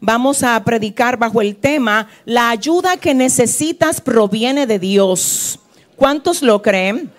vamos 0.00 0.42
a 0.42 0.62
predicar 0.64 1.16
bajo 1.16 1.40
el 1.40 1.56
tema, 1.56 2.08
la 2.24 2.50
ayuda 2.50 2.96
que 2.96 3.14
necesitas 3.14 4.00
proviene 4.00 4.66
de 4.66 4.78
Dios. 4.78 5.58
¿Cuántos 5.96 6.42
lo 6.42 6.62
creen? 6.62 7.10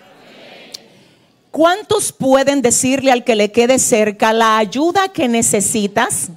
¿Cuántos 1.50 2.12
pueden 2.12 2.62
decirle 2.62 3.12
al 3.12 3.24
que 3.24 3.36
le 3.36 3.52
quede 3.52 3.78
cerca, 3.78 4.32
la 4.32 4.56
ayuda 4.56 5.08
que 5.08 5.28
necesitas 5.28 6.28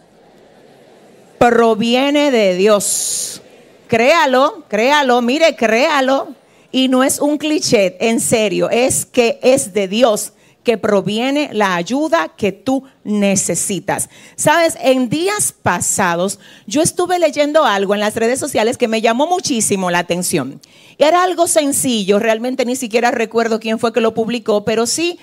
proviene 1.40 2.32
de 2.32 2.56
Dios? 2.56 3.42
Créalo, 3.88 4.66
créalo, 4.68 5.22
mire, 5.22 5.56
créalo. 5.56 6.34
Y 6.72 6.90
no 6.90 7.04
es 7.04 7.20
un 7.20 7.38
cliché, 7.38 7.96
en 8.02 8.20
serio, 8.20 8.70
es 8.70 9.06
que 9.06 9.40
es 9.42 9.74
de 9.74 9.88
Dios 9.88 10.34
que 10.66 10.78
proviene 10.78 11.50
la 11.54 11.76
ayuda 11.76 12.34
que 12.36 12.52
tú 12.52 12.84
necesitas. 13.06 14.10
Sabes, 14.36 14.78
en 14.82 15.08
días 15.08 15.54
pasados 15.54 16.40
yo 16.68 16.82
estuve 16.82 17.20
leyendo 17.20 17.64
algo 17.64 17.94
en 17.94 18.02
las 18.02 18.16
redes 18.16 18.40
sociales 18.40 18.78
que 18.78 18.90
me 18.90 19.00
llamó 19.00 19.28
muchísimo 19.28 19.90
la 19.90 20.00
atención. 20.00 20.60
Era 20.98 21.24
algo 21.24 21.48
sencillo, 21.48 22.20
realmente 22.20 22.66
ni 22.66 22.76
siquiera 22.76 23.12
recuerdo 23.12 23.62
quién 23.62 23.80
fue 23.80 23.94
que 23.94 24.02
lo 24.02 24.14
publicó, 24.14 24.66
pero 24.66 24.86
sí, 24.86 25.18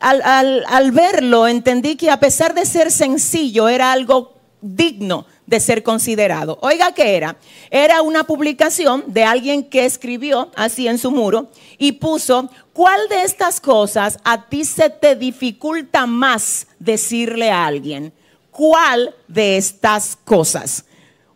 al, 0.00 0.64
al 0.66 0.90
verlo 0.90 1.46
entendí 1.46 1.94
que 1.94 2.10
a 2.10 2.18
pesar 2.18 2.54
de 2.54 2.66
ser 2.66 2.90
sencillo, 2.90 3.68
era 3.68 3.92
algo 3.92 4.34
digno 4.60 5.26
de 5.48 5.60
ser 5.60 5.82
considerado. 5.82 6.58
Oiga, 6.60 6.92
¿qué 6.92 7.16
era? 7.16 7.38
Era 7.70 8.02
una 8.02 8.24
publicación 8.24 9.02
de 9.06 9.24
alguien 9.24 9.64
que 9.64 9.86
escribió 9.86 10.52
así 10.54 10.86
en 10.86 10.98
su 10.98 11.10
muro 11.10 11.50
y 11.78 11.92
puso, 11.92 12.50
¿cuál 12.74 13.08
de 13.08 13.22
estas 13.22 13.58
cosas 13.58 14.18
a 14.24 14.46
ti 14.46 14.66
se 14.66 14.90
te 14.90 15.16
dificulta 15.16 16.06
más 16.06 16.66
decirle 16.78 17.50
a 17.50 17.64
alguien? 17.64 18.12
¿Cuál 18.50 19.14
de 19.26 19.56
estas 19.56 20.18
cosas? 20.22 20.84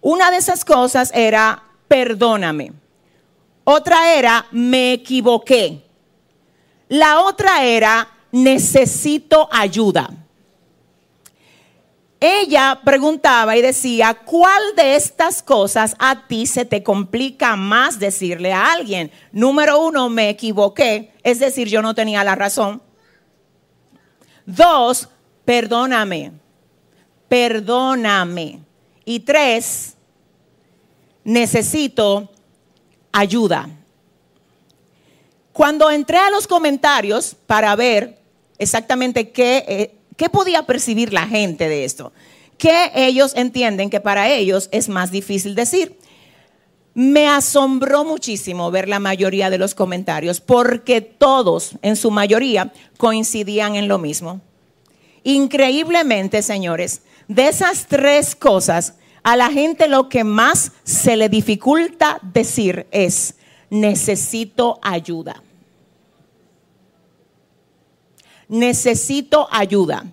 Una 0.02 0.30
de 0.30 0.36
esas 0.36 0.62
cosas 0.62 1.10
era, 1.14 1.62
perdóname. 1.88 2.72
Otra 3.64 4.12
era, 4.12 4.46
me 4.50 4.92
equivoqué. 4.92 5.86
La 6.88 7.22
otra 7.22 7.64
era, 7.64 8.06
necesito 8.30 9.48
ayuda 9.50 10.21
ella 12.22 12.80
preguntaba 12.84 13.56
y 13.56 13.62
decía, 13.62 14.14
¿cuál 14.14 14.62
de 14.76 14.94
estas 14.94 15.42
cosas 15.42 15.96
a 15.98 16.28
ti 16.28 16.46
se 16.46 16.64
te 16.64 16.84
complica 16.84 17.56
más 17.56 17.98
decirle 17.98 18.52
a 18.52 18.72
alguien? 18.72 19.10
Número 19.32 19.80
uno, 19.80 20.08
me 20.08 20.28
equivoqué, 20.28 21.12
es 21.24 21.40
decir, 21.40 21.66
yo 21.68 21.82
no 21.82 21.96
tenía 21.96 22.22
la 22.22 22.36
razón. 22.36 22.80
Dos, 24.46 25.08
perdóname, 25.44 26.30
perdóname. 27.28 28.60
Y 29.04 29.18
tres, 29.20 29.96
necesito 31.24 32.30
ayuda. 33.10 33.68
Cuando 35.52 35.90
entré 35.90 36.18
a 36.18 36.30
los 36.30 36.46
comentarios 36.46 37.34
para 37.46 37.74
ver 37.74 38.20
exactamente 38.58 39.30
qué 39.30 39.64
eh, 39.66 39.94
¿Qué 40.22 40.30
podía 40.30 40.62
percibir 40.62 41.12
la 41.12 41.26
gente 41.26 41.68
de 41.68 41.84
esto? 41.84 42.12
Que 42.56 42.92
ellos 42.94 43.32
entienden 43.34 43.90
que 43.90 43.98
para 43.98 44.28
ellos 44.30 44.68
es 44.70 44.88
más 44.88 45.10
difícil 45.10 45.56
decir. 45.56 45.98
Me 46.94 47.26
asombró 47.26 48.04
muchísimo 48.04 48.70
ver 48.70 48.88
la 48.88 49.00
mayoría 49.00 49.50
de 49.50 49.58
los 49.58 49.74
comentarios 49.74 50.40
porque 50.40 51.00
todos, 51.00 51.72
en 51.82 51.96
su 51.96 52.12
mayoría, 52.12 52.72
coincidían 52.98 53.74
en 53.74 53.88
lo 53.88 53.98
mismo. 53.98 54.40
Increíblemente, 55.24 56.40
señores, 56.42 57.02
de 57.26 57.48
esas 57.48 57.88
tres 57.88 58.36
cosas, 58.36 58.94
a 59.24 59.34
la 59.34 59.50
gente 59.50 59.88
lo 59.88 60.08
que 60.08 60.22
más 60.22 60.70
se 60.84 61.16
le 61.16 61.28
dificulta 61.28 62.20
decir 62.22 62.86
es, 62.92 63.34
necesito 63.70 64.78
ayuda. 64.82 65.42
necesito 68.52 69.48
ayuda. 69.50 70.04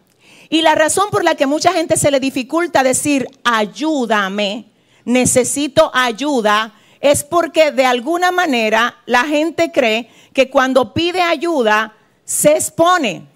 Y 0.50 0.62
la 0.62 0.76
razón 0.76 1.10
por 1.12 1.24
la 1.24 1.36
que 1.36 1.46
mucha 1.46 1.72
gente 1.74 1.96
se 1.98 2.12
le 2.12 2.20
dificulta 2.20 2.84
decir, 2.84 3.28
ayúdame, 3.44 4.66
necesito 5.06 5.92
ayuda, 5.94 6.74
es 7.02 7.24
porque 7.24 7.72
de 7.72 7.86
alguna 7.86 8.32
manera 8.32 8.98
la 9.06 9.24
gente 9.24 9.72
cree 9.72 10.10
que 10.34 10.50
cuando 10.50 10.94
pide 10.94 11.22
ayuda 11.22 11.96
se 12.26 12.54
expone, 12.54 13.28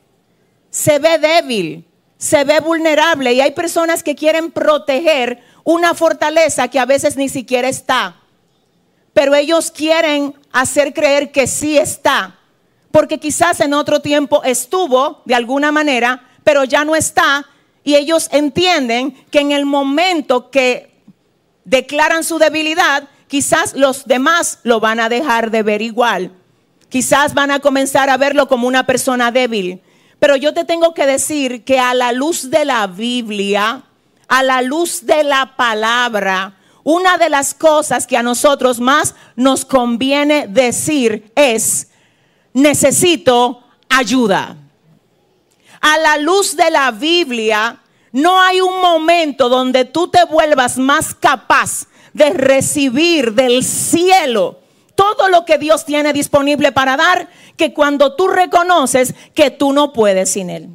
se 0.69 0.99
ve 0.99 1.17
débil, 1.19 1.85
se 2.17 2.43
ve 2.43 2.59
vulnerable 2.59 3.33
y 3.33 3.41
hay 3.41 3.51
personas 3.51 4.01
que 4.01 4.15
quieren 4.15 4.51
proteger 4.51 5.43
una 5.63 5.93
fortaleza 5.93 6.67
que 6.67 6.79
a 6.79 6.85
veces 6.85 7.15
ni 7.15 7.29
siquiera 7.29 7.69
está. 7.69 8.17
Pero 9.13 9.35
ellos 9.35 9.69
quieren 9.69 10.33
hacer 10.51 10.93
creer 10.93 11.31
que 11.31 11.45
sí 11.45 11.77
está 11.77 12.39
porque 12.93 13.19
quizás 13.19 13.59
en 13.59 13.73
otro 13.73 14.01
tiempo 14.01 14.43
estuvo 14.43 15.23
de 15.25 15.33
alguna 15.33 15.71
manera, 15.71 16.29
pero 16.43 16.63
ya 16.63 16.85
no 16.85 16.95
está, 16.95 17.45
y 17.83 17.95
ellos 17.95 18.29
entienden 18.31 19.11
que 19.29 19.39
en 19.39 19.51
el 19.51 19.65
momento 19.65 20.49
que 20.49 20.93
declaran 21.65 22.23
su 22.23 22.39
debilidad, 22.39 23.09
quizás 23.27 23.73
los 23.73 24.05
demás 24.05 24.59
lo 24.63 24.79
van 24.79 24.99
a 24.99 25.09
dejar 25.09 25.51
de 25.51 25.63
ver 25.63 25.81
igual. 25.81 26.31
Quizás 26.89 27.33
van 27.33 27.51
a 27.51 27.59
comenzar 27.59 28.09
a 28.09 28.17
verlo 28.17 28.47
como 28.47 28.67
una 28.67 28.85
persona 28.85 29.31
débil. 29.31 29.81
Pero 30.19 30.35
yo 30.35 30.53
te 30.53 30.63
tengo 30.63 30.93
que 30.93 31.05
decir 31.05 31.63
que 31.63 31.79
a 31.79 31.93
la 31.93 32.11
luz 32.11 32.49
de 32.49 32.63
la 32.65 32.87
Biblia, 32.87 33.83
a 34.27 34.43
la 34.43 34.61
luz 34.61 35.05
de 35.05 35.23
la 35.23 35.55
palabra, 35.57 36.55
una 36.83 37.17
de 37.17 37.29
las 37.29 37.53
cosas 37.53 38.07
que 38.07 38.17
a 38.17 38.23
nosotros 38.23 38.79
más 38.79 39.15
nos 39.35 39.65
conviene 39.65 40.47
decir 40.47 41.31
es, 41.35 41.89
necesito 42.53 43.63
ayuda. 43.89 44.57
A 45.83 45.97
la 45.97 46.17
luz 46.17 46.55
de 46.55 46.71
la 46.71 46.91
Biblia, 46.91 47.81
no 48.13 48.39
hay 48.41 48.61
un 48.61 48.79
momento 48.79 49.49
donde 49.49 49.83
tú 49.83 50.07
te 50.07 50.23
vuelvas 50.23 50.77
más 50.77 51.13
capaz 51.13 51.87
de 52.13 52.29
recibir 52.29 53.33
del 53.33 53.65
cielo 53.65 54.61
todo 54.95 55.27
lo 55.27 55.43
que 55.43 55.57
Dios 55.57 55.83
tiene 55.83 56.13
disponible 56.13 56.71
para 56.71 56.95
dar 56.95 57.27
que 57.57 57.73
cuando 57.73 58.15
tú 58.15 58.29
reconoces 58.29 59.13
que 59.35 59.51
tú 59.51 59.73
no 59.73 59.91
puedes 59.91 60.31
sin 60.31 60.49
Él, 60.49 60.69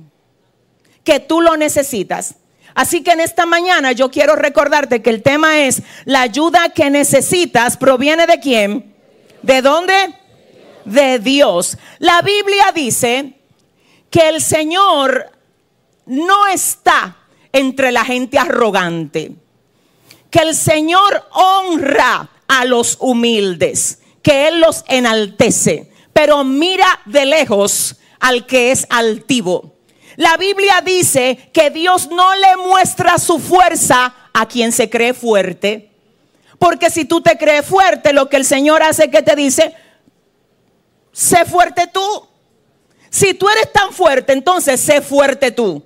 que 1.04 1.20
tú 1.20 1.40
lo 1.40 1.56
necesitas. 1.56 2.34
Así 2.74 3.02
que 3.02 3.12
en 3.12 3.20
esta 3.20 3.46
mañana 3.46 3.92
yo 3.92 4.10
quiero 4.10 4.36
recordarte 4.36 5.00
que 5.00 5.08
el 5.08 5.22
tema 5.22 5.60
es 5.60 5.82
la 6.04 6.20
ayuda 6.20 6.68
que 6.68 6.90
necesitas 6.90 7.78
proviene 7.78 8.26
de 8.26 8.40
quién, 8.40 8.94
de 9.40 9.62
dónde, 9.62 9.94
de 10.84 11.18
Dios. 11.18 11.78
La 11.98 12.20
Biblia 12.20 12.72
dice 12.74 13.37
que 14.10 14.28
el 14.28 14.40
Señor 14.40 15.30
no 16.06 16.46
está 16.48 17.16
entre 17.52 17.92
la 17.92 18.04
gente 18.04 18.38
arrogante, 18.38 19.32
que 20.30 20.40
el 20.40 20.54
Señor 20.54 21.28
honra 21.32 22.30
a 22.46 22.64
los 22.64 22.96
humildes, 23.00 24.00
que 24.22 24.48
Él 24.48 24.60
los 24.60 24.84
enaltece, 24.88 25.90
pero 26.12 26.44
mira 26.44 26.86
de 27.06 27.26
lejos 27.26 27.96
al 28.20 28.46
que 28.46 28.70
es 28.72 28.86
altivo. 28.90 29.74
La 30.16 30.36
Biblia 30.36 30.82
dice 30.84 31.50
que 31.52 31.70
Dios 31.70 32.08
no 32.10 32.34
le 32.34 32.56
muestra 32.56 33.18
su 33.18 33.38
fuerza 33.38 34.14
a 34.32 34.46
quien 34.46 34.72
se 34.72 34.90
cree 34.90 35.14
fuerte. 35.14 35.92
Porque 36.58 36.90
si 36.90 37.04
tú 37.04 37.20
te 37.20 37.38
crees 37.38 37.64
fuerte, 37.64 38.12
lo 38.12 38.28
que 38.28 38.36
el 38.36 38.44
Señor 38.44 38.82
hace 38.82 39.10
que 39.10 39.22
te 39.22 39.36
dice, 39.36 39.74
sé 41.12 41.44
fuerte 41.44 41.86
tú. 41.86 42.28
Si 43.10 43.34
tú 43.34 43.48
eres 43.48 43.72
tan 43.72 43.92
fuerte, 43.92 44.32
entonces 44.32 44.80
sé 44.80 45.00
fuerte 45.00 45.50
tú. 45.50 45.82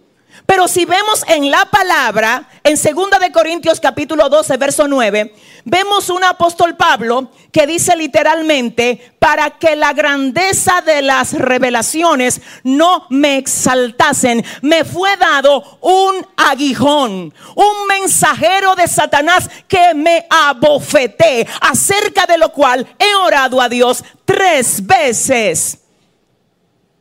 Pero 0.47 0.67
si 0.67 0.85
vemos 0.85 1.25
en 1.29 1.51
la 1.51 1.65
palabra, 1.67 2.49
en 2.65 2.75
2 2.75 3.21
de 3.21 3.33
Corintios 3.33 3.81
capítulo 3.81 4.29
12, 4.29 4.57
verso 4.57 4.89
9, 4.89 5.35
vemos 5.65 6.11
un 6.11 6.25
apóstol 6.25 6.77
Pablo 6.77 7.31
que 7.53 7.67
dice 7.67 7.97
literalmente, 7.97 9.15
para 9.19 9.51
que 9.51 9.77
la 9.77 9.93
grandeza 9.93 10.81
de 10.81 11.03
las 11.03 11.35
revelaciones 11.35 12.41
no 12.65 13.07
me 13.09 13.39
exaltasen, 13.39 14.45
me 14.63 14.85
fue 14.85 15.17
dado 15.17 15.79
un 15.81 16.27
aguijón, 16.37 17.33
un 17.55 17.87
mensajero 17.89 18.75
de 18.75 18.89
Satanás 18.89 19.49
que 19.69 19.95
me 19.95 20.27
abofeté, 20.29 21.47
acerca 21.61 22.27
de 22.27 22.39
lo 22.39 22.53
cual 22.53 22.87
he 22.99 23.15
orado 23.15 23.61
a 23.61 23.69
Dios 23.69 24.03
tres 24.25 24.85
veces 24.85 25.79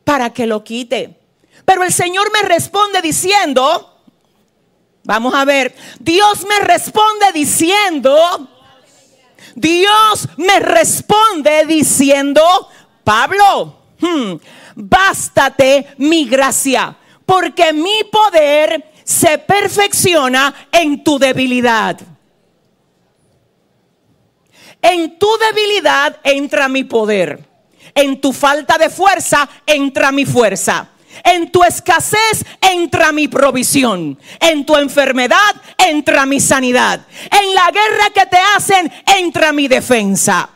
para 0.04 0.32
que 0.32 0.48
lo 0.48 0.64
quite. 0.64 1.20
Pero 1.66 1.84
el 1.84 1.94
Señor 1.94 2.32
me 2.32 2.48
responde 2.48 3.02
diciendo, 3.02 4.02
vamos 5.04 5.34
a 5.34 5.46
ver, 5.46 5.76
Dios 6.00 6.46
me 6.46 6.60
responde 6.66 7.32
diciendo, 7.34 8.48
Dios 9.56 10.28
me 10.38 10.60
responde 10.60 11.66
diciendo, 11.66 12.42
Pablo, 13.04 13.76
hmm, 14.00 14.34
bástate 14.76 15.94
mi 15.98 16.26
gracia, 16.28 16.96
porque 17.26 17.74
mi 17.74 18.04
poder 18.12 18.92
se 19.04 19.38
perfecciona 19.38 20.68
en 20.72 21.04
tu 21.04 21.20
debilidad. 21.20 22.00
En 24.82 25.20
tu 25.20 25.28
debilidad 25.38 26.20
entra 26.24 26.68
mi 26.68 26.84
poder. 26.84 27.51
En 27.94 28.22
tu 28.22 28.34
falta 28.34 28.78
de 28.78 28.90
fuerza 28.90 29.50
entra 29.66 30.12
mi 30.12 30.26
fuerza. 30.26 30.90
En 31.24 31.52
tu 31.52 31.64
escasez 31.64 32.46
entra 32.62 33.12
mi 33.12 33.28
provisión. 33.28 34.18
En 34.40 34.66
tu 34.66 34.76
enfermedad 34.76 35.56
entra 35.78 36.26
mi 36.26 36.40
sanidad. 36.40 37.02
En 37.30 37.54
la 37.54 37.70
guerra 37.72 38.10
que 38.14 38.26
te 38.26 38.38
hacen 38.56 38.92
entra 39.18 39.52
mi 39.52 39.68
defensa. 39.68 40.50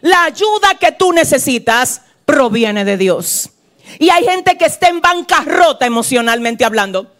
La 0.00 0.24
ayuda 0.24 0.74
que 0.78 0.92
tú 0.92 1.12
necesitas 1.12 2.02
proviene 2.24 2.84
de 2.84 2.96
Dios. 2.96 3.50
Y 3.98 4.10
hay 4.10 4.24
gente 4.24 4.58
que 4.58 4.66
está 4.66 4.88
en 4.88 5.00
bancarrota 5.00 5.86
emocionalmente 5.86 6.64
hablando, 6.64 7.12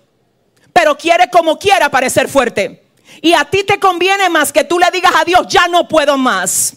pero 0.73 0.99
quiere 0.99 1.31
como 1.31 1.59
quiera 1.59 1.91
parecer 1.91 2.29
fuerte. 2.29 2.85
Y 3.23 3.33
a 3.33 3.45
ti 3.45 3.65
te 3.65 3.79
conviene 3.79 4.29
más 4.29 4.53
que 4.53 4.65
tú 4.65 4.79
le 4.79 4.91
digas 4.93 5.13
a 5.17 5.25
Dios, 5.25 5.47
ya 5.49 5.69
no 5.69 5.89
puedo 5.89 6.19
más. 6.19 6.77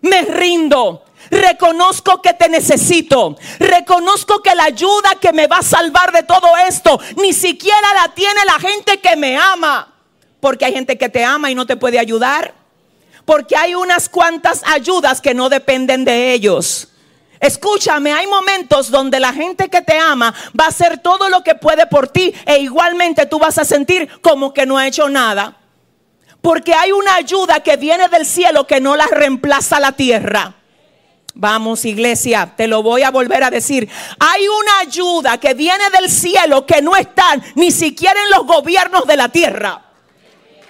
Me 0.00 0.22
rindo. 0.22 1.04
Reconozco 1.30 2.20
que 2.20 2.34
te 2.34 2.48
necesito. 2.48 3.36
Reconozco 3.58 4.42
que 4.42 4.54
la 4.54 4.64
ayuda 4.64 5.16
que 5.20 5.32
me 5.32 5.46
va 5.46 5.58
a 5.58 5.62
salvar 5.62 6.12
de 6.12 6.22
todo 6.22 6.48
esto 6.68 7.00
ni 7.16 7.32
siquiera 7.32 7.94
la 7.94 8.12
tiene 8.14 8.44
la 8.44 8.58
gente 8.58 8.98
que 9.00 9.16
me 9.16 9.36
ama. 9.36 9.94
Porque 10.40 10.64
hay 10.64 10.72
gente 10.72 10.98
que 10.98 11.08
te 11.08 11.24
ama 11.24 11.50
y 11.50 11.54
no 11.54 11.66
te 11.66 11.76
puede 11.76 11.98
ayudar. 11.98 12.54
Porque 13.24 13.56
hay 13.56 13.74
unas 13.74 14.08
cuantas 14.08 14.62
ayudas 14.66 15.20
que 15.20 15.34
no 15.34 15.48
dependen 15.48 16.04
de 16.04 16.32
ellos. 16.32 16.88
Escúchame, 17.42 18.12
hay 18.12 18.28
momentos 18.28 18.90
donde 18.90 19.18
la 19.18 19.32
gente 19.32 19.68
que 19.68 19.82
te 19.82 19.98
ama 19.98 20.32
va 20.58 20.66
a 20.66 20.68
hacer 20.68 20.98
todo 20.98 21.28
lo 21.28 21.42
que 21.42 21.56
puede 21.56 21.86
por 21.88 22.06
ti 22.06 22.32
e 22.46 22.58
igualmente 22.58 23.26
tú 23.26 23.40
vas 23.40 23.58
a 23.58 23.64
sentir 23.64 24.08
como 24.20 24.54
que 24.54 24.64
no 24.64 24.78
ha 24.78 24.86
hecho 24.86 25.08
nada. 25.08 25.56
Porque 26.40 26.74
hay 26.74 26.92
una 26.92 27.16
ayuda 27.16 27.60
que 27.60 27.76
viene 27.76 28.08
del 28.08 28.26
cielo 28.26 28.66
que 28.66 28.80
no 28.80 28.96
la 28.96 29.06
reemplaza 29.06 29.80
la 29.80 29.92
tierra. 29.92 30.54
Vamos, 31.34 31.84
iglesia, 31.84 32.52
te 32.56 32.66
lo 32.66 32.82
voy 32.82 33.02
a 33.02 33.10
volver 33.10 33.42
a 33.42 33.50
decir. 33.50 33.88
Hay 34.18 34.46
una 34.46 34.80
ayuda 34.80 35.38
que 35.38 35.54
viene 35.54 35.84
del 35.98 36.10
cielo 36.10 36.66
que 36.66 36.82
no 36.82 36.94
está 36.94 37.36
ni 37.54 37.70
siquiera 37.70 38.20
en 38.24 38.30
los 38.30 38.46
gobiernos 38.46 39.06
de 39.06 39.16
la 39.16 39.28
tierra. 39.30 39.82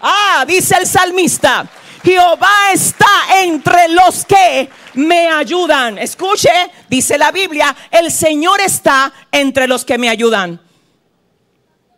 Ah, 0.01 0.45
dice 0.47 0.77
el 0.79 0.87
salmista. 0.87 1.69
Jehová 2.05 2.73
está 2.73 3.07
entre 3.43 3.89
los 3.89 4.25
que 4.25 4.69
me 4.95 5.29
ayudan. 5.29 5.99
Escuche, 5.99 6.51
dice 6.89 7.17
la 7.17 7.31
Biblia, 7.31 7.75
el 7.91 8.11
Señor 8.11 8.61
está 8.61 9.13
entre 9.31 9.69
los 9.69 9.85
que 9.85 9.99
me 9.99 10.09
ayudan. 10.09 10.61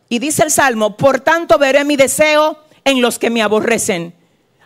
Y 0.08 0.18
dice 0.18 0.42
el 0.42 0.50
Salmo, 0.50 0.96
por 0.96 1.20
tanto 1.20 1.58
veré 1.58 1.84
mi 1.84 1.96
deseo 1.96 2.58
en 2.84 3.00
los 3.00 3.18
que 3.18 3.30
me 3.30 3.42
aborrecen. 3.42 4.14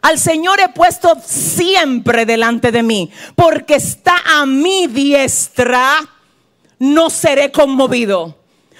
Al 0.00 0.19
Señor 0.19 0.61
he 0.61 0.69
puesto 0.69 1.17
siempre 1.25 2.25
delante 2.25 2.71
de 2.71 2.83
mí, 2.83 3.11
porque 3.35 3.77
está 3.77 4.17
a 4.25 4.47
mi 4.47 4.87
diestra, 4.87 5.99
no 6.79 7.11
seré 7.11 7.50
conmovido. 7.50 8.37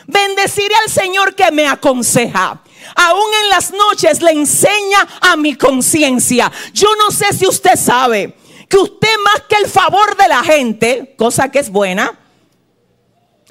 Bendeciré 0.07 0.75
al 0.75 0.91
Señor 0.91 1.35
que 1.35 1.51
me 1.51 1.67
aconseja. 1.67 2.63
Aún 2.95 3.31
en 3.43 3.49
las 3.51 3.73
noches 3.73 4.23
le 4.23 4.31
enseña 4.31 5.07
a 5.21 5.37
mi 5.37 5.55
conciencia. 5.55 6.51
Yo 6.73 6.89
no 6.99 7.11
sé 7.11 7.27
si 7.35 7.47
usted 7.47 7.77
sabe 7.77 8.35
que 8.69 8.79
usted 8.79 9.15
más 9.25 9.43
que 9.49 9.57
el 9.57 9.67
favor 9.69 10.17
de 10.17 10.29
la 10.29 10.43
gente, 10.43 11.15
cosa 11.19 11.51
que 11.51 11.59
es 11.59 11.71
buena, 11.71 12.19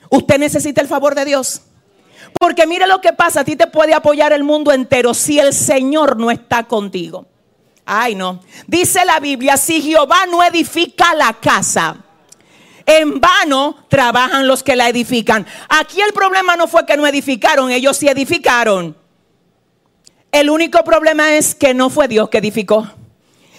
usted 0.09 0.39
necesita 0.39 0.81
el 0.81 0.87
favor 0.87 1.15
de 1.15 1.25
Dios. 1.25 1.61
Porque 2.39 2.65
mire 2.65 2.87
lo 2.87 3.01
que 3.01 3.13
pasa, 3.13 3.41
a 3.41 3.43
ti 3.43 3.55
te 3.55 3.67
puede 3.67 3.93
apoyar 3.93 4.31
el 4.33 4.43
mundo 4.43 4.71
entero 4.71 5.13
si 5.13 5.39
el 5.39 5.53
Señor 5.53 6.17
no 6.17 6.31
está 6.31 6.63
contigo. 6.63 7.27
Ay, 7.89 8.15
no. 8.15 8.41
Dice 8.67 9.05
la 9.05 9.21
Biblia, 9.21 9.55
si 9.55 9.81
Jehová 9.81 10.25
no 10.29 10.43
edifica 10.43 11.15
la 11.15 11.31
casa, 11.31 11.95
en 12.85 13.21
vano 13.21 13.85
trabajan 13.87 14.45
los 14.45 14.61
que 14.61 14.75
la 14.75 14.89
edifican. 14.89 15.47
Aquí 15.69 16.01
el 16.01 16.11
problema 16.11 16.57
no 16.57 16.67
fue 16.67 16.85
que 16.85 16.97
no 16.97 17.07
edificaron, 17.07 17.71
ellos 17.71 17.95
sí 17.95 18.09
edificaron. 18.09 18.97
El 20.33 20.49
único 20.49 20.83
problema 20.83 21.37
es 21.37 21.55
que 21.55 21.73
no 21.73 21.89
fue 21.89 22.09
Dios 22.09 22.27
que 22.27 22.39
edificó. 22.39 22.89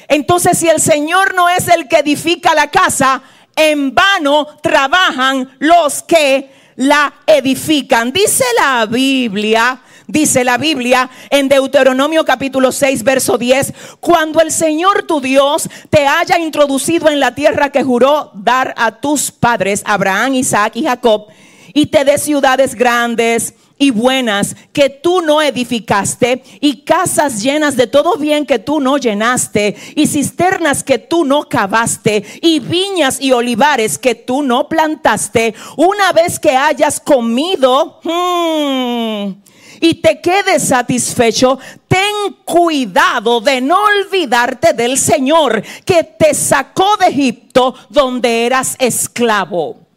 Entonces, 0.08 0.58
si 0.58 0.69
el 0.69 0.80
Señor 0.80 1.34
no 1.34 1.48
es 1.48 1.66
el 1.69 1.88
que 1.88 1.96
edifica 1.96 2.54
la 2.54 2.70
casa, 2.70 3.22
en 3.56 3.94
vano 3.94 4.46
trabajan 4.62 5.56
los 5.58 6.02
que 6.02 6.52
la 6.76 7.14
edifican. 7.26 8.12
Dice 8.12 8.44
la 8.58 8.84
Biblia, 8.84 9.80
dice 10.08 10.43
la 10.43 10.58
Biblia 10.58 11.08
en 11.31 11.49
Deuteronomio 11.49 12.25
capítulo 12.25 12.72
6, 12.72 13.05
verso 13.05 13.38
10, 13.38 13.72
cuando 14.00 14.40
el 14.40 14.50
Señor 14.50 15.05
tu 15.05 15.20
Dios 15.20 15.69
te 15.90 16.06
haya 16.06 16.38
introducido 16.38 17.08
en 17.08 17.20
la 17.20 17.34
tierra 17.34 17.70
que 17.70 17.84
juró 17.84 18.32
dar 18.34 18.75
a 18.76 18.93
tus 19.00 19.31
padres, 19.31 19.82
Abraham, 19.84 20.34
Isaac 20.34 20.72
y 20.75 20.84
Jacob, 20.84 21.26
y 21.72 21.87
te 21.87 22.05
dé 22.05 22.19
ciudades 22.19 22.75
grandes 22.75 23.55
y 23.78 23.90
buenas 23.90 24.56
que 24.72 24.90
tú 24.90 25.20
no 25.20 25.40
edificaste, 25.40 26.43
y 26.61 26.82
casas 26.82 27.43
llenas 27.43 27.76
de 27.76 27.87
todo 27.87 28.16
bien 28.16 28.44
que 28.44 28.58
tú 28.58 28.81
no 28.81 28.96
llenaste, 28.96 29.76
y 29.94 30.06
cisternas 30.06 30.82
que 30.82 30.99
tú 30.99 31.25
no 31.25 31.49
cavaste, 31.49 32.25
y 32.43 32.58
viñas 32.58 33.20
y 33.20 33.31
olivares 33.31 33.99
que 33.99 34.14
tú 34.16 34.43
no 34.43 34.69
plantaste, 34.69 35.54
una 35.76 36.12
vez 36.12 36.40
que 36.40 36.56
hayas 36.56 36.99
comido, 36.99 38.00
hmm, 38.02 39.49
y 39.80 39.94
te 39.94 40.20
quedes 40.20 40.69
satisfecho, 40.69 41.58
ten 41.86 42.36
cuidado 42.44 43.40
de 43.40 43.60
no 43.60 43.78
olvidarte 43.82 44.72
del 44.72 44.98
Señor 44.98 45.62
que 45.84 46.04
te 46.04 46.34
sacó 46.34 46.96
de 46.96 47.06
Egipto 47.06 47.75
donde 47.88 48.46
eras 48.46 48.76
esclavo. 48.78 49.88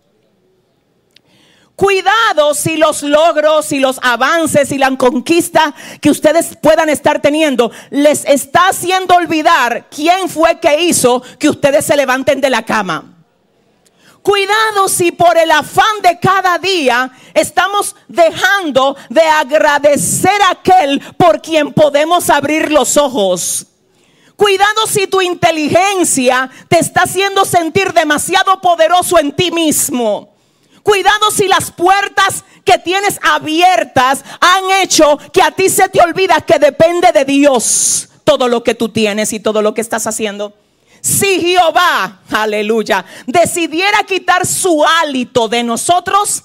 Cuidado 1.75 2.53
si 2.53 2.77
los 2.77 3.01
logros 3.01 3.71
y 3.71 3.79
los 3.79 3.97
avances 4.03 4.71
y 4.71 4.77
la 4.77 4.95
conquista 4.97 5.73
que 5.99 6.11
ustedes 6.11 6.55
puedan 6.61 6.89
estar 6.89 7.23
teniendo 7.23 7.71
les 7.89 8.23
está 8.25 8.67
haciendo 8.67 9.15
olvidar 9.15 9.87
quién 9.89 10.29
fue 10.29 10.59
que 10.59 10.83
hizo 10.83 11.23
que 11.39 11.49
ustedes 11.49 11.83
se 11.83 11.97
levanten 11.97 12.39
de 12.39 12.51
la 12.51 12.63
cama. 12.63 13.20
Cuidado 14.21 14.87
si 14.87 15.11
por 15.11 15.35
el 15.37 15.49
afán 15.49 16.01
de 16.03 16.19
cada 16.19 16.59
día 16.59 17.11
estamos 17.33 17.95
dejando 18.07 18.95
de 19.09 19.21
agradecer 19.21 20.39
a 20.43 20.51
aquel 20.51 20.99
por 21.17 21.41
quien 21.41 21.73
podemos 21.73 22.29
abrir 22.29 22.71
los 22.71 22.97
ojos. 22.97 23.65
Cuidado 24.35 24.85
si 24.87 25.07
tu 25.07 25.21
inteligencia 25.21 26.49
te 26.67 26.79
está 26.79 27.03
haciendo 27.03 27.45
sentir 27.45 27.93
demasiado 27.93 28.61
poderoso 28.61 29.17
en 29.19 29.35
ti 29.35 29.51
mismo. 29.51 30.33
Cuidado 30.83 31.31
si 31.31 31.47
las 31.47 31.71
puertas 31.71 32.43
que 32.63 32.77
tienes 32.77 33.19
abiertas 33.23 34.23
han 34.39 34.83
hecho 34.83 35.17
que 35.33 35.41
a 35.41 35.51
ti 35.51 35.69
se 35.69 35.89
te 35.89 36.01
olvida 36.01 36.41
que 36.41 36.59
depende 36.59 37.11
de 37.11 37.25
Dios 37.25 38.09
todo 38.23 38.47
lo 38.47 38.63
que 38.63 38.75
tú 38.75 38.89
tienes 38.89 39.33
y 39.33 39.39
todo 39.39 39.61
lo 39.61 39.73
que 39.73 39.81
estás 39.81 40.05
haciendo. 40.05 40.53
Si 41.01 41.41
Jehová, 41.41 42.21
aleluya, 42.29 43.03
decidiera 43.25 44.03
quitar 44.03 44.45
su 44.45 44.83
hálito 44.85 45.47
de 45.47 45.63
nosotros, 45.63 46.43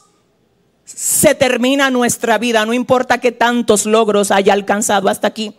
se 0.85 1.35
termina 1.35 1.91
nuestra 1.91 2.39
vida, 2.39 2.65
no 2.65 2.73
importa 2.73 3.19
que 3.19 3.33
tantos 3.33 3.85
logros 3.87 4.31
haya 4.31 4.53
alcanzado 4.53 5.09
hasta 5.09 5.29
aquí. 5.29 5.55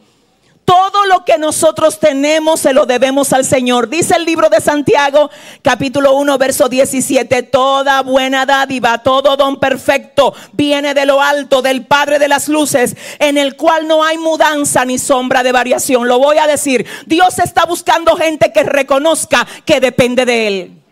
Todo 0.67 1.05
lo 1.05 1.23
que 1.23 1.37
nosotros 1.37 1.97
tenemos 1.97 2.59
se 2.59 2.73
lo 2.73 2.85
debemos 2.85 3.31
al 3.31 3.45
Señor. 3.45 3.87
Dice 3.87 4.17
el 4.17 4.25
libro 4.25 4.49
de 4.49 4.59
Santiago, 4.59 5.29
capítulo 5.61 6.13
1, 6.15 6.37
verso 6.37 6.67
17. 6.67 7.43
Toda 7.43 8.01
buena 8.01 8.45
dádiva, 8.45 8.97
todo 8.97 9.37
don 9.37 9.61
perfecto 9.61 10.33
viene 10.51 10.93
de 10.93 11.05
lo 11.05 11.21
alto, 11.21 11.61
del 11.61 11.85
Padre 11.85 12.19
de 12.19 12.27
las 12.27 12.49
luces, 12.49 12.97
en 13.19 13.37
el 13.37 13.55
cual 13.55 13.87
no 13.87 14.03
hay 14.03 14.17
mudanza 14.17 14.83
ni 14.83 14.97
sombra 14.97 15.41
de 15.41 15.53
variación. 15.53 16.05
Lo 16.05 16.19
voy 16.19 16.37
a 16.37 16.47
decir. 16.47 16.85
Dios 17.05 17.39
está 17.39 17.63
buscando 17.63 18.17
gente 18.17 18.51
que 18.51 18.63
reconozca 18.63 19.47
que 19.63 19.79
depende 19.79 20.25
de 20.25 20.47
Él. 20.47 20.86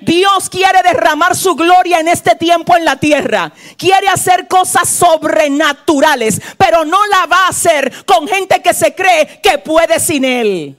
Dios 0.00 0.48
quiere 0.48 0.82
derramar 0.82 1.36
su 1.36 1.54
gloria 1.54 2.00
en 2.00 2.08
este 2.08 2.34
tiempo 2.34 2.76
en 2.76 2.84
la 2.84 2.96
tierra. 2.96 3.52
Quiere 3.76 4.08
hacer 4.08 4.48
cosas 4.48 4.88
sobrenaturales, 4.88 6.40
pero 6.56 6.84
no 6.84 6.98
la 7.06 7.26
va 7.26 7.46
a 7.46 7.48
hacer 7.48 8.04
con 8.04 8.26
gente 8.28 8.62
que 8.62 8.74
se 8.74 8.94
cree 8.94 9.40
que 9.42 9.58
puede 9.58 10.00
sin 10.00 10.24
Él. 10.24 10.76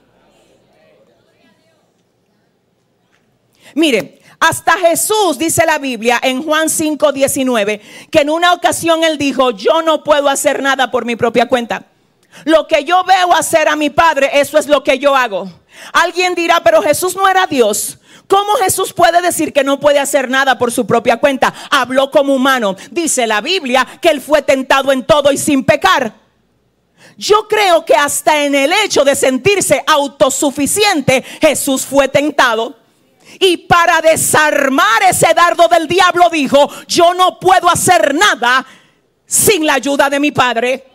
Mire, 3.74 4.20
hasta 4.38 4.72
Jesús 4.72 5.38
dice 5.38 5.64
la 5.64 5.78
Biblia 5.78 6.18
en 6.20 6.42
Juan 6.42 6.68
5, 6.68 7.12
19, 7.12 7.80
que 8.10 8.20
en 8.22 8.30
una 8.30 8.52
ocasión 8.52 9.04
él 9.04 9.16
dijo, 9.16 9.52
yo 9.52 9.82
no 9.82 10.02
puedo 10.02 10.28
hacer 10.28 10.60
nada 10.60 10.90
por 10.90 11.04
mi 11.04 11.14
propia 11.14 11.46
cuenta. 11.46 11.84
Lo 12.44 12.66
que 12.66 12.84
yo 12.84 13.04
veo 13.04 13.32
hacer 13.34 13.68
a 13.68 13.76
mi 13.76 13.90
Padre, 13.90 14.30
eso 14.34 14.58
es 14.58 14.66
lo 14.66 14.82
que 14.82 14.98
yo 14.98 15.14
hago. 15.14 15.48
Alguien 15.92 16.34
dirá, 16.34 16.60
pero 16.62 16.82
Jesús 16.82 17.14
no 17.14 17.28
era 17.28 17.46
Dios. 17.46 17.98
¿Cómo 18.32 18.54
Jesús 18.54 18.94
puede 18.94 19.20
decir 19.20 19.52
que 19.52 19.62
no 19.62 19.78
puede 19.78 19.98
hacer 19.98 20.30
nada 20.30 20.56
por 20.56 20.72
su 20.72 20.86
propia 20.86 21.18
cuenta? 21.18 21.52
Habló 21.70 22.10
como 22.10 22.34
humano. 22.34 22.74
Dice 22.90 23.26
la 23.26 23.42
Biblia 23.42 23.86
que 24.00 24.08
él 24.08 24.22
fue 24.22 24.40
tentado 24.40 24.90
en 24.90 25.04
todo 25.04 25.30
y 25.30 25.36
sin 25.36 25.62
pecar. 25.64 26.14
Yo 27.18 27.46
creo 27.46 27.84
que 27.84 27.94
hasta 27.94 28.46
en 28.46 28.54
el 28.54 28.72
hecho 28.72 29.04
de 29.04 29.16
sentirse 29.16 29.84
autosuficiente, 29.86 31.22
Jesús 31.42 31.84
fue 31.84 32.08
tentado. 32.08 32.74
Y 33.38 33.58
para 33.58 34.00
desarmar 34.00 35.02
ese 35.02 35.34
dardo 35.34 35.68
del 35.68 35.86
diablo 35.86 36.30
dijo, 36.30 36.70
yo 36.88 37.12
no 37.12 37.38
puedo 37.38 37.68
hacer 37.68 38.14
nada 38.14 38.64
sin 39.26 39.66
la 39.66 39.74
ayuda 39.74 40.08
de 40.08 40.18
mi 40.18 40.32
Padre. 40.32 40.86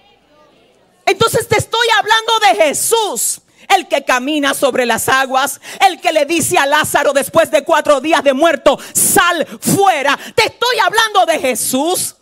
Entonces 1.06 1.48
te 1.48 1.60
estoy 1.60 1.88
hablando 2.00 2.34
de 2.40 2.64
Jesús 2.66 3.42
el 3.76 3.88
que 3.88 4.04
camina 4.04 4.54
sobre 4.54 4.86
las 4.86 5.10
aguas, 5.10 5.60
el 5.88 6.00
que 6.00 6.12
le 6.12 6.26
dice 6.26 6.58
a 6.58 6.66
Lázaro 6.66 7.14
después 7.14 7.52
de 7.52 7.64
cuatro 7.64 8.02
días 8.02 8.24
de 8.24 8.34
muerto, 8.34 8.78
sal 8.94 9.46
fuera. 9.60 10.18
Te 10.36 10.48
estoy 10.48 10.80
hablando 10.80 11.26
de 11.26 11.40
Jesús. 11.40 12.16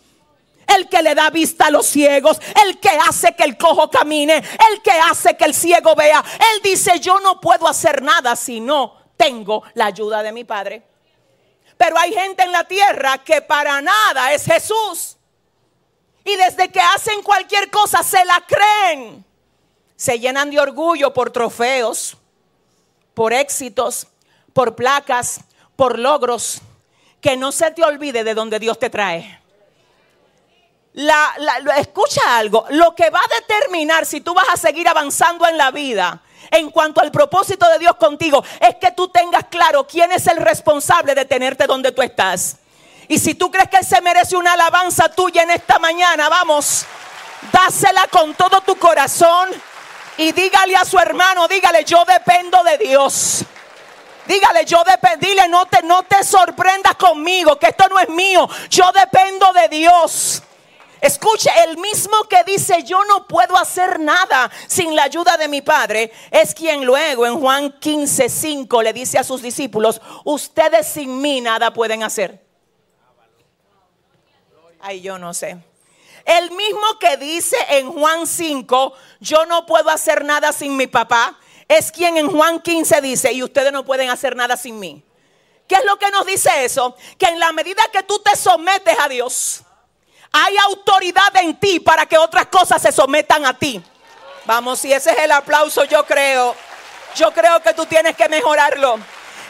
El 0.66 0.88
que 0.88 1.00
le 1.00 1.14
da 1.14 1.30
vista 1.30 1.66
a 1.66 1.70
los 1.70 1.86
ciegos, 1.86 2.40
el 2.64 2.80
que 2.80 2.88
hace 2.88 3.36
que 3.36 3.44
el 3.44 3.56
cojo 3.56 3.88
camine, 3.88 4.38
el 4.38 4.82
que 4.82 4.90
hace 4.90 5.36
que 5.36 5.44
el 5.44 5.54
ciego 5.54 5.94
vea. 5.94 6.24
Él 6.34 6.60
dice, 6.64 6.98
yo 6.98 7.20
no 7.20 7.40
puedo 7.40 7.68
hacer 7.68 8.02
nada 8.02 8.34
si 8.34 8.58
no 8.58 8.96
tengo 9.16 9.62
la 9.74 9.86
ayuda 9.86 10.24
de 10.24 10.32
mi 10.32 10.42
Padre. 10.42 10.82
Pero 11.76 11.96
hay 11.96 12.12
gente 12.12 12.42
en 12.42 12.50
la 12.50 12.64
tierra 12.64 13.18
que 13.18 13.42
para 13.42 13.80
nada 13.80 14.32
es 14.32 14.44
Jesús. 14.44 15.16
Y 16.24 16.34
desde 16.34 16.68
que 16.72 16.80
hacen 16.80 17.22
cualquier 17.22 17.70
cosa 17.70 18.02
se 18.02 18.24
la 18.24 18.42
creen 18.44 19.24
se 19.96 20.18
llenan 20.18 20.50
de 20.50 20.60
orgullo 20.60 21.12
por 21.12 21.30
trofeos, 21.30 22.16
por 23.14 23.32
éxitos, 23.32 24.06
por 24.52 24.76
placas, 24.76 25.40
por 25.74 25.98
logros. 25.98 26.60
Que 27.20 27.36
no 27.36 27.50
se 27.50 27.70
te 27.70 27.82
olvide 27.82 28.22
de 28.22 28.34
donde 28.34 28.58
Dios 28.58 28.78
te 28.78 28.90
trae. 28.90 29.40
La, 30.92 31.34
escucha 31.78 32.38
algo, 32.38 32.66
lo 32.70 32.94
que 32.94 33.10
va 33.10 33.20
a 33.20 33.40
determinar 33.40 34.06
si 34.06 34.20
tú 34.20 34.32
vas 34.32 34.48
a 34.50 34.56
seguir 34.56 34.88
avanzando 34.88 35.46
en 35.46 35.58
la 35.58 35.70
vida 35.70 36.22
en 36.50 36.70
cuanto 36.70 37.02
al 37.02 37.10
propósito 37.10 37.68
de 37.68 37.78
Dios 37.78 37.96
contigo 37.96 38.42
es 38.60 38.76
que 38.76 38.92
tú 38.92 39.08
tengas 39.08 39.44
claro 39.50 39.86
quién 39.86 40.10
es 40.12 40.26
el 40.26 40.38
responsable 40.38 41.14
de 41.14 41.26
tenerte 41.26 41.66
donde 41.66 41.92
tú 41.92 42.00
estás. 42.00 42.56
Y 43.08 43.18
si 43.18 43.34
tú 43.34 43.50
crees 43.50 43.68
que 43.68 43.76
Él 43.78 43.84
se 43.84 44.00
merece 44.00 44.36
una 44.36 44.54
alabanza 44.54 45.08
tuya 45.10 45.42
en 45.42 45.50
esta 45.50 45.78
mañana, 45.78 46.30
vamos, 46.30 46.86
dásela 47.52 48.06
con 48.08 48.34
todo 48.34 48.62
tu 48.62 48.76
corazón 48.76 49.50
y 50.18 50.32
dígale 50.32 50.76
a 50.76 50.84
su 50.84 50.98
hermano, 50.98 51.46
dígale, 51.48 51.84
yo 51.84 52.04
dependo 52.04 52.62
de 52.64 52.78
Dios. 52.78 53.44
Dígale, 54.26 54.64
yo 54.64 54.82
dependo, 54.84 55.26
dile, 55.26 55.48
no 55.48 55.66
te, 55.66 55.82
no 55.82 56.02
te 56.02 56.24
sorprendas 56.24 56.96
conmigo, 56.96 57.58
que 57.58 57.66
esto 57.66 57.88
no 57.88 57.98
es 57.98 58.08
mío. 58.08 58.48
Yo 58.70 58.90
dependo 58.92 59.52
de 59.52 59.68
Dios. 59.68 60.42
Escuche, 61.00 61.50
el 61.68 61.76
mismo 61.76 62.24
que 62.24 62.42
dice 62.44 62.82
yo 62.82 63.04
no 63.04 63.26
puedo 63.26 63.56
hacer 63.56 64.00
nada 64.00 64.50
sin 64.66 64.96
la 64.96 65.04
ayuda 65.04 65.36
de 65.36 65.46
mi 65.46 65.60
Padre, 65.60 66.10
es 66.30 66.54
quien 66.54 66.84
luego 66.84 67.26
en 67.26 67.38
Juan 67.38 67.78
15, 67.78 68.28
5 68.28 68.82
le 68.82 68.92
dice 68.92 69.18
a 69.18 69.24
sus 69.24 69.42
discípulos, 69.42 70.00
ustedes 70.24 70.88
sin 70.88 71.20
mí 71.20 71.40
nada 71.40 71.72
pueden 71.72 72.02
hacer. 72.02 72.42
Ay, 74.80 75.00
yo 75.00 75.18
no 75.18 75.34
sé. 75.34 75.58
El 76.26 76.50
mismo 76.50 76.98
que 76.98 77.16
dice 77.16 77.56
en 77.68 77.92
Juan 77.92 78.26
5, 78.26 78.92
yo 79.20 79.46
no 79.46 79.64
puedo 79.64 79.90
hacer 79.90 80.24
nada 80.24 80.52
sin 80.52 80.76
mi 80.76 80.88
papá, 80.88 81.38
es 81.68 81.92
quien 81.92 82.16
en 82.16 82.28
Juan 82.28 82.60
15 82.60 83.00
dice, 83.00 83.32
y 83.32 83.44
ustedes 83.44 83.72
no 83.72 83.84
pueden 83.84 84.10
hacer 84.10 84.34
nada 84.34 84.56
sin 84.56 84.78
mí. 84.80 85.04
¿Qué 85.68 85.76
es 85.76 85.84
lo 85.84 85.96
que 85.98 86.10
nos 86.10 86.26
dice 86.26 86.64
eso? 86.64 86.96
Que 87.16 87.26
en 87.26 87.38
la 87.38 87.52
medida 87.52 87.80
que 87.92 88.02
tú 88.02 88.18
te 88.18 88.36
sometes 88.36 88.96
a 88.98 89.08
Dios, 89.08 89.62
hay 90.32 90.56
autoridad 90.58 91.34
en 91.36 91.58
ti 91.60 91.78
para 91.78 92.06
que 92.06 92.18
otras 92.18 92.46
cosas 92.46 92.82
se 92.82 92.90
sometan 92.90 93.46
a 93.46 93.56
ti. 93.56 93.80
Vamos, 94.46 94.80
si 94.80 94.92
ese 94.92 95.12
es 95.12 95.18
el 95.18 95.30
aplauso, 95.30 95.84
yo 95.84 96.04
creo, 96.04 96.56
yo 97.14 97.32
creo 97.32 97.62
que 97.62 97.72
tú 97.72 97.86
tienes 97.86 98.16
que 98.16 98.28
mejorarlo. 98.28 98.98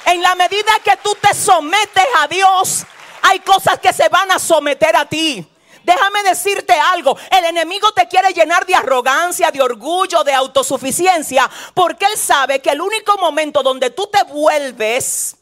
En 0.04 0.20
la 0.20 0.34
medida 0.34 0.72
que 0.84 0.96
tú 1.02 1.16
te 1.20 1.34
sometes 1.34 2.06
a 2.18 2.28
Dios, 2.28 2.84
hay 3.22 3.40
cosas 3.40 3.78
que 3.78 3.94
se 3.94 4.10
van 4.10 4.30
a 4.30 4.38
someter 4.38 4.94
a 4.94 5.06
ti. 5.06 5.46
Déjame 5.86 6.20
decirte 6.24 6.72
algo, 6.72 7.16
el 7.30 7.44
enemigo 7.44 7.92
te 7.92 8.08
quiere 8.08 8.32
llenar 8.32 8.66
de 8.66 8.74
arrogancia, 8.74 9.52
de 9.52 9.62
orgullo, 9.62 10.24
de 10.24 10.34
autosuficiencia, 10.34 11.48
porque 11.74 12.06
él 12.06 12.18
sabe 12.18 12.58
que 12.58 12.70
el 12.70 12.80
único 12.80 13.16
momento 13.18 13.62
donde 13.62 13.90
tú 13.90 14.08
te 14.08 14.20
vuelves 14.24 15.36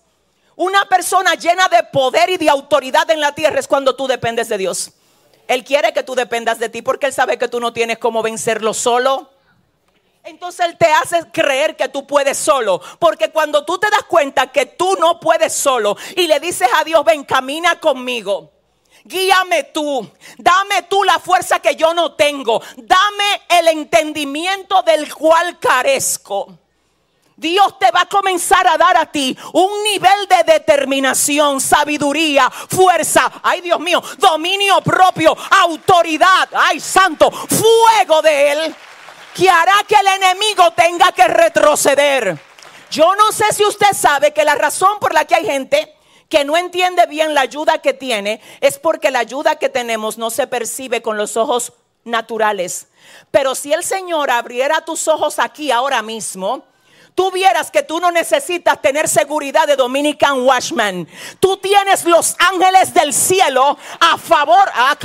una 0.56 0.84
persona 0.84 1.34
llena 1.34 1.66
de 1.68 1.82
poder 1.84 2.28
y 2.28 2.36
de 2.36 2.50
autoridad 2.50 3.10
en 3.10 3.20
la 3.20 3.34
tierra 3.34 3.58
es 3.58 3.66
cuando 3.66 3.96
tú 3.96 4.06
dependes 4.06 4.50
de 4.50 4.58
Dios. 4.58 4.90
Él 5.48 5.64
quiere 5.64 5.94
que 5.94 6.02
tú 6.02 6.14
dependas 6.14 6.58
de 6.58 6.68
ti 6.68 6.82
porque 6.82 7.06
él 7.06 7.14
sabe 7.14 7.38
que 7.38 7.48
tú 7.48 7.58
no 7.58 7.72
tienes 7.72 7.96
cómo 7.96 8.22
vencerlo 8.22 8.74
solo. 8.74 9.30
Entonces 10.24 10.66
Él 10.66 10.76
te 10.76 10.92
hace 10.92 11.22
creer 11.32 11.74
que 11.74 11.88
tú 11.88 12.06
puedes 12.06 12.36
solo. 12.36 12.82
Porque 12.98 13.30
cuando 13.30 13.64
tú 13.64 13.78
te 13.78 13.88
das 13.88 14.04
cuenta 14.04 14.52
que 14.52 14.66
tú 14.66 14.94
no 15.00 15.20
puedes 15.20 15.54
solo 15.54 15.96
y 16.16 16.26
le 16.26 16.38
dices 16.38 16.68
a 16.78 16.84
Dios, 16.84 17.02
ven, 17.02 17.24
camina 17.24 17.80
conmigo 17.80 18.53
guíame 19.04 19.64
tú, 19.64 20.10
dame 20.38 20.82
tú 20.88 21.04
la 21.04 21.18
fuerza 21.18 21.60
que 21.60 21.76
yo 21.76 21.92
no 21.94 22.14
tengo, 22.14 22.60
dame 22.76 23.42
el 23.48 23.68
entendimiento 23.68 24.82
del 24.82 25.12
cual 25.14 25.58
carezco. 25.58 26.58
Dios 27.36 27.78
te 27.80 27.90
va 27.90 28.02
a 28.02 28.08
comenzar 28.08 28.66
a 28.66 28.78
dar 28.78 28.96
a 28.96 29.06
ti 29.06 29.36
un 29.52 29.82
nivel 29.82 30.28
de 30.28 30.52
determinación, 30.52 31.60
sabiduría, 31.60 32.48
fuerza, 32.48 33.30
ay 33.42 33.60
Dios 33.60 33.80
mío, 33.80 34.00
dominio 34.18 34.80
propio, 34.80 35.36
autoridad, 35.50 36.48
ay 36.54 36.78
santo, 36.78 37.30
fuego 37.30 38.22
de 38.22 38.52
Él, 38.52 38.76
que 39.34 39.50
hará 39.50 39.82
que 39.86 39.96
el 39.96 40.06
enemigo 40.06 40.70
tenga 40.72 41.10
que 41.10 41.26
retroceder. 41.26 42.38
Yo 42.88 43.16
no 43.16 43.32
sé 43.32 43.52
si 43.52 43.64
usted 43.64 43.92
sabe 43.92 44.32
que 44.32 44.44
la 44.44 44.54
razón 44.54 45.00
por 45.00 45.12
la 45.12 45.24
que 45.24 45.34
hay 45.34 45.44
gente 45.44 45.96
que 46.34 46.44
no 46.44 46.56
entiende 46.56 47.06
bien 47.06 47.32
la 47.32 47.42
ayuda 47.42 47.78
que 47.78 47.94
tiene 47.94 48.40
es 48.60 48.80
porque 48.80 49.12
la 49.12 49.20
ayuda 49.20 49.54
que 49.54 49.68
tenemos 49.68 50.18
no 50.18 50.30
se 50.30 50.48
percibe 50.48 51.00
con 51.00 51.16
los 51.16 51.36
ojos 51.36 51.74
naturales. 52.02 52.88
Pero 53.30 53.54
si 53.54 53.72
el 53.72 53.84
Señor 53.84 54.32
abriera 54.32 54.84
tus 54.84 55.06
ojos 55.06 55.38
aquí 55.38 55.70
ahora 55.70 56.02
mismo, 56.02 56.64
tú 57.14 57.30
vieras 57.30 57.70
que 57.70 57.84
tú 57.84 58.00
no 58.00 58.10
necesitas 58.10 58.82
tener 58.82 59.08
seguridad 59.08 59.68
de 59.68 59.76
Dominican 59.76 60.40
Watchman. 60.40 61.06
Tú 61.38 61.56
tienes 61.58 62.04
los 62.04 62.34
ángeles 62.40 62.92
del 62.92 63.14
cielo 63.14 63.78
a 64.00 64.18
favor. 64.18 64.68
Ah, 64.74 64.98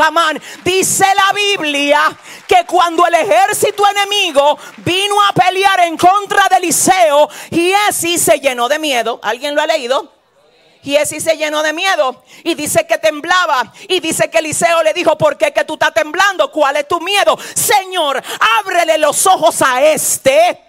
Dice 0.64 1.06
la 1.16 1.32
Biblia 1.32 2.02
que 2.48 2.66
cuando 2.66 3.06
el 3.06 3.14
ejército 3.14 3.84
enemigo 3.88 4.58
vino 4.78 5.22
a 5.26 5.34
pelear 5.34 5.82
en 5.82 5.96
contra 5.96 6.48
de 6.50 6.56
Eliseo, 6.56 7.30
y 7.52 7.72
así 7.88 8.18
se 8.18 8.40
llenó 8.40 8.68
de 8.68 8.80
miedo. 8.80 9.20
¿Alguien 9.22 9.54
lo 9.54 9.62
ha 9.62 9.68
leído? 9.68 10.19
Y 10.90 10.96
ese 10.96 11.20
se 11.20 11.38
llenó 11.38 11.62
de 11.62 11.72
miedo 11.72 12.24
y 12.44 12.56
dice 12.56 12.88
que 12.88 12.98
temblaba. 12.98 13.72
Y 13.88 14.00
dice 14.00 14.28
que 14.32 14.40
Eliseo 14.40 14.82
le 14.82 14.92
dijo, 14.92 15.16
¿por 15.20 15.38
qué 15.38 15.54
que 15.54 15.64
tú 15.64 15.74
estás 15.74 15.94
temblando? 15.94 16.52
¿Cuál 16.52 16.78
es 16.78 16.88
tu 16.88 17.00
miedo? 17.00 17.38
Señor, 17.54 18.20
ábrele 18.58 18.98
los 18.98 19.28
ojos 19.28 19.62
a 19.62 19.84
este 19.84 20.60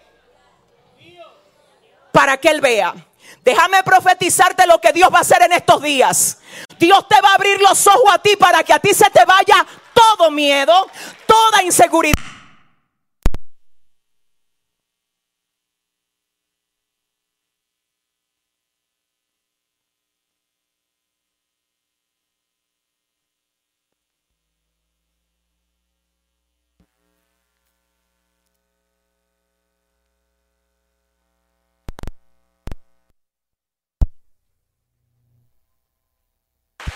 para 2.12 2.36
que 2.36 2.50
él 2.50 2.60
vea. 2.60 2.94
Déjame 3.42 3.82
profetizarte 3.82 4.66
lo 4.66 4.78
que 4.78 4.92
Dios 4.92 5.10
va 5.10 5.16
a 5.16 5.20
hacer 5.22 5.40
en 5.40 5.54
estos 5.54 5.80
días. 5.80 6.36
Dios 6.78 7.08
te 7.08 7.18
va 7.22 7.30
a 7.30 7.34
abrir 7.36 7.58
los 7.62 7.86
ojos 7.86 8.12
a 8.12 8.18
ti 8.18 8.36
para 8.36 8.62
que 8.62 8.74
a 8.74 8.78
ti 8.78 8.92
se 8.92 9.08
te 9.08 9.24
vaya 9.24 9.66
todo 9.94 10.30
miedo, 10.30 10.86
toda 11.24 11.62
inseguridad. 11.62 12.22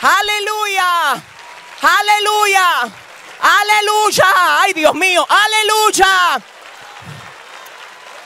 Aleluya. 0.05 1.23
Aleluya. 1.81 2.93
Aleluya. 3.41 4.61
Ay, 4.61 4.75
Dios 4.75 4.95
mío. 4.95 5.27
Aleluya. 5.27 6.43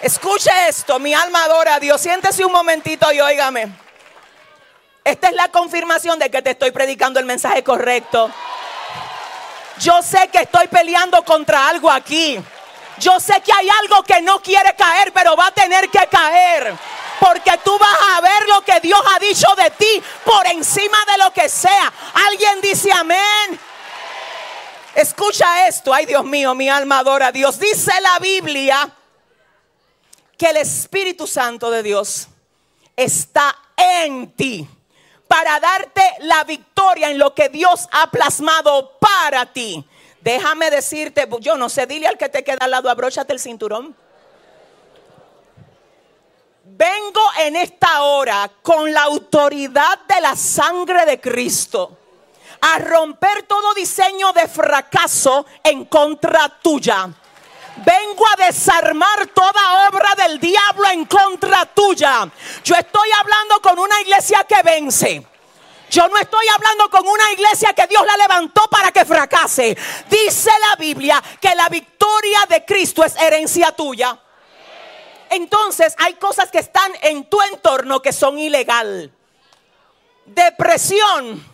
Escuche 0.01 0.51
esto, 0.69 0.99
mi 0.99 1.15
alma 1.15 1.45
adora 1.45 1.77
a 1.77 1.81
Dios. 1.81 2.01
Siéntese 2.01 2.45
un 2.45 2.51
momentito 2.51 3.13
y 3.13 3.21
óigame. 3.21 3.69
Esta 5.05 5.29
es 5.29 5.35
la 5.35 5.49
confirmación 5.49 6.19
de 6.19 6.31
que 6.31 6.43
te 6.43 6.51
estoy 6.51 6.73
predicando 6.73 7.21
el 7.21 7.27
mensaje 7.27 7.63
correcto. 7.63 8.29
Yo 9.79 10.03
sé 10.03 10.29
que 10.33 10.41
estoy 10.41 10.67
peleando 10.67 11.25
contra 11.25 11.69
algo 11.69 11.91
aquí. 11.93 12.41
Yo 12.99 13.21
sé 13.21 13.41
que 13.41 13.53
hay 13.53 13.69
algo 13.83 14.03
que 14.03 14.21
no 14.23 14.43
quiere 14.43 14.75
caer, 14.75 15.13
pero 15.13 15.37
va 15.37 15.47
a 15.47 15.53
tener 15.53 15.89
que 15.89 16.05
caer. 16.09 16.77
Porque 17.21 17.53
tú 17.65 17.77
vas 17.79 17.99
a 18.17 18.21
ver 18.21 18.49
lo 18.49 18.65
que 18.65 18.81
Dios 18.81 19.01
ha 19.15 19.19
dicho 19.19 19.47
de 19.57 19.71
ti 19.71 20.03
por 20.25 20.47
encima 20.47 20.99
de 21.07 21.25
lo 21.25 21.33
que 21.33 21.49
sea. 21.49 21.93
Alguien 22.27 22.61
dice 22.61 22.93
amén. 22.93 23.61
Escucha 24.95 25.67
esto, 25.67 25.93
ay 25.95 26.07
Dios 26.07 26.25
mío, 26.25 26.55
mi 26.55 26.69
alma 26.69 26.99
adora 26.99 27.29
a 27.29 27.33
Dios. 27.33 27.59
Dice 27.59 27.93
la 28.01 28.19
Biblia 28.19 28.91
que 30.37 30.47
el 30.47 30.57
Espíritu 30.57 31.27
Santo 31.27 31.71
de 31.71 31.83
Dios 31.83 32.29
está 32.97 33.57
en 33.77 34.33
ti 34.33 34.69
para 35.29 35.61
darte 35.61 36.03
la 36.21 36.43
victoria 36.45 37.11
en 37.11 37.19
lo 37.19 37.35
que 37.35 37.49
Dios 37.49 37.89
ha 37.93 38.11
plasmado 38.11 38.99
para 38.99 39.47
ti. 39.53 39.85
Déjame 40.21 40.71
decirte, 40.71 41.29
yo 41.41 41.57
no 41.57 41.69
sé, 41.69 41.87
dile 41.87 42.09
al 42.09 42.19
que 42.19 42.29
te 42.29 42.43
queda 42.43 42.65
al 42.65 42.71
lado, 42.71 42.91
abróchate 42.91 43.33
el 43.33 43.39
cinturón. 43.39 43.95
Vengo 46.79 47.21
en 47.39 47.57
esta 47.57 48.03
hora 48.03 48.49
con 48.63 48.93
la 48.93 49.03
autoridad 49.03 49.99
de 50.07 50.21
la 50.21 50.37
sangre 50.37 51.05
de 51.07 51.21
Cristo 51.21 51.99
a 52.61 52.79
romper 52.79 53.43
todo 53.49 53.75
diseño 53.75 54.33
de 54.33 54.47
fracaso 54.47 55.45
en 55.65 55.87
contra 55.87 56.49
tuya. 56.63 57.09
Vengo 57.85 58.25
a 58.29 58.47
desarmar 58.47 59.27
toda 59.35 59.89
obra 59.89 60.15
del 60.19 60.39
diablo 60.39 60.87
en 60.93 61.05
contra 61.07 61.67
tuya. 61.67 62.31
Yo 62.63 62.77
estoy 62.77 63.09
hablando 63.19 63.61
con 63.61 63.77
una 63.81 64.01
iglesia 64.01 64.45
que 64.45 64.63
vence. 64.63 65.27
Yo 65.91 66.07
no 66.07 66.17
estoy 66.17 66.47
hablando 66.47 66.89
con 66.91 67.09
una 67.09 67.33
iglesia 67.33 67.73
que 67.73 67.89
Dios 67.89 68.07
la 68.07 68.17
levantó 68.17 68.69
para 68.71 68.93
que 68.93 69.05
fracase. 69.05 69.77
Dice 70.09 70.53
la 70.71 70.77
Biblia 70.77 71.21
que 71.41 71.57
la 71.57 71.69
victoria 71.69 72.47
de 72.49 72.65
Cristo 72.65 73.03
es 73.05 73.17
herencia 73.17 73.73
tuya. 73.73 74.17
Entonces 75.31 75.95
hay 75.99 76.15
cosas 76.15 76.51
que 76.51 76.59
están 76.59 76.91
en 77.03 77.25
tu 77.25 77.41
entorno 77.53 78.01
que 78.01 78.13
son 78.13 78.39
ilegal. 78.39 79.13
Depresión, 80.27 81.45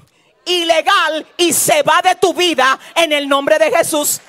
ilegal 0.45 1.27
y 1.37 1.53
se 1.53 1.83
va 1.83 2.01
de 2.03 2.15
tu 2.17 2.35
vida 2.35 2.79
en 2.95 3.13
el 3.13 3.29
nombre 3.29 3.59
de 3.59 3.71
Jesús. 3.71 4.21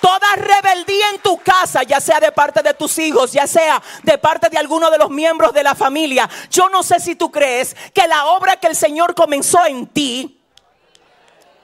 Toda 0.00 0.36
rebeldía 0.36 1.10
en 1.14 1.20
tu 1.20 1.38
casa, 1.38 1.82
ya 1.82 1.98
sea 1.98 2.20
de 2.20 2.30
parte 2.30 2.62
de 2.62 2.74
tus 2.74 2.98
hijos, 2.98 3.32
ya 3.32 3.46
sea 3.46 3.82
de 4.02 4.18
parte 4.18 4.50
de 4.50 4.58
alguno 4.58 4.90
de 4.90 4.98
los 4.98 5.08
miembros 5.08 5.54
de 5.54 5.62
la 5.62 5.74
familia. 5.74 6.28
Yo 6.50 6.68
no 6.68 6.82
sé 6.82 7.00
si 7.00 7.14
tú 7.14 7.30
crees 7.30 7.74
que 7.94 8.06
la 8.06 8.26
obra 8.26 8.56
que 8.56 8.66
el 8.66 8.76
Señor 8.76 9.14
comenzó 9.14 9.64
en 9.64 9.86
ti, 9.86 10.43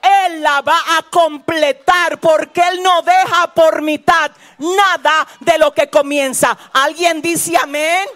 él 0.01 0.41
la 0.41 0.61
va 0.61 0.79
a 0.97 1.03
completar 1.03 2.19
porque 2.19 2.61
Él 2.61 2.81
no 2.81 3.01
deja 3.01 3.53
por 3.53 3.81
mitad 3.81 4.31
nada 4.57 5.27
de 5.39 5.57
lo 5.57 5.73
que 5.73 5.89
comienza. 5.89 6.57
¿Alguien 6.73 7.21
dice 7.21 7.55
amén? 7.57 8.07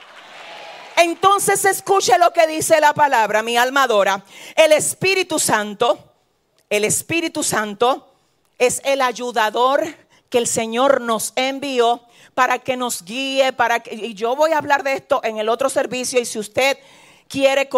Entonces 0.98 1.65
escuche 1.65 2.18
lo 2.18 2.32
que 2.32 2.48
dice 2.48 2.80
la 2.80 2.94
palabra, 2.94 3.44
mi 3.44 3.58
alma 3.58 3.84
adora. 3.84 4.24
El 4.56 4.72
Espíritu 4.72 5.39
Santo, 5.39 6.00
el 6.70 6.86
Espíritu 6.86 7.44
Santo 7.44 8.13
es 8.58 8.82
el 8.86 9.01
ayudador 9.01 9.84
que 10.30 10.38
el 10.38 10.48
Señor 10.48 11.01
nos 11.01 11.34
envió 11.36 12.01
para 12.34 12.60
que 12.60 12.77
nos 12.77 13.04
guíe, 13.04 13.54
para 13.54 13.82
que, 13.82 13.94
y 13.94 14.13
yo 14.13 14.36
voy 14.36 14.51
a 14.51 14.58
hablar 14.58 14.84
de 14.84 14.94
esto 14.94 15.22
en 15.24 15.38
el 15.38 15.50
otro 15.50 15.70
servicio 15.70 16.20
y 16.20 16.25
si 16.25 16.39
usted 16.39 16.77
quiere, 17.27 17.70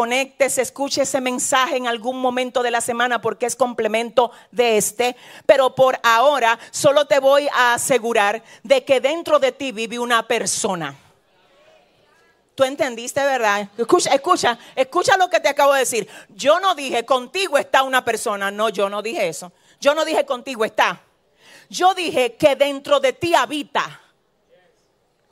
se 0.49 0.61
escuche 0.61 1.01
ese 1.01 1.21
mensaje 1.21 1.77
en 1.77 1.87
algún 1.87 2.19
momento 2.19 2.63
de 2.63 2.71
la 2.71 2.81
semana 2.81 3.21
porque 3.21 3.45
es 3.45 3.55
complemento 3.55 4.31
de 4.51 4.77
este. 4.77 5.15
Pero 5.45 5.75
por 5.75 5.99
ahora 6.03 6.59
solo 6.71 7.05
te 7.05 7.19
voy 7.19 7.47
a 7.53 7.73
asegurar 7.73 8.43
de 8.63 8.83
que 8.83 8.99
dentro 8.99 9.39
de 9.39 9.51
ti 9.51 9.71
vive 9.71 9.99
una 9.99 10.27
persona. 10.27 10.95
¿Tú 12.55 12.63
entendiste, 12.63 13.23
verdad? 13.23 13.69
Escucha, 13.77 14.11
escucha, 14.15 14.57
escucha 14.75 15.15
lo 15.15 15.29
que 15.29 15.39
te 15.39 15.47
acabo 15.47 15.73
de 15.73 15.79
decir. 15.81 16.07
Yo 16.29 16.59
no 16.59 16.73
dije 16.73 17.05
contigo 17.05 17.57
está 17.57 17.83
una 17.83 18.03
persona. 18.03 18.49
No, 18.49 18.69
yo 18.69 18.89
no 18.89 19.03
dije 19.03 19.27
eso. 19.27 19.51
Yo 19.79 19.93
no 19.93 20.03
dije 20.03 20.25
contigo 20.25 20.65
está. 20.65 21.01
Yo 21.69 21.93
dije 21.93 22.35
que 22.35 22.55
dentro 22.55 22.99
de 22.99 23.13
ti 23.13 23.35
habita. 23.35 24.01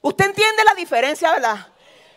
¿Usted 0.01 0.25
entiende 0.25 0.63
la 0.63 0.75
diferencia, 0.75 1.31
verdad? 1.31 1.67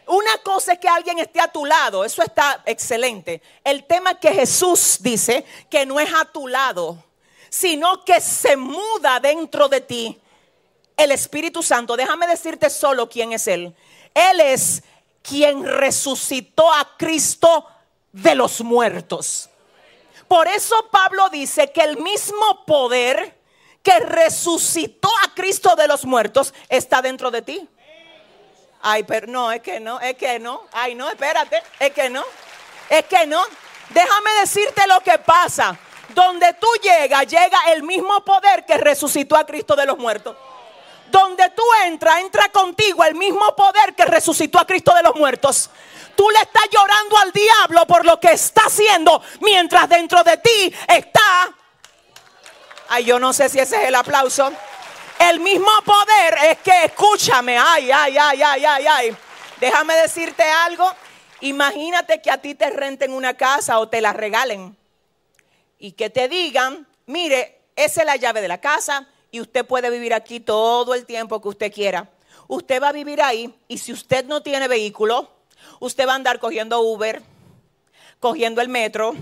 Una 0.08 0.38
cosa 0.42 0.72
es 0.72 0.78
que 0.78 0.88
alguien 0.88 1.18
esté 1.18 1.40
a 1.40 1.48
tu 1.48 1.66
lado, 1.66 2.04
eso 2.04 2.22
está 2.22 2.62
excelente. 2.64 3.42
El 3.62 3.84
tema 3.84 4.18
que 4.18 4.32
Jesús 4.32 4.98
dice 5.00 5.44
que 5.70 5.84
no 5.84 6.00
es 6.00 6.10
a 6.14 6.24
tu 6.24 6.48
lado, 6.48 7.04
sino 7.50 8.04
que 8.04 8.18
se 8.20 8.56
muda 8.56 9.20
dentro 9.20 9.68
de 9.68 9.82
ti 9.82 10.18
el 10.96 11.12
Espíritu 11.12 11.62
Santo. 11.62 11.94
Déjame 11.94 12.26
decirte 12.26 12.70
solo 12.70 13.08
quién 13.08 13.32
es 13.32 13.46
Él. 13.48 13.74
Él 14.14 14.40
es 14.40 14.82
quien 15.22 15.64
resucitó 15.64 16.72
a 16.72 16.96
Cristo 16.96 17.66
de 18.10 18.34
los 18.34 18.62
muertos. 18.62 19.50
Por 20.26 20.48
eso 20.48 20.74
Pablo 20.90 21.28
dice 21.28 21.70
que 21.70 21.82
el 21.82 21.98
mismo 21.98 22.64
poder 22.66 23.38
que 23.82 23.98
resucitó 24.00 25.10
a 25.24 25.34
Cristo 25.34 25.76
de 25.76 25.86
los 25.86 26.04
muertos 26.04 26.54
está 26.68 27.02
dentro 27.02 27.30
de 27.30 27.42
ti. 27.42 27.68
Ay, 28.82 29.02
pero 29.02 29.26
no, 29.26 29.50
es 29.50 29.60
que 29.60 29.80
no, 29.80 30.00
es 30.00 30.16
que 30.16 30.38
no. 30.38 30.62
Ay, 30.72 30.94
no, 30.94 31.08
espérate, 31.08 31.62
es 31.80 31.92
que 31.92 32.08
no. 32.08 32.24
Es 32.88 33.04
que 33.04 33.26
no. 33.26 33.42
Déjame 33.90 34.30
decirte 34.40 34.86
lo 34.86 35.00
que 35.00 35.18
pasa. 35.18 35.76
Donde 36.10 36.54
tú 36.54 36.68
llegas, 36.82 37.26
llega 37.26 37.58
el 37.72 37.82
mismo 37.82 38.24
poder 38.24 38.64
que 38.64 38.78
resucitó 38.78 39.36
a 39.36 39.44
Cristo 39.44 39.76
de 39.76 39.84
los 39.86 39.98
muertos. 39.98 40.36
Donde 41.10 41.50
tú 41.50 41.62
entras, 41.84 42.20
entra 42.20 42.48
contigo 42.50 43.04
el 43.04 43.14
mismo 43.14 43.54
poder 43.54 43.94
que 43.94 44.04
resucitó 44.04 44.58
a 44.58 44.66
Cristo 44.66 44.94
de 44.94 45.02
los 45.02 45.14
muertos. 45.16 45.70
Tú 46.16 46.28
le 46.30 46.40
estás 46.40 46.64
llorando 46.70 47.18
al 47.18 47.32
diablo 47.32 47.86
por 47.86 48.04
lo 48.04 48.18
que 48.18 48.32
está 48.32 48.62
haciendo, 48.66 49.22
mientras 49.40 49.88
dentro 49.88 50.22
de 50.24 50.36
ti 50.38 50.74
está... 50.86 51.54
Ay, 52.88 53.04
yo 53.04 53.18
no 53.18 53.32
sé 53.32 53.48
si 53.48 53.58
ese 53.58 53.76
es 53.82 53.88
el 53.88 53.94
aplauso. 53.94 54.50
El 55.18 55.40
mismo 55.40 55.70
poder 55.84 56.36
es 56.50 56.58
que, 56.58 56.84
escúchame, 56.84 57.58
ay, 57.58 57.90
ay, 57.90 58.16
ay, 58.16 58.42
ay, 58.42 58.64
ay, 58.64 58.86
ay. 58.86 59.16
Déjame 59.60 59.94
decirte 59.94 60.44
algo. 60.44 60.88
Imagínate 61.40 62.22
que 62.22 62.30
a 62.30 62.38
ti 62.38 62.54
te 62.54 62.70
renten 62.70 63.12
una 63.12 63.34
casa 63.34 63.78
o 63.78 63.88
te 63.88 64.00
la 64.00 64.12
regalen 64.12 64.76
y 65.78 65.92
que 65.92 66.10
te 66.10 66.28
digan, 66.28 66.86
mire, 67.06 67.60
esa 67.76 68.00
es 68.00 68.06
la 68.06 68.16
llave 68.16 68.40
de 68.40 68.48
la 68.48 68.60
casa 68.60 69.06
y 69.30 69.40
usted 69.40 69.64
puede 69.64 69.90
vivir 69.90 70.14
aquí 70.14 70.40
todo 70.40 70.94
el 70.94 71.06
tiempo 71.06 71.40
que 71.40 71.48
usted 71.48 71.72
quiera. 71.72 72.08
Usted 72.48 72.82
va 72.82 72.88
a 72.88 72.92
vivir 72.92 73.22
ahí 73.22 73.54
y 73.68 73.78
si 73.78 73.92
usted 73.92 74.24
no 74.24 74.42
tiene 74.42 74.68
vehículo, 74.68 75.30
usted 75.80 76.06
va 76.06 76.12
a 76.12 76.16
andar 76.16 76.40
cogiendo 76.40 76.80
Uber, 76.80 77.22
cogiendo 78.20 78.60
el 78.60 78.68
metro, 78.68 79.14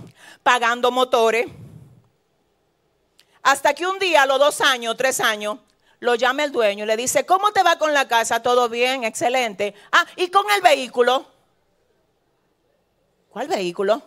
pagando 0.42 0.90
motores. 0.90 1.46
Hasta 3.42 3.74
que 3.74 3.86
un 3.86 3.98
día, 3.98 4.22
a 4.22 4.26
los 4.26 4.38
dos 4.38 4.60
años, 4.60 4.96
tres 4.96 5.20
años, 5.20 5.58
lo 6.00 6.14
llama 6.14 6.44
el 6.44 6.52
dueño 6.52 6.84
y 6.84 6.86
le 6.86 6.96
dice, 6.96 7.24
¿cómo 7.24 7.52
te 7.52 7.62
va 7.62 7.78
con 7.78 7.94
la 7.94 8.06
casa? 8.08 8.42
Todo 8.42 8.68
bien, 8.68 9.04
excelente. 9.04 9.74
Ah, 9.92 10.04
¿y 10.16 10.28
con 10.28 10.50
el 10.50 10.60
vehículo? 10.60 11.26
¿Cuál 13.30 13.48
vehículo? 13.48 14.02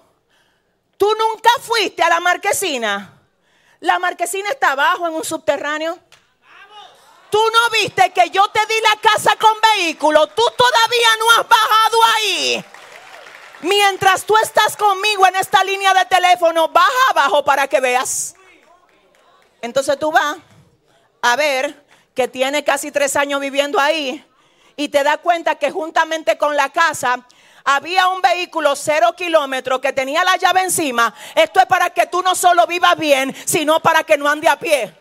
¿Tú 0.97 1.08
nunca 1.17 1.49
fuiste 1.62 2.04
a 2.04 2.10
la 2.10 2.19
marquesina? 2.19 3.21
La 3.80 3.99
marquesina 3.99 4.49
está 4.49 4.71
abajo 4.71 5.08
en 5.08 5.13
un 5.13 5.23
subterráneo. 5.23 5.97
Tú 7.30 7.39
no 7.54 7.69
viste 7.69 8.12
que 8.12 8.30
yo 8.32 8.47
te 8.49 8.60
di 8.65 8.73
la 8.82 8.99
casa 8.99 9.36
con 9.36 9.56
vehículo. 9.75 10.28
Tú 10.28 10.43
todavía 10.58 11.10
no 11.19 11.32
has 11.32 11.47
bajado 11.47 11.97
ahí. 12.15 12.65
Mientras 13.62 14.25
tú 14.25 14.36
estás 14.38 14.75
conmigo 14.75 15.28
en 15.28 15.36
esta 15.36 15.63
línea 15.63 15.93
de 15.93 16.06
teléfono, 16.06 16.69
baja 16.69 17.10
abajo 17.12 17.43
para 17.43 17.67
que 17.67 17.80
veas. 17.80 18.36
Entonces 19.62 19.99
tú 19.99 20.12
vas 20.12 20.38
a 21.21 21.36
ver 21.36 21.84
que 22.13 22.27
tiene 22.27 22.63
casi 22.63 22.91
tres 22.91 23.15
años 23.15 23.39
viviendo 23.39 23.79
ahí 23.79 24.23
y 24.75 24.89
te 24.89 25.03
das 25.03 25.17
cuenta 25.17 25.55
que 25.55 25.71
juntamente 25.71 26.38
con 26.38 26.55
la 26.55 26.69
casa 26.69 27.25
había 27.63 28.08
un 28.08 28.21
vehículo 28.21 28.75
cero 28.75 29.13
kilómetros 29.15 29.79
que 29.79 29.93
tenía 29.93 30.23
la 30.23 30.38
llave 30.38 30.62
encima. 30.62 31.13
Esto 31.36 31.60
es 31.60 31.65
para 31.65 31.89
que 31.89 32.08
tú 32.08 32.21
no 32.21 32.34
solo 32.36 32.65
vivas 32.65 32.97
bien, 32.97 33.36
sino 33.45 33.79
para 33.79 34.03
que 34.03 34.17
no 34.17 34.29
ande 34.29 34.47
a 34.47 34.58
pie. 34.58 34.93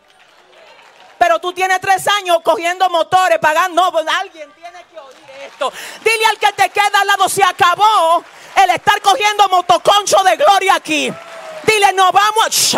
Pero 1.17 1.39
tú 1.39 1.51
tienes 1.53 1.81
tres 1.81 2.07
años 2.07 2.39
cogiendo 2.43 2.89
motores, 2.89 3.39
pagando. 3.39 3.91
No, 3.91 3.97
alguien 4.19 4.51
tiene 4.53 4.85
que 4.91 4.99
oír 4.99 5.17
esto. 5.45 5.71
Dile 6.03 6.25
al 6.25 6.37
que 6.37 6.51
te 6.53 6.69
queda 6.69 7.01
al 7.01 7.07
lado, 7.07 7.27
se 7.27 7.43
acabó 7.43 8.23
el 8.55 8.69
estar 8.69 9.01
cogiendo 9.01 9.47
motoconcho 9.49 10.17
de 10.23 10.37
gloria 10.37 10.75
aquí. 10.75 11.13
Dile, 11.69 11.93
no 11.93 12.11
vamos. 12.11 12.75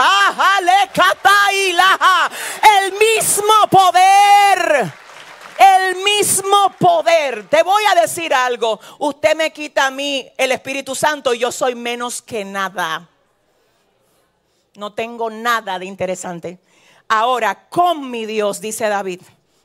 El 2.78 2.94
mismo 2.94 3.54
poder. 3.70 4.94
El 5.58 5.96
mismo 6.04 6.74
poder. 6.78 7.48
Te 7.48 7.64
voy 7.64 7.84
a 7.90 8.02
decir 8.02 8.34
algo. 8.34 8.80
Usted 9.00 9.36
me 9.36 9.54
quita 9.54 9.88
a 9.88 9.92
mí 9.92 10.30
el 10.38 10.52
Espíritu 10.52 10.94
Santo 10.96 11.34
y 11.34 11.40
yo 11.40 11.52
soy 11.52 11.76
menos 11.76 12.22
que 12.22 12.44
nada. 12.44 13.08
No 14.76 14.94
tengo 14.94 15.30
nada 15.30 15.80
de 15.80 15.86
interesante. 15.86 16.60
Ahora, 17.08 17.70
con 17.70 18.10
mi 18.10 18.26
Dios, 18.26 18.60
dice 18.60 18.90
David, 18.90 19.22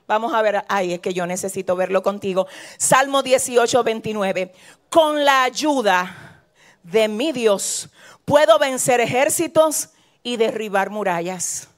Vamos 0.08 0.32
a 0.34 0.42
ver, 0.42 0.64
ay, 0.68 0.94
es 0.94 1.00
que 1.00 1.12
yo 1.12 1.26
necesito 1.26 1.74
verlo 1.74 2.00
contigo. 2.00 2.46
Salmo 2.78 3.24
18, 3.24 3.82
29. 3.82 4.54
Con 4.88 5.24
la 5.24 5.42
ayuda 5.42 6.44
de 6.84 7.08
mi 7.08 7.32
Dios 7.32 7.88
puedo 8.26 8.58
vencer 8.58 9.00
ejércitos 9.00 9.90
y 10.22 10.36
derribar 10.36 10.90
murallas. 10.90 11.68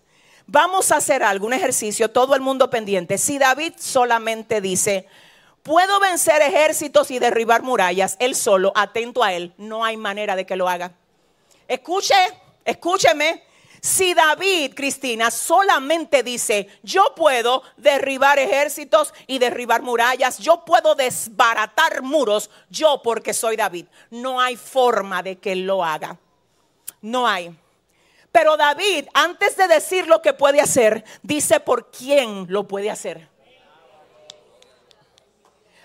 Vamos 0.46 0.90
a 0.90 0.96
hacer 0.96 1.22
algún 1.22 1.52
ejercicio, 1.52 2.10
todo 2.10 2.34
el 2.34 2.40
mundo 2.40 2.70
pendiente. 2.70 3.18
Si 3.18 3.38
David 3.38 3.74
solamente 3.78 4.62
dice, 4.62 5.06
puedo 5.62 6.00
vencer 6.00 6.40
ejércitos 6.40 7.10
y 7.10 7.18
derribar 7.18 7.62
murallas, 7.62 8.16
él 8.18 8.34
solo, 8.34 8.72
atento 8.74 9.22
a 9.22 9.34
él, 9.34 9.52
no 9.58 9.84
hay 9.84 9.98
manera 9.98 10.34
de 10.34 10.46
que 10.46 10.56
lo 10.56 10.68
haga. 10.68 10.92
Escuche, 11.68 12.14
escúcheme. 12.64 13.44
Si 13.82 14.14
David, 14.14 14.72
Cristina, 14.74 15.30
solamente 15.30 16.22
dice, 16.22 16.66
yo 16.82 17.14
puedo 17.14 17.62
derribar 17.76 18.38
ejércitos 18.38 19.12
y 19.26 19.38
derribar 19.38 19.82
murallas, 19.82 20.38
yo 20.38 20.64
puedo 20.64 20.94
desbaratar 20.94 22.02
muros, 22.02 22.50
yo 22.70 23.02
porque 23.04 23.34
soy 23.34 23.54
David, 23.54 23.86
no 24.10 24.40
hay 24.40 24.56
forma 24.56 25.22
de 25.22 25.36
que 25.36 25.54
lo 25.54 25.84
haga. 25.84 26.18
No 27.00 27.26
hay. 27.26 27.56
Pero 28.32 28.56
David, 28.56 29.06
antes 29.14 29.56
de 29.56 29.68
decir 29.68 30.06
lo 30.06 30.20
que 30.20 30.32
puede 30.32 30.60
hacer, 30.60 31.04
dice 31.22 31.60
por 31.60 31.90
quién 31.90 32.46
lo 32.48 32.68
puede 32.68 32.90
hacer. 32.90 33.28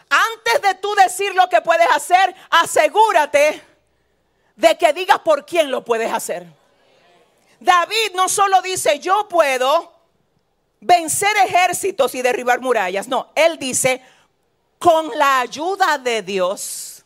Antes 0.09 0.61
de 0.61 0.75
tú 0.75 0.93
decir 0.95 1.33
lo 1.33 1.49
que 1.49 1.61
puedes 1.61 1.87
hacer, 1.89 2.35
asegúrate 2.49 3.61
de 4.55 4.77
que 4.77 4.93
digas 4.93 5.19
por 5.19 5.45
quién 5.45 5.71
lo 5.71 5.83
puedes 5.83 6.11
hacer. 6.11 6.45
David 7.59 8.11
no 8.13 8.29
solo 8.29 8.61
dice, 8.61 8.99
yo 8.99 9.27
puedo 9.27 9.91
vencer 10.81 11.35
ejércitos 11.45 12.13
y 12.13 12.21
derribar 12.21 12.59
murallas. 12.61 13.07
No, 13.07 13.31
él 13.35 13.57
dice, 13.57 14.01
con 14.77 15.17
la 15.17 15.39
ayuda 15.39 15.97
de 15.97 16.21
Dios. 16.21 17.03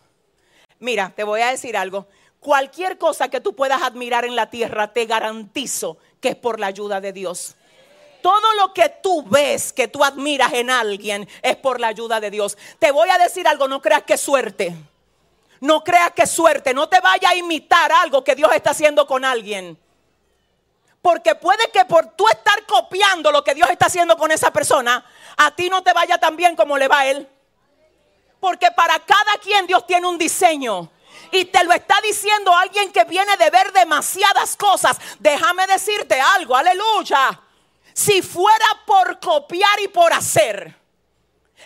Mira, 0.79 1.13
te 1.15 1.23
voy 1.23 1.41
a 1.41 1.51
decir 1.51 1.77
algo. 1.77 2.07
Cualquier 2.47 2.97
cosa 2.97 3.27
que 3.27 3.41
tú 3.41 3.57
puedas 3.57 3.81
admirar 3.81 4.23
en 4.23 4.33
la 4.33 4.49
tierra, 4.49 4.93
te 4.93 5.05
garantizo 5.05 5.97
que 6.21 6.29
es 6.29 6.35
por 6.37 6.61
la 6.61 6.67
ayuda 6.67 7.01
de 7.01 7.11
Dios. 7.11 7.57
Todo 8.21 8.53
lo 8.53 8.73
que 8.73 8.87
tú 9.03 9.21
ves, 9.23 9.73
que 9.73 9.89
tú 9.89 10.01
admiras 10.01 10.53
en 10.53 10.69
alguien, 10.69 11.27
es 11.41 11.57
por 11.57 11.81
la 11.81 11.87
ayuda 11.89 12.21
de 12.21 12.31
Dios. 12.31 12.57
Te 12.79 12.91
voy 12.91 13.09
a 13.09 13.17
decir 13.17 13.45
algo, 13.49 13.67
no 13.67 13.81
creas 13.81 14.03
que 14.03 14.15
suerte. 14.15 14.73
No 15.59 15.83
creas 15.83 16.13
que 16.13 16.25
suerte. 16.25 16.73
No 16.73 16.87
te 16.87 17.01
vaya 17.01 17.31
a 17.31 17.35
imitar 17.35 17.91
algo 17.91 18.23
que 18.23 18.33
Dios 18.33 18.49
está 18.53 18.69
haciendo 18.69 19.05
con 19.05 19.25
alguien. 19.25 19.77
Porque 21.01 21.35
puede 21.35 21.69
que 21.71 21.83
por 21.83 22.15
tú 22.15 22.29
estar 22.29 22.65
copiando 22.65 23.29
lo 23.29 23.43
que 23.43 23.55
Dios 23.55 23.69
está 23.69 23.87
haciendo 23.87 24.15
con 24.15 24.31
esa 24.31 24.53
persona, 24.53 25.05
a 25.35 25.53
ti 25.53 25.69
no 25.69 25.83
te 25.83 25.91
vaya 25.91 26.17
tan 26.17 26.37
bien 26.37 26.55
como 26.55 26.77
le 26.77 26.87
va 26.87 26.99
a 26.99 27.07
él. 27.07 27.27
Porque 28.39 28.71
para 28.71 28.97
cada 28.99 29.37
quien 29.43 29.67
Dios 29.67 29.85
tiene 29.85 30.07
un 30.07 30.17
diseño. 30.17 30.91
Y 31.31 31.45
te 31.45 31.63
lo 31.63 31.73
está 31.73 31.95
diciendo 32.01 32.55
alguien 32.55 32.91
que 32.91 33.03
viene 33.05 33.35
de 33.37 33.49
ver 33.49 33.71
demasiadas 33.73 34.55
cosas. 34.55 34.97
Déjame 35.19 35.67
decirte 35.67 36.19
algo, 36.19 36.55
aleluya. 36.55 37.41
Si 37.93 38.21
fuera 38.21 38.65
por 38.85 39.19
copiar 39.19 39.79
y 39.81 39.87
por 39.87 40.13
hacer, 40.13 40.75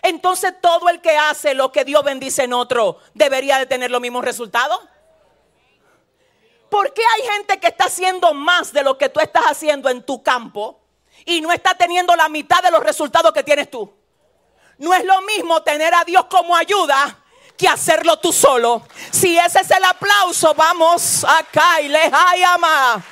entonces 0.01 0.53
todo 0.61 0.89
el 0.89 1.01
que 1.01 1.17
hace 1.17 1.53
lo 1.53 1.71
que 1.71 1.85
Dios 1.85 2.03
bendice 2.03 2.43
en 2.43 2.53
otro 2.53 2.99
debería 3.13 3.59
de 3.59 3.65
tener 3.65 3.91
los 3.91 4.01
mismos 4.01 4.23
resultados. 4.23 4.79
¿Por 6.69 6.93
qué 6.93 7.01
hay 7.15 7.29
gente 7.33 7.59
que 7.59 7.67
está 7.67 7.85
haciendo 7.85 8.33
más 8.33 8.71
de 8.71 8.83
lo 8.83 8.97
que 8.97 9.09
tú 9.09 9.19
estás 9.19 9.43
haciendo 9.43 9.89
en 9.89 10.03
tu 10.03 10.23
campo 10.23 10.79
y 11.25 11.41
no 11.41 11.51
está 11.51 11.75
teniendo 11.75 12.15
la 12.15 12.29
mitad 12.29 12.63
de 12.63 12.71
los 12.71 12.81
resultados 12.81 13.33
que 13.33 13.43
tienes 13.43 13.69
tú? 13.69 13.93
No 14.77 14.93
es 14.93 15.03
lo 15.03 15.21
mismo 15.21 15.61
tener 15.61 15.93
a 15.93 16.05
Dios 16.05 16.25
como 16.25 16.55
ayuda 16.55 17.20
hacerlo 17.67 18.17
tú 18.19 18.31
solo. 18.31 18.83
Si 19.11 19.37
ese 19.37 19.61
es 19.61 19.71
el 19.71 19.83
aplauso, 19.83 20.53
vamos 20.53 21.23
acá 21.23 21.81
y 21.81 21.87
le 21.87 22.03
hayama. 22.03 23.03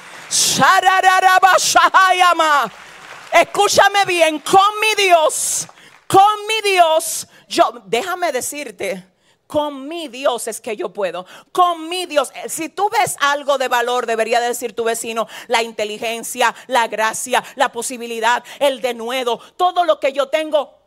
Escúchame 3.31 4.05
bien, 4.05 4.39
con 4.39 4.79
mi 4.79 5.03
Dios, 5.03 5.67
con 6.07 6.47
mi 6.47 6.69
Dios, 6.69 7.27
yo 7.47 7.81
déjame 7.85 8.31
decirte 8.31 9.09
con 9.49 9.87
mi 9.87 10.09
Dios 10.09 10.47
es 10.47 10.61
que 10.61 10.77
yo 10.77 10.93
puedo. 10.93 11.25
Con 11.51 11.89
mi 11.89 12.05
Dios. 12.05 12.31
Eh, 12.35 12.49
si 12.49 12.69
tú 12.69 12.87
ves 12.91 13.15
algo 13.19 13.57
de 13.57 13.67
valor, 13.67 14.05
debería 14.05 14.39
decir 14.39 14.75
tu 14.75 14.83
vecino, 14.83 15.27
la 15.47 15.63
inteligencia, 15.63 16.53
la 16.67 16.87
gracia, 16.87 17.43
la 17.55 17.71
posibilidad, 17.71 18.43
el 18.59 18.79
denuedo, 18.79 19.39
todo 19.57 19.85
lo 19.85 19.99
que 19.99 20.13
yo 20.13 20.27
tengo 20.27 20.77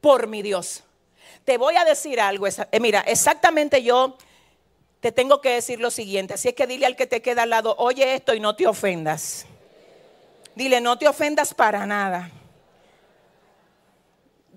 por 0.00 0.26
mi 0.26 0.42
Dios. 0.42 0.82
Te 1.48 1.56
voy 1.56 1.76
a 1.76 1.84
decir 1.86 2.20
algo. 2.20 2.46
Eh, 2.46 2.78
mira, 2.78 3.00
exactamente 3.06 3.82
yo 3.82 4.18
te 5.00 5.12
tengo 5.12 5.40
que 5.40 5.48
decir 5.48 5.80
lo 5.80 5.90
siguiente. 5.90 6.34
Así 6.34 6.48
es 6.48 6.54
que 6.54 6.66
dile 6.66 6.84
al 6.84 6.94
que 6.94 7.06
te 7.06 7.22
queda 7.22 7.44
al 7.44 7.48
lado, 7.48 7.74
oye 7.78 8.14
esto 8.14 8.34
y 8.34 8.40
no 8.40 8.54
te 8.54 8.66
ofendas. 8.66 9.46
Dile, 10.54 10.82
no 10.82 10.98
te 10.98 11.08
ofendas 11.08 11.54
para 11.54 11.86
nada. 11.86 12.30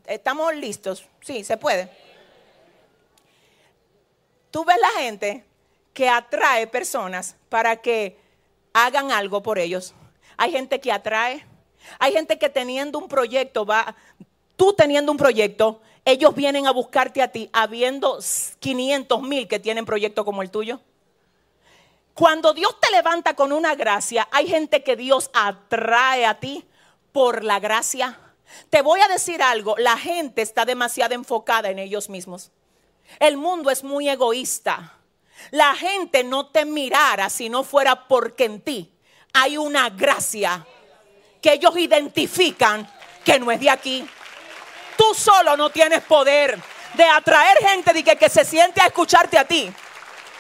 ¿Estamos 0.06 0.54
listos? 0.54 1.06
Sí, 1.22 1.46
se 1.46 1.56
puede. 1.56 1.90
Tú 4.52 4.66
ves 4.66 4.78
la 4.82 5.02
gente 5.02 5.46
que 5.94 6.10
atrae 6.10 6.68
personas 6.68 7.38
para 7.48 7.78
que 7.78 8.18
hagan 8.74 9.14
algo 9.14 9.42
por 9.42 9.60
ellos. 9.60 9.96
Hay 10.36 10.52
gente 10.52 10.82
que 10.82 10.92
atrae. 10.92 11.46
Hay 12.00 12.12
gente 12.12 12.38
que 12.38 12.50
teniendo 12.50 13.00
un 13.00 13.08
proyecto 13.08 13.66
va, 13.66 13.96
tú 14.58 14.74
teniendo 14.74 15.10
un 15.14 15.18
proyecto, 15.18 15.82
ellos 16.06 16.34
vienen 16.36 16.68
a 16.68 16.72
buscarte 16.72 17.22
a 17.22 17.30
ti, 17.30 17.50
habiendo 17.54 18.20
500 18.60 19.22
mil 19.22 19.48
que 19.48 19.60
tienen 19.60 19.86
proyecto 19.86 20.26
como 20.26 20.42
el 20.42 20.50
tuyo. 20.50 20.80
Cuando 22.14 22.54
Dios 22.54 22.80
te 22.80 22.92
levanta 22.92 23.36
con 23.36 23.52
una 23.52 23.76
gracia, 23.76 24.28
hay 24.32 24.48
gente 24.48 24.84
que 24.84 24.96
Dios 24.96 25.30
atrae 25.34 26.26
a 26.26 26.40
ti 26.40 26.66
por 27.12 27.44
la 27.44 27.60
gracia. 27.60 28.20
Te 28.70 28.82
voy 28.82 29.00
a 29.02 29.08
decir 29.08 29.42
algo, 29.42 29.76
la 29.78 29.98
gente 29.98 30.42
está 30.42 30.66
demasiado 30.66 31.14
enfocada 31.14 31.70
en 31.70 31.80
ellos 31.80 32.10
mismos. 32.10 32.52
El 33.20 33.38
mundo 33.38 33.70
es 33.70 33.84
muy 33.84 34.10
egoísta. 34.10 34.98
La 35.52 35.76
gente 35.76 36.24
no 36.24 36.48
te 36.48 36.66
mirara 36.66 37.30
si 37.30 37.50
no 37.50 37.64
fuera 37.64 38.08
porque 38.08 38.46
en 38.46 38.62
ti 38.62 38.92
hay 39.34 39.58
una 39.58 39.90
gracia 39.90 40.66
que 41.42 41.54
ellos 41.54 41.76
identifican 41.78 42.88
que 43.24 43.40
no 43.40 43.52
es 43.52 43.60
de 43.60 43.70
aquí. 43.70 44.08
Tú 45.02 45.16
solo 45.16 45.58
no 45.58 45.72
tienes 45.72 46.04
poder 46.04 46.60
de 46.94 47.04
atraer 47.04 47.58
gente 47.58 47.92
de 47.92 48.04
que, 48.04 48.16
que 48.18 48.30
se 48.30 48.46
siente 48.46 48.84
a 48.84 48.86
escucharte 48.86 49.36
a 49.36 49.46
ti. 49.46 49.74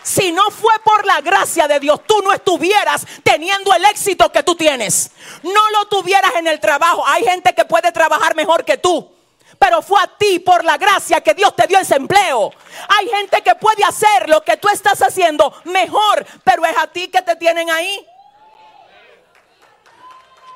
Si 0.03 0.31
no 0.31 0.51
fue 0.51 0.73
por 0.83 1.03
la 1.03 1.19
gracia 1.19 1.67
de 1.67 1.79
Dios, 1.79 2.01
tú 2.05 2.21
no 2.23 2.31
estuvieras 2.31 3.07
teniendo 3.23 3.73
el 3.73 3.83
éxito 3.85 4.31
que 4.31 4.43
tú 4.43 4.53
tienes. 4.53 5.13
No 5.41 5.69
lo 5.71 5.85
tuvieras 5.87 6.35
en 6.35 6.45
el 6.45 6.59
trabajo. 6.59 7.03
Hay 7.07 7.23
gente 7.23 7.55
que 7.55 7.65
puede 7.65 7.91
trabajar 7.91 8.35
mejor 8.35 8.63
que 8.63 8.77
tú 8.77 9.11
pero 9.57 9.83
fue 9.83 10.01
a 10.01 10.07
ti 10.07 10.39
por 10.39 10.65
la 10.65 10.75
gracia 10.77 11.21
que 11.21 11.35
Dios 11.35 11.55
te 11.55 11.67
dio 11.67 11.77
ese 11.77 11.95
empleo. 11.95 12.51
Hay 12.87 13.07
gente 13.09 13.43
que 13.43 13.53
puede 13.53 13.83
hacer 13.83 14.27
lo 14.27 14.43
que 14.43 14.57
tú 14.57 14.67
estás 14.69 14.99
haciendo 15.03 15.53
mejor, 15.65 16.25
pero 16.43 16.65
es 16.65 16.75
a 16.75 16.87
ti 16.87 17.09
que 17.09 17.21
te 17.21 17.35
tienen 17.35 17.69
ahí. 17.69 18.07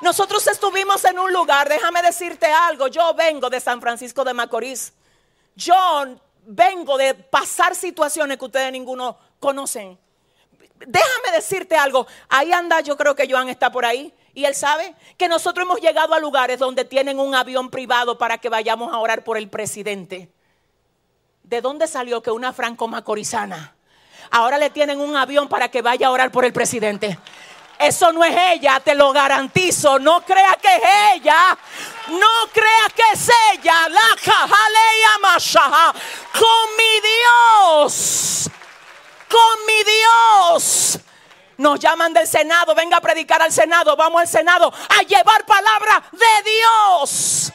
Nosotros 0.02 0.46
estuvimos 0.48 1.04
en 1.06 1.18
un 1.18 1.32
lugar, 1.32 1.70
déjame 1.70 2.02
decirte 2.02 2.48
algo, 2.48 2.88
yo 2.88 3.14
vengo 3.14 3.50
de 3.50 3.60
San 3.60 3.80
Francisco 3.80 4.24
de 4.24 4.34
Macorís. 4.34 4.94
Yo 5.56 5.76
vengo 6.46 6.98
de 6.98 7.14
pasar 7.14 7.76
situaciones 7.76 8.38
que 8.38 8.46
ustedes 8.46 8.72
ninguno 8.72 9.18
conocen. 9.40 9.98
Déjame 10.86 11.32
decirte 11.34 11.78
algo, 11.78 12.06
ahí 12.28 12.52
anda, 12.52 12.82
yo 12.82 12.98
creo 12.98 13.16
que 13.16 13.28
Joan 13.30 13.48
está 13.48 13.72
por 13.72 13.86
ahí. 13.86 14.14
Y 14.34 14.44
él 14.44 14.54
sabe 14.54 14.94
que 15.18 15.30
nosotros 15.30 15.66
hemos 15.66 15.80
llegado 15.80 16.14
a 16.14 16.20
lugares 16.20 16.60
donde 16.60 16.84
tienen 16.84 17.20
un 17.20 17.34
avión 17.34 17.70
privado 17.70 18.18
para 18.18 18.38
que 18.38 18.50
vayamos 18.50 18.94
a 18.94 19.00
orar 19.00 19.24
por 19.24 19.38
el 19.38 19.50
presidente. 19.50 20.30
¿De 21.44 21.62
dónde 21.62 21.88
salió 21.88 22.22
que 22.22 22.32
una 22.32 22.52
franco 22.52 22.88
macorizana 22.88 23.76
ahora 24.32 24.58
le 24.58 24.70
tienen 24.72 25.00
un 25.00 25.16
avión 25.16 25.48
para 25.48 25.70
que 25.70 25.82
vaya 25.82 26.08
a 26.08 26.12
orar 26.12 26.32
por 26.32 26.44
el 26.44 26.52
presidente? 26.52 27.18
Eso 27.80 28.12
no 28.12 28.24
es 28.24 28.36
ella, 28.54 28.80
te 28.80 28.96
lo 28.96 29.12
garantizo. 29.12 30.00
No 30.00 30.22
crea 30.26 30.58
que 30.62 30.76
es 30.76 30.84
ella. 31.16 31.58
No 32.08 32.50
crea 32.54 32.90
que 32.96 33.04
es 33.14 33.30
ella. 33.54 33.90
La 33.90 34.02
Con 36.34 36.78
mi 36.78 37.02
Dios. 37.02 38.50
Con 39.30 39.66
mi 39.66 39.84
Dios 39.84 41.00
nos 41.58 41.80
llaman 41.80 42.14
del 42.14 42.28
Senado, 42.28 42.76
venga 42.76 42.98
a 42.98 43.02
predicar 43.02 43.42
al 43.42 43.52
Senado, 43.52 43.96
vamos 43.96 44.22
al 44.22 44.28
Senado 44.28 44.72
a 44.90 45.02
llevar 45.04 45.46
palabra 45.46 46.04
de 46.12 46.52
Dios, 46.52 47.52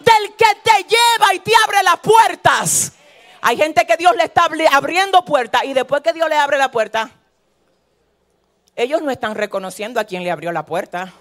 del 0.00 0.34
que 0.34 0.54
te 0.62 0.84
lleva 0.84 1.34
y 1.34 1.40
te 1.40 1.52
abre 1.64 1.82
las 1.82 1.98
puertas. 2.00 2.92
Hay 3.40 3.56
gente 3.56 3.86
que 3.86 3.96
Dios 3.96 4.14
le 4.16 4.24
está 4.24 4.48
abriendo 4.72 5.24
puertas 5.24 5.64
y 5.64 5.72
después 5.72 6.02
que 6.02 6.12
Dios 6.12 6.28
le 6.28 6.36
abre 6.36 6.58
la 6.58 6.70
puerta, 6.70 7.10
ellos 8.78 9.02
no 9.02 9.10
están 9.10 9.34
reconociendo 9.34 9.98
a 9.98 10.04
quien 10.04 10.22
le 10.22 10.30
abrió 10.30 10.52
la 10.52 10.64
puerta. 10.64 11.12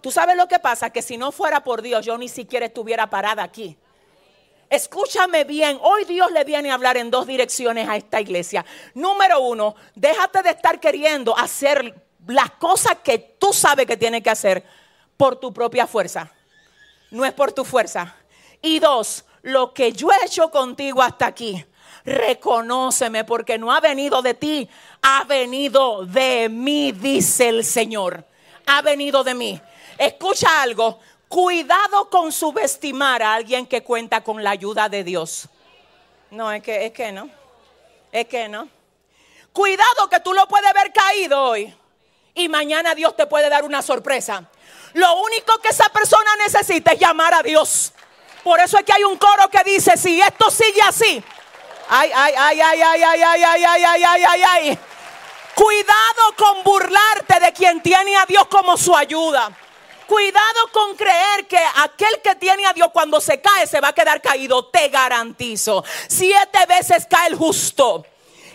Tú 0.00 0.10
sabes 0.10 0.36
lo 0.36 0.48
que 0.48 0.58
pasa, 0.58 0.90
que 0.90 1.00
si 1.00 1.16
no 1.16 1.30
fuera 1.30 1.62
por 1.62 1.80
Dios, 1.80 2.04
yo 2.04 2.18
ni 2.18 2.28
siquiera 2.28 2.66
estuviera 2.66 3.08
parada 3.08 3.44
aquí. 3.44 3.78
Escúchame 4.68 5.44
bien, 5.44 5.78
hoy 5.80 6.04
Dios 6.04 6.32
le 6.32 6.42
viene 6.42 6.72
a 6.72 6.74
hablar 6.74 6.96
en 6.96 7.08
dos 7.08 7.28
direcciones 7.28 7.88
a 7.88 7.94
esta 7.94 8.20
iglesia. 8.20 8.64
Número 8.94 9.38
uno, 9.40 9.76
déjate 9.94 10.42
de 10.42 10.50
estar 10.50 10.80
queriendo 10.80 11.38
hacer 11.38 12.04
las 12.26 12.50
cosas 12.52 12.96
que 13.04 13.36
tú 13.38 13.52
sabes 13.52 13.86
que 13.86 13.96
tienes 13.96 14.24
que 14.24 14.30
hacer 14.30 14.64
por 15.16 15.36
tu 15.36 15.52
propia 15.52 15.86
fuerza. 15.86 16.32
No 17.12 17.24
es 17.24 17.32
por 17.32 17.52
tu 17.52 17.64
fuerza. 17.64 18.16
Y 18.60 18.80
dos, 18.80 19.24
lo 19.42 19.72
que 19.72 19.92
yo 19.92 20.08
he 20.10 20.26
hecho 20.26 20.50
contigo 20.50 21.00
hasta 21.00 21.26
aquí, 21.26 21.64
reconóceme 22.04 23.24
porque 23.24 23.58
no 23.58 23.72
ha 23.72 23.80
venido 23.80 24.22
de 24.22 24.34
ti, 24.34 24.68
ha 25.02 25.24
venido 25.24 26.04
de 26.06 26.48
mí, 26.48 26.92
dice 26.92 27.48
el 27.48 27.64
Señor. 27.64 28.24
Ha 28.66 28.82
venido 28.82 29.24
de 29.24 29.34
mí. 29.34 29.60
Escucha 29.98 30.62
algo, 30.62 30.98
cuidado 31.28 32.08
con 32.10 32.32
subestimar 32.32 33.22
a 33.22 33.34
alguien 33.34 33.66
que 33.66 33.82
cuenta 33.82 34.22
con 34.22 34.42
la 34.42 34.50
ayuda 34.50 34.88
de 34.88 35.04
Dios. 35.04 35.48
No, 36.30 36.50
es 36.50 36.62
que, 36.62 36.86
es 36.86 36.92
que 36.92 37.12
no. 37.12 37.28
Es 38.10 38.26
que 38.26 38.48
no. 38.48 38.68
Cuidado 39.52 40.08
que 40.10 40.20
tú 40.20 40.32
lo 40.32 40.46
puedes 40.48 40.72
ver 40.72 40.92
caído 40.92 41.42
hoy 41.42 41.74
y 42.34 42.48
mañana 42.48 42.94
Dios 42.94 43.16
te 43.16 43.26
puede 43.26 43.48
dar 43.48 43.64
una 43.64 43.82
sorpresa. 43.82 44.48
Lo 44.94 45.20
único 45.22 45.58
que 45.58 45.68
esa 45.68 45.88
persona 45.90 46.30
necesita 46.38 46.92
es 46.92 47.00
llamar 47.00 47.34
a 47.34 47.42
Dios. 47.42 47.92
Por 48.42 48.60
eso 48.60 48.78
es 48.78 48.84
que 48.84 48.92
hay 48.92 49.04
un 49.04 49.16
coro 49.18 49.48
que 49.48 49.62
dice, 49.64 49.96
si 49.96 50.20
esto 50.20 50.50
sigue 50.50 50.80
así, 50.82 51.22
ay, 51.88 52.10
ay, 52.14 52.34
ay, 52.36 52.60
ay, 52.60 52.82
ay, 52.82 53.02
ay, 53.02 53.22
ay, 53.22 53.44
ay, 53.44 53.64
ay, 53.64 53.84
ay, 53.84 54.04
ay, 54.04 54.24
ay, 54.24 54.42
ay. 54.42 54.78
Cuidado 55.54 56.34
con 56.36 56.62
burlarte 56.64 57.40
de 57.40 57.52
quien 57.52 57.82
tiene 57.82 58.16
a 58.16 58.26
Dios 58.26 58.46
como 58.48 58.76
su 58.76 58.96
ayuda. 58.96 59.50
Cuidado 60.06 60.68
con 60.72 60.96
creer 60.96 61.46
que 61.46 61.58
aquel 61.76 62.20
que 62.22 62.34
tiene 62.34 62.66
a 62.66 62.72
Dios 62.72 62.88
cuando 62.92 63.20
se 63.20 63.40
cae 63.40 63.66
se 63.66 63.80
va 63.80 63.88
a 63.88 63.92
quedar 63.92 64.20
caído. 64.20 64.66
Te 64.66 64.88
garantizo. 64.88 65.84
Siete 66.08 66.66
veces 66.66 67.06
cae 67.08 67.28
el 67.28 67.36
justo 67.36 68.04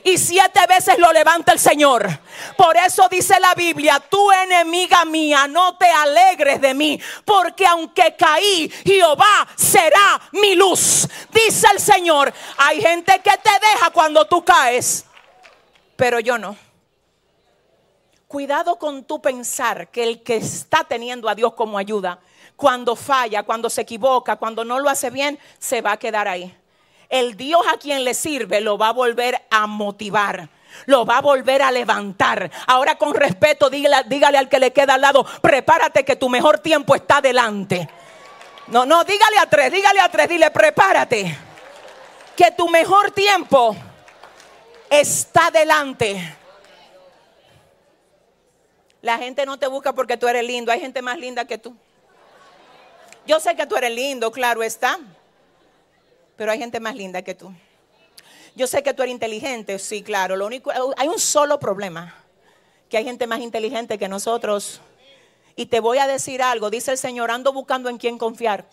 y 0.08 0.18
siete 0.18 0.62
veces 0.68 0.98
lo 0.98 1.12
levanta 1.12 1.52
el 1.52 1.60
Señor. 1.60 2.08
Por 2.56 2.78
eso 2.78 3.10
dice 3.10 3.38
la 3.42 3.54
Biblia, 3.54 4.00
tu 4.00 4.32
enemiga 4.32 5.04
mía, 5.04 5.48
no 5.48 5.78
te 5.78 5.90
alegres 5.90 6.62
de 6.62 6.74
mí, 6.74 7.00
porque 7.26 7.66
aunque 7.68 8.16
caí, 8.16 8.72
Jehová 8.86 9.46
será 9.56 10.22
mi 10.32 10.56
luz. 10.56 11.08
Dice 11.34 11.68
el 11.74 11.82
Señor, 11.82 12.34
hay 12.58 12.82
gente 12.82 13.20
que 13.22 13.32
te 13.32 13.50
deja 13.50 13.90
cuando 13.92 14.26
tú 14.26 14.46
caes, 14.46 15.06
pero 15.98 16.22
yo 16.22 16.38
no. 16.38 16.56
Cuidado 18.30 18.80
con 18.80 19.04
tu 19.04 19.22
pensar 19.22 19.90
que 19.90 20.04
el 20.04 20.24
que 20.24 20.38
está 20.38 20.86
teniendo 20.86 21.28
a 21.28 21.36
Dios 21.36 21.54
como 21.54 21.78
ayuda, 21.78 22.20
cuando 22.56 22.96
falla, 22.96 23.44
cuando 23.44 23.70
se 23.70 23.82
equivoca, 23.82 24.38
cuando 24.38 24.64
no 24.64 24.80
lo 24.80 24.90
hace 24.90 25.10
bien, 25.10 25.38
se 25.60 25.82
va 25.82 25.94
a 25.94 25.98
quedar 25.98 26.30
ahí 26.30 26.58
el 27.10 27.38
Dios 27.38 27.62
a 27.72 27.78
quien 27.78 28.04
le 28.04 28.14
sirve 28.14 28.62
lo 28.62 28.78
va 28.78 28.90
a 28.90 28.94
volver 28.94 29.42
a 29.50 29.68
motivar. 29.68 30.50
Lo 30.86 31.06
va 31.06 31.18
a 31.18 31.22
volver 31.22 31.62
a 31.62 31.72
levantar. 31.72 32.52
Ahora 32.68 32.98
con 32.98 33.16
respeto, 33.16 33.70
dígale, 33.70 34.38
al 34.38 34.50
que 34.50 34.60
le 34.60 34.74
queda 34.74 34.96
al 34.96 35.02
lado, 35.02 35.26
prepárate 35.42 36.06
que 36.06 36.16
tu 36.16 36.30
mejor 36.30 36.60
tiempo 36.60 36.94
está 36.94 37.20
delante. 37.22 37.90
No, 38.68 38.86
no, 38.86 39.04
dígale 39.04 39.38
a 39.40 39.50
tres, 39.50 39.72
dígale 39.72 40.00
a 40.02 40.10
tres, 40.10 40.30
dile, 40.30 40.52
prepárate. 40.52 41.36
Que 42.36 42.52
tu 42.52 42.68
mejor 42.70 43.12
tiempo 43.12 43.76
está 44.90 45.50
delante. 45.50 46.38
La 49.02 49.18
gente 49.18 49.46
no 49.46 49.58
te 49.58 49.68
busca 49.68 49.94
porque 49.94 50.18
tú 50.18 50.28
eres 50.28 50.44
lindo, 50.44 50.72
hay 50.72 50.82
gente 50.82 51.02
más 51.02 51.18
linda 51.18 51.46
que 51.46 51.58
tú. 51.58 51.76
Yo 53.26 53.40
sé 53.40 53.56
que 53.56 53.66
tú 53.66 53.76
eres 53.78 53.92
lindo, 53.92 54.32
claro 54.32 54.62
está 54.62 55.00
pero 56.38 56.52
hay 56.52 56.60
gente 56.60 56.80
más 56.80 56.96
linda 56.96 57.22
que 57.24 57.36
tú. 57.36 57.52
Yo 58.56 58.66
sé 58.68 58.82
que 58.82 58.94
tú 58.94 59.04
eres 59.04 59.14
inteligente, 59.14 59.78
sí, 59.80 60.02
claro. 60.02 60.36
Lo 60.36 60.46
único, 60.46 60.72
hay 60.96 61.08
un 61.08 61.20
solo 61.20 61.60
problema, 61.60 62.16
que 62.90 62.98
hay 62.98 63.04
gente 63.04 63.28
más 63.28 63.40
inteligente 63.40 63.98
que 63.98 64.08
nosotros. 64.08 64.82
Y 65.56 65.66
te 65.66 65.80
voy 65.80 65.98
a 65.98 66.08
decir 66.08 66.42
algo, 66.42 66.70
dice 66.70 66.92
el 66.92 66.98
Señor, 66.98 67.32
ando 67.32 67.52
buscando 67.52 67.90
en 67.90 67.98
quién 67.98 68.18
confiar. 68.18 68.66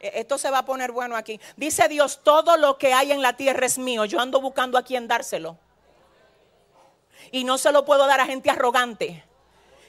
E, 0.00 0.20
esto 0.20 0.38
se 0.38 0.50
va 0.50 0.58
a 0.58 0.64
poner 0.64 0.92
bueno 0.92 1.16
aquí. 1.16 1.40
Dice 1.56 1.88
Dios, 1.88 2.20
todo 2.22 2.56
lo 2.56 2.78
que 2.78 2.92
hay 2.92 3.12
en 3.12 3.22
la 3.22 3.36
tierra 3.36 3.66
es 3.66 3.78
mío. 3.78 4.04
Yo 4.04 4.20
ando 4.20 4.40
buscando 4.40 4.78
a 4.78 4.82
quién 4.82 5.08
dárselo. 5.08 5.58
Y 7.32 7.44
no 7.44 7.58
se 7.58 7.72
lo 7.72 7.84
puedo 7.84 8.06
dar 8.06 8.20
a 8.20 8.26
gente 8.26 8.50
arrogante, 8.50 9.24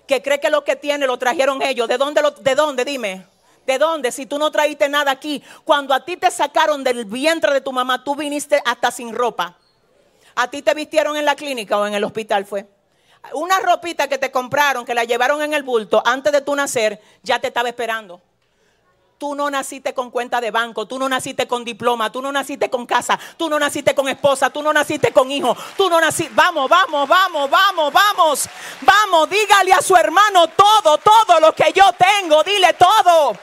que 0.07 0.21
cree 0.21 0.39
que 0.39 0.49
lo 0.49 0.63
que 0.63 0.75
tiene 0.75 1.05
lo 1.05 1.17
trajeron 1.17 1.61
ellos. 1.61 1.87
¿De 1.87 1.97
dónde? 1.97 2.21
Lo, 2.21 2.31
¿De 2.31 2.55
dónde? 2.55 2.85
Dime. 2.85 3.34
¿De 3.65 3.77
dónde? 3.77 4.11
Si 4.11 4.25
tú 4.25 4.37
no 4.37 4.51
traíste 4.51 4.87
nada 4.89 5.11
aquí. 5.11 5.43
Cuando 5.63 5.93
a 5.93 6.05
ti 6.05 6.17
te 6.17 6.29
sacaron 6.29 6.83
del 6.83 7.05
vientre 7.05 7.53
de 7.53 7.61
tu 7.61 7.71
mamá, 7.71 8.03
tú 8.03 8.15
viniste 8.15 8.61
hasta 8.65 8.91
sin 8.91 9.13
ropa. 9.15 9.57
A 10.35 10.49
ti 10.49 10.61
te 10.61 10.73
vistieron 10.73 11.17
en 11.17 11.25
la 11.25 11.35
clínica 11.35 11.77
o 11.77 11.87
en 11.87 11.93
el 11.93 12.03
hospital 12.03 12.45
fue. 12.45 12.67
Una 13.33 13.59
ropita 13.59 14.07
que 14.07 14.17
te 14.17 14.31
compraron, 14.31 14.85
que 14.85 14.93
la 14.93 15.03
llevaron 15.03 15.41
en 15.41 15.53
el 15.53 15.63
bulto 15.63 16.03
antes 16.05 16.31
de 16.31 16.41
tu 16.41 16.55
nacer, 16.55 17.01
ya 17.23 17.39
te 17.39 17.47
estaba 17.47 17.69
esperando. 17.69 18.21
Tú 19.17 19.33
no 19.33 19.49
naciste 19.49 19.93
con 19.93 20.11
cuenta 20.11 20.41
de 20.41 20.51
banco, 20.51 20.85
tú 20.85 20.99
no 20.99 21.07
naciste 21.07 21.47
con 21.47 21.63
diploma, 21.63 22.11
tú 22.11 22.21
no 22.21 22.31
naciste 22.31 22.69
con 22.69 22.85
casa, 22.85 23.17
tú 23.37 23.49
no 23.49 23.57
naciste 23.57 23.95
con 23.95 24.09
esposa, 24.09 24.49
tú 24.49 24.61
no 24.61 24.73
naciste 24.73 25.13
con 25.13 25.31
hijo, 25.31 25.55
tú 25.77 25.89
no 25.89 26.01
naciste... 26.01 26.33
Vamos, 26.35 26.69
vamos, 26.69 27.07
vamos, 27.07 27.49
vamos, 27.49 27.93
vamos, 27.93 28.49
vamos, 28.81 29.29
dígale 29.29 29.73
a 29.73 29.81
su 29.81 29.95
hermano 29.95 30.47
todo, 30.49 30.97
todo 30.97 31.39
lo 31.39 31.53
que 31.53 31.71
yo 31.73 31.85
tengo, 31.97 32.43
dile 32.43 32.73
todo. 32.73 33.37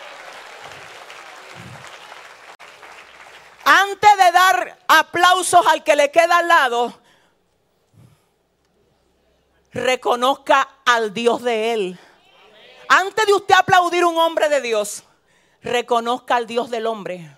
antes 3.64 4.16
de 4.16 4.32
dar 4.32 4.78
aplausos 4.88 5.66
al 5.66 5.85
que 5.85 5.96
le 5.96 6.11
queda 6.11 6.38
al 6.38 6.48
lado, 6.48 7.00
reconozca 9.72 10.68
al 10.85 11.14
Dios 11.14 11.42
de 11.42 11.72
él. 11.72 11.98
Antes 12.88 13.26
de 13.26 13.32
usted 13.32 13.54
aplaudir 13.54 14.04
un 14.04 14.18
hombre 14.18 14.48
de 14.48 14.61
Dios, 14.61 15.04
reconozca 15.62 16.37
al 16.37 16.46
Dios 16.46 16.70
del 16.70 16.87
hombre. 16.87 17.37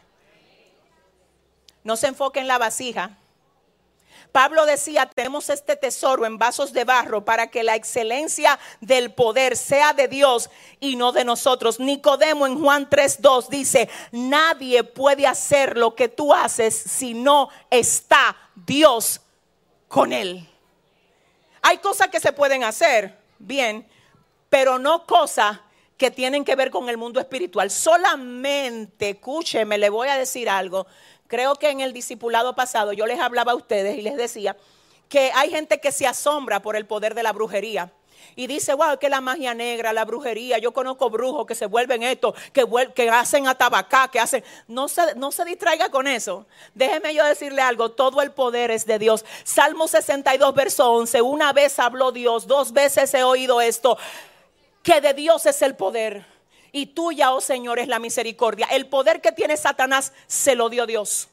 No 1.83 1.97
se 1.97 2.09
enfoque 2.09 2.41
en 2.41 2.49
la 2.49 2.59
vasija 2.59 3.19
Pablo 4.35 4.67
decía, 4.67 5.09
tenemos 5.15 5.49
este 5.49 5.77
tesoro 5.77 6.27
en 6.27 6.39
vasos 6.39 6.73
de 6.73 6.83
barro 6.83 7.25
para 7.25 7.53
que 7.53 7.63
la 7.63 7.77
excelencia 7.77 8.59
del 8.81 9.13
poder 9.13 9.57
sea 9.57 9.93
de 9.93 10.09
Dios 10.09 10.51
y 10.81 10.97
no 10.97 11.13
de 11.13 11.25
nosotros. 11.25 11.79
Nicodemo 11.79 12.45
en 12.45 12.61
Juan 12.61 12.91
3.2 12.91 13.47
dice, 13.47 13.89
nadie 14.11 14.83
puede 14.83 15.29
hacer 15.29 15.77
lo 15.77 15.95
que 15.95 16.09
tú 16.09 16.35
haces 16.35 16.75
si 16.75 17.15
no 17.15 17.49
está 17.71 18.37
Dios 18.57 19.21
con 19.87 20.13
él. 20.13 20.49
Hay 21.63 21.79
cosas 21.79 22.09
que 22.09 22.19
se 22.19 22.33
pueden 22.33 22.65
hacer, 22.65 23.17
bien, 23.39 23.89
pero 24.49 24.81
no 24.81 25.07
cosas 25.07 25.61
que 25.97 26.11
tienen 26.11 26.45
que 26.45 26.57
ver 26.57 26.71
con 26.71 26.89
el 26.89 26.97
mundo 26.97 27.21
espiritual. 27.21 27.71
Solamente, 27.71 29.11
escúcheme, 29.11 29.79
le 29.79 29.89
voy 29.91 30.09
a 30.09 30.17
decir 30.17 30.49
algo 30.49 30.87
Creo 31.27 31.57
que 31.57 31.71
en 31.71 31.81
el 31.81 31.93
discipulado 31.93 32.55
pasado 32.55 32.93
yo 32.93 33.07
les 33.07 33.19
hablaba 33.19 33.53
a 33.53 33.55
ustedes 33.55 33.99
y 33.99 34.03
les 34.03 34.17
decía 34.17 34.57
que 35.09 35.33
hay 35.35 35.51
gente 35.51 35.81
que 35.81 35.93
se 35.93 36.07
asombra 36.07 36.61
por 36.61 36.77
el 36.77 36.87
poder 36.87 37.15
de 37.15 37.23
la 37.23 37.33
brujería. 37.33 37.93
Y 38.37 38.47
dice, 38.47 38.75
wow, 38.75 38.99
que 38.99 39.09
la 39.09 39.21
magia 39.21 39.55
negra, 39.55 39.93
la 39.93 40.05
brujería, 40.05 40.59
yo 40.59 40.73
conozco 40.73 41.11
brujos 41.11 41.47
que 41.47 41.55
se 41.55 41.67
vuelven 41.67 42.03
esto, 42.03 42.35
que, 42.53 42.65
que 42.95 43.09
hacen 43.11 43.47
atabacá, 43.47 44.09
que 44.09 44.19
hacen... 44.19 44.43
No 44.67 44.89
se, 44.89 45.15
no 45.15 45.31
se 45.31 45.45
distraiga 45.45 45.89
con 45.91 46.07
eso. 46.07 46.47
Déjeme 46.75 47.15
yo 47.15 47.25
decirle 47.25 47.63
algo, 47.63 47.91
todo 47.91 48.23
el 48.23 48.33
poder 48.33 48.71
es 48.71 48.87
de 48.87 48.99
Dios. 48.99 49.25
Salmo 49.45 49.87
62, 49.87 50.55
verso 50.55 50.91
11, 50.93 51.21
una 51.23 51.53
vez 51.53 51.79
habló 51.79 52.13
Dios, 52.13 52.47
dos 52.47 52.73
veces 52.73 53.13
he 53.15 53.23
oído 53.23 53.61
esto, 53.61 53.99
que 54.85 55.01
de 55.01 55.14
Dios 55.14 55.47
es 55.47 55.62
el 55.62 55.75
poder 55.75 56.25
y 56.70 56.87
tuya, 56.87 57.33
oh 57.33 57.40
Señor, 57.40 57.79
es 57.79 57.88
la 57.88 57.99
misericordia. 57.99 58.68
El 58.70 58.87
poder 58.87 59.20
que 59.20 59.33
tiene 59.33 59.57
Satanás 59.57 60.12
se 60.27 60.55
lo 60.55 60.68
dio 60.68 60.87
Dios. 60.87 61.29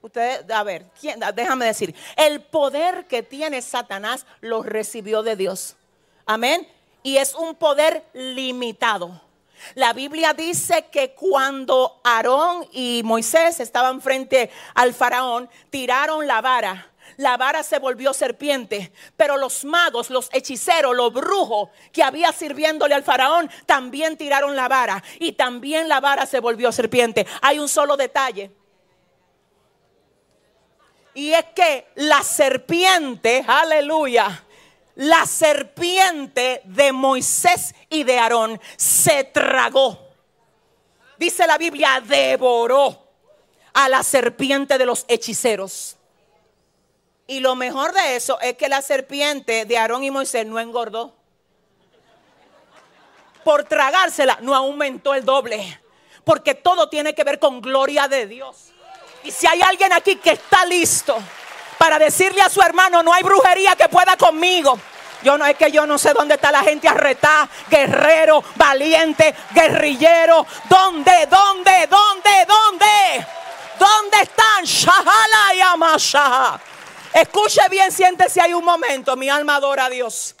Ustedes, 0.00 0.48
a 0.48 0.62
ver, 0.62 0.86
déjame 1.34 1.66
decir, 1.66 1.94
el 2.16 2.40
poder 2.40 3.06
que 3.06 3.24
tiene 3.24 3.60
Satanás 3.62 4.26
lo 4.40 4.62
recibió 4.62 5.22
de 5.24 5.34
Dios. 5.34 5.74
Amén. 6.24 6.68
Y 7.02 7.16
es 7.16 7.34
un 7.34 7.56
poder 7.56 8.04
limitado. 8.12 9.20
La 9.74 9.92
Biblia 9.92 10.34
dice 10.34 10.86
que 10.92 11.14
cuando 11.14 12.00
Aarón 12.04 12.68
y 12.70 13.02
Moisés 13.04 13.58
estaban 13.58 14.00
frente 14.00 14.50
al 14.74 14.94
faraón, 14.94 15.50
tiraron 15.70 16.28
la 16.28 16.40
vara 16.40 16.87
la 17.18 17.36
vara 17.36 17.62
se 17.62 17.78
volvió 17.78 18.14
serpiente. 18.14 18.92
Pero 19.16 19.36
los 19.36 19.64
magos, 19.64 20.08
los 20.08 20.30
hechiceros, 20.32 20.96
los 20.96 21.12
brujos 21.12 21.68
que 21.92 22.02
había 22.02 22.32
sirviéndole 22.32 22.94
al 22.94 23.02
faraón, 23.02 23.50
también 23.66 24.16
tiraron 24.16 24.56
la 24.56 24.68
vara. 24.68 25.02
Y 25.18 25.32
también 25.32 25.88
la 25.88 26.00
vara 26.00 26.26
se 26.26 26.40
volvió 26.40 26.72
serpiente. 26.72 27.26
Hay 27.42 27.58
un 27.58 27.68
solo 27.68 27.96
detalle. 27.96 28.52
Y 31.14 31.32
es 31.32 31.44
que 31.56 31.88
la 31.96 32.22
serpiente, 32.22 33.44
aleluya, 33.46 34.44
la 34.94 35.26
serpiente 35.26 36.62
de 36.64 36.92
Moisés 36.92 37.74
y 37.90 38.04
de 38.04 38.18
Aarón 38.18 38.60
se 38.76 39.24
tragó. 39.24 40.06
Dice 41.18 41.48
la 41.48 41.58
Biblia, 41.58 42.00
devoró 42.00 43.08
a 43.74 43.88
la 43.88 44.04
serpiente 44.04 44.78
de 44.78 44.86
los 44.86 45.04
hechiceros. 45.08 45.97
Y 47.30 47.40
lo 47.40 47.54
mejor 47.54 47.92
de 47.92 48.16
eso 48.16 48.40
es 48.40 48.56
que 48.56 48.70
la 48.70 48.80
serpiente 48.80 49.66
de 49.66 49.76
Aarón 49.76 50.02
y 50.02 50.10
Moisés 50.10 50.46
no 50.46 50.58
engordó. 50.58 51.14
Por 53.44 53.64
tragársela 53.64 54.38
no 54.40 54.54
aumentó 54.54 55.12
el 55.12 55.26
doble. 55.26 55.78
Porque 56.24 56.54
todo 56.54 56.88
tiene 56.88 57.14
que 57.14 57.24
ver 57.24 57.38
con 57.38 57.60
gloria 57.60 58.08
de 58.08 58.26
Dios. 58.26 58.72
Y 59.24 59.30
si 59.30 59.46
hay 59.46 59.60
alguien 59.60 59.92
aquí 59.92 60.16
que 60.16 60.30
está 60.30 60.64
listo 60.64 61.18
para 61.76 61.98
decirle 61.98 62.40
a 62.40 62.48
su 62.48 62.62
hermano, 62.62 63.02
no 63.02 63.12
hay 63.12 63.22
brujería 63.22 63.76
que 63.76 63.90
pueda 63.90 64.16
conmigo. 64.16 64.80
Yo 65.22 65.36
no 65.36 65.44
es 65.44 65.56
que 65.56 65.70
yo 65.70 65.86
no 65.86 65.98
sé 65.98 66.14
dónde 66.14 66.36
está 66.36 66.50
la 66.50 66.62
gente 66.62 66.88
arretada, 66.88 67.46
guerrero, 67.68 68.42
valiente, 68.56 69.34
guerrillero. 69.50 70.46
¿Dónde? 70.66 71.26
¿Dónde? 71.26 71.88
¿Dónde? 71.88 72.46
¿Dónde? 72.46 73.26
¿Dónde 73.78 74.22
están? 74.22 74.64
Shahala 74.64 75.54
y 75.54 75.60
Amashaha. 75.60 76.60
Escuche 77.12 77.60
bien, 77.70 77.90
siéntese 77.90 78.40
ahí 78.40 78.54
un 78.54 78.64
momento. 78.64 79.16
Mi 79.16 79.28
alma 79.28 79.56
adora 79.56 79.86
a 79.86 79.90
Dios. 79.90 80.34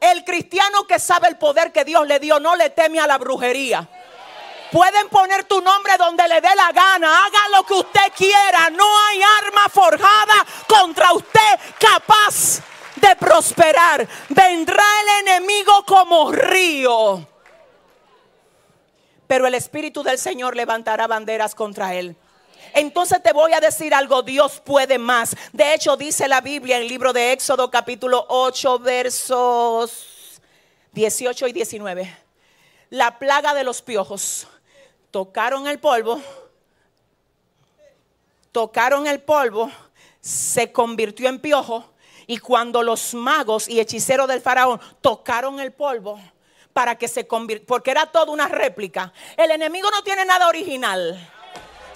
El 0.00 0.24
cristiano 0.24 0.86
que 0.86 0.98
sabe 0.98 1.28
el 1.28 1.38
poder 1.38 1.72
que 1.72 1.84
Dios 1.84 2.06
le 2.06 2.18
dio 2.18 2.38
no 2.38 2.54
le 2.54 2.70
teme 2.70 3.00
a 3.00 3.06
la 3.06 3.18
brujería. 3.18 3.88
Pueden 4.70 5.08
poner 5.08 5.44
tu 5.44 5.60
nombre 5.60 5.96
donde 5.96 6.26
le 6.28 6.40
dé 6.40 6.54
la 6.54 6.72
gana. 6.72 7.24
Haga 7.24 7.56
lo 7.56 7.64
que 7.64 7.74
usted 7.74 8.12
quiera. 8.16 8.70
No 8.70 8.84
hay 9.06 9.20
arma 9.44 9.68
forjada 9.68 10.46
contra 10.66 11.12
usted 11.12 11.60
capaz 11.78 12.60
de 12.96 13.16
prosperar. 13.16 14.06
Vendrá 14.28 14.84
el 15.02 15.28
enemigo 15.28 15.84
como 15.86 16.32
río. 16.32 17.26
Pero 19.26 19.46
el 19.46 19.54
Espíritu 19.54 20.02
del 20.02 20.18
Señor 20.18 20.56
levantará 20.56 21.06
banderas 21.06 21.54
contra 21.54 21.94
él. 21.94 22.16
Entonces 22.76 23.22
te 23.22 23.32
voy 23.32 23.54
a 23.54 23.60
decir 23.60 23.94
algo, 23.94 24.22
Dios 24.22 24.60
puede 24.60 24.98
más. 24.98 25.34
De 25.50 25.72
hecho, 25.72 25.96
dice 25.96 26.28
la 26.28 26.42
Biblia 26.42 26.76
en 26.76 26.82
el 26.82 26.88
libro 26.88 27.14
de 27.14 27.32
Éxodo 27.32 27.70
capítulo 27.70 28.26
8 28.28 28.78
versos 28.80 30.42
18 30.92 31.46
y 31.48 31.52
19. 31.54 32.16
La 32.90 33.18
plaga 33.18 33.54
de 33.54 33.64
los 33.64 33.80
piojos. 33.80 34.46
Tocaron 35.10 35.66
el 35.66 35.78
polvo. 35.78 36.20
Tocaron 38.52 39.06
el 39.06 39.22
polvo. 39.22 39.70
Se 40.20 40.70
convirtió 40.70 41.30
en 41.30 41.40
piojo. 41.40 41.94
Y 42.26 42.36
cuando 42.36 42.82
los 42.82 43.14
magos 43.14 43.70
y 43.70 43.80
hechiceros 43.80 44.28
del 44.28 44.42
faraón 44.42 44.78
tocaron 45.00 45.60
el 45.60 45.72
polvo 45.72 46.20
para 46.74 46.98
que 46.98 47.08
se 47.08 47.26
convirtiera, 47.26 47.68
porque 47.68 47.90
era 47.90 48.04
toda 48.04 48.30
una 48.30 48.48
réplica. 48.48 49.14
El 49.34 49.50
enemigo 49.50 49.90
no 49.90 50.02
tiene 50.02 50.26
nada 50.26 50.46
original 50.46 51.32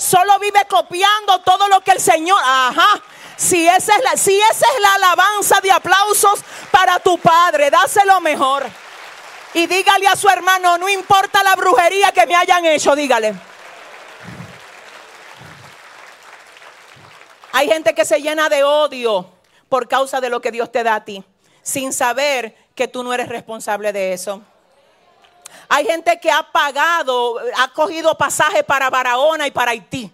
solo 0.00 0.38
vive 0.38 0.64
copiando 0.66 1.40
todo 1.40 1.68
lo 1.68 1.82
que 1.82 1.92
el 1.92 2.00
Señor, 2.00 2.40
ajá. 2.42 3.02
Si 3.36 3.68
esa 3.68 3.96
es 3.96 4.02
la, 4.02 4.16
si 4.16 4.38
esa 4.38 4.66
es 4.74 4.80
la 4.82 4.94
alabanza 4.94 5.60
de 5.60 5.70
aplausos 5.70 6.40
para 6.70 6.98
tu 6.98 7.18
padre, 7.18 7.70
dáselo 7.70 8.20
mejor. 8.20 8.66
Y 9.52 9.66
dígale 9.66 10.06
a 10.08 10.16
su 10.16 10.28
hermano, 10.28 10.78
no 10.78 10.88
importa 10.88 11.42
la 11.42 11.54
brujería 11.54 12.12
que 12.12 12.26
me 12.26 12.34
hayan 12.34 12.64
hecho, 12.66 12.94
dígale. 12.94 13.34
Hay 17.52 17.68
gente 17.68 17.94
que 17.94 18.04
se 18.04 18.20
llena 18.20 18.48
de 18.48 18.62
odio 18.62 19.28
por 19.68 19.88
causa 19.88 20.20
de 20.20 20.30
lo 20.30 20.40
que 20.40 20.52
Dios 20.52 20.70
te 20.70 20.82
da 20.82 20.94
a 20.96 21.04
ti, 21.04 21.24
sin 21.62 21.92
saber 21.92 22.56
que 22.74 22.88
tú 22.88 23.02
no 23.02 23.12
eres 23.12 23.28
responsable 23.28 23.92
de 23.92 24.12
eso. 24.12 24.42
Hay 25.72 25.87
gente 25.87 26.18
que 26.18 26.28
ha 26.33 26.42
pagado, 26.42 27.38
ha 27.56 27.68
cogido 27.68 28.18
pasaje 28.18 28.64
para 28.64 28.90
Barahona 28.90 29.46
y 29.46 29.52
para 29.52 29.70
Haití. 29.70 30.11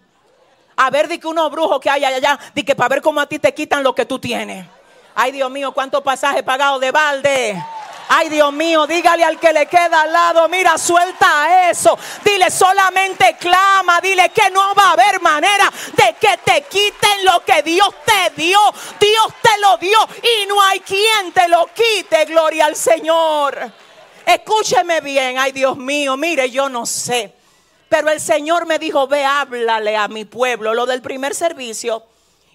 A 0.77 0.90
ver, 0.90 1.09
de 1.09 1.19
que 1.19 1.27
unos 1.27 1.51
brujos 1.51 1.81
que 1.81 1.88
hay 1.88 2.05
allá, 2.05 2.38
de 2.55 2.62
que 2.62 2.77
para 2.77 2.90
ver 2.90 3.01
cómo 3.01 3.23
a 3.23 3.27
ti 3.27 3.38
te 3.38 3.55
quitan 3.55 3.83
lo 3.83 3.95
que 3.95 4.05
tú 4.05 4.19
tienes. 4.19 4.66
Ay, 5.14 5.33
Dios 5.33 5.51
mío, 5.51 5.73
cuántos 5.73 6.03
pasajes 6.03 6.42
pagados 6.42 6.79
de 6.83 6.90
balde. 6.90 7.64
Ay, 8.11 8.29
Dios 8.29 8.53
mío, 8.53 8.87
dígale 8.87 9.25
al 9.25 9.40
que 9.40 9.51
le 9.55 9.64
queda 9.64 10.03
al 10.03 10.12
lado, 10.12 10.47
mira, 10.51 10.77
suelta 10.77 11.71
eso. 11.71 11.99
Dile, 12.23 12.51
solamente 12.51 13.38
clama, 13.40 13.99
dile 14.03 14.29
que 14.29 14.51
no 14.51 14.75
va 14.75 14.90
a 14.90 14.92
haber 14.92 15.23
manera 15.23 15.73
de 15.95 16.16
que 16.21 16.37
te 16.45 16.64
quiten 16.64 17.25
lo 17.25 17.42
que 17.47 17.62
Dios 17.62 17.88
te 18.05 18.42
dio. 18.42 18.61
Dios 19.01 19.29
te 19.40 19.59
lo 19.62 19.79
dio 19.79 19.99
y 20.23 20.47
no 20.49 20.61
hay 20.61 20.81
quien 20.81 21.33
te 21.33 21.49
lo 21.49 21.66
quite, 21.73 22.27
gloria 22.27 22.66
al 22.66 22.77
Señor. 22.77 23.86
Escúcheme 24.27 25.01
bien, 25.03 25.39
ay 25.39 25.53
Dios 25.53 25.77
mío, 25.77 26.17
mire, 26.17 26.51
yo 26.51 26.69
no 26.69 26.85
sé. 26.85 27.33
Pero 27.89 28.11
el 28.11 28.21
Señor 28.21 28.67
me 28.67 28.81
dijo, 28.81 29.07
ve, 29.07 29.25
háblale 29.25 29.97
a 29.97 30.09
mi 30.09 30.25
pueblo, 30.25 30.75
lo 30.75 30.85
del 30.85 31.01
primer 31.01 31.33
servicio, 31.33 32.03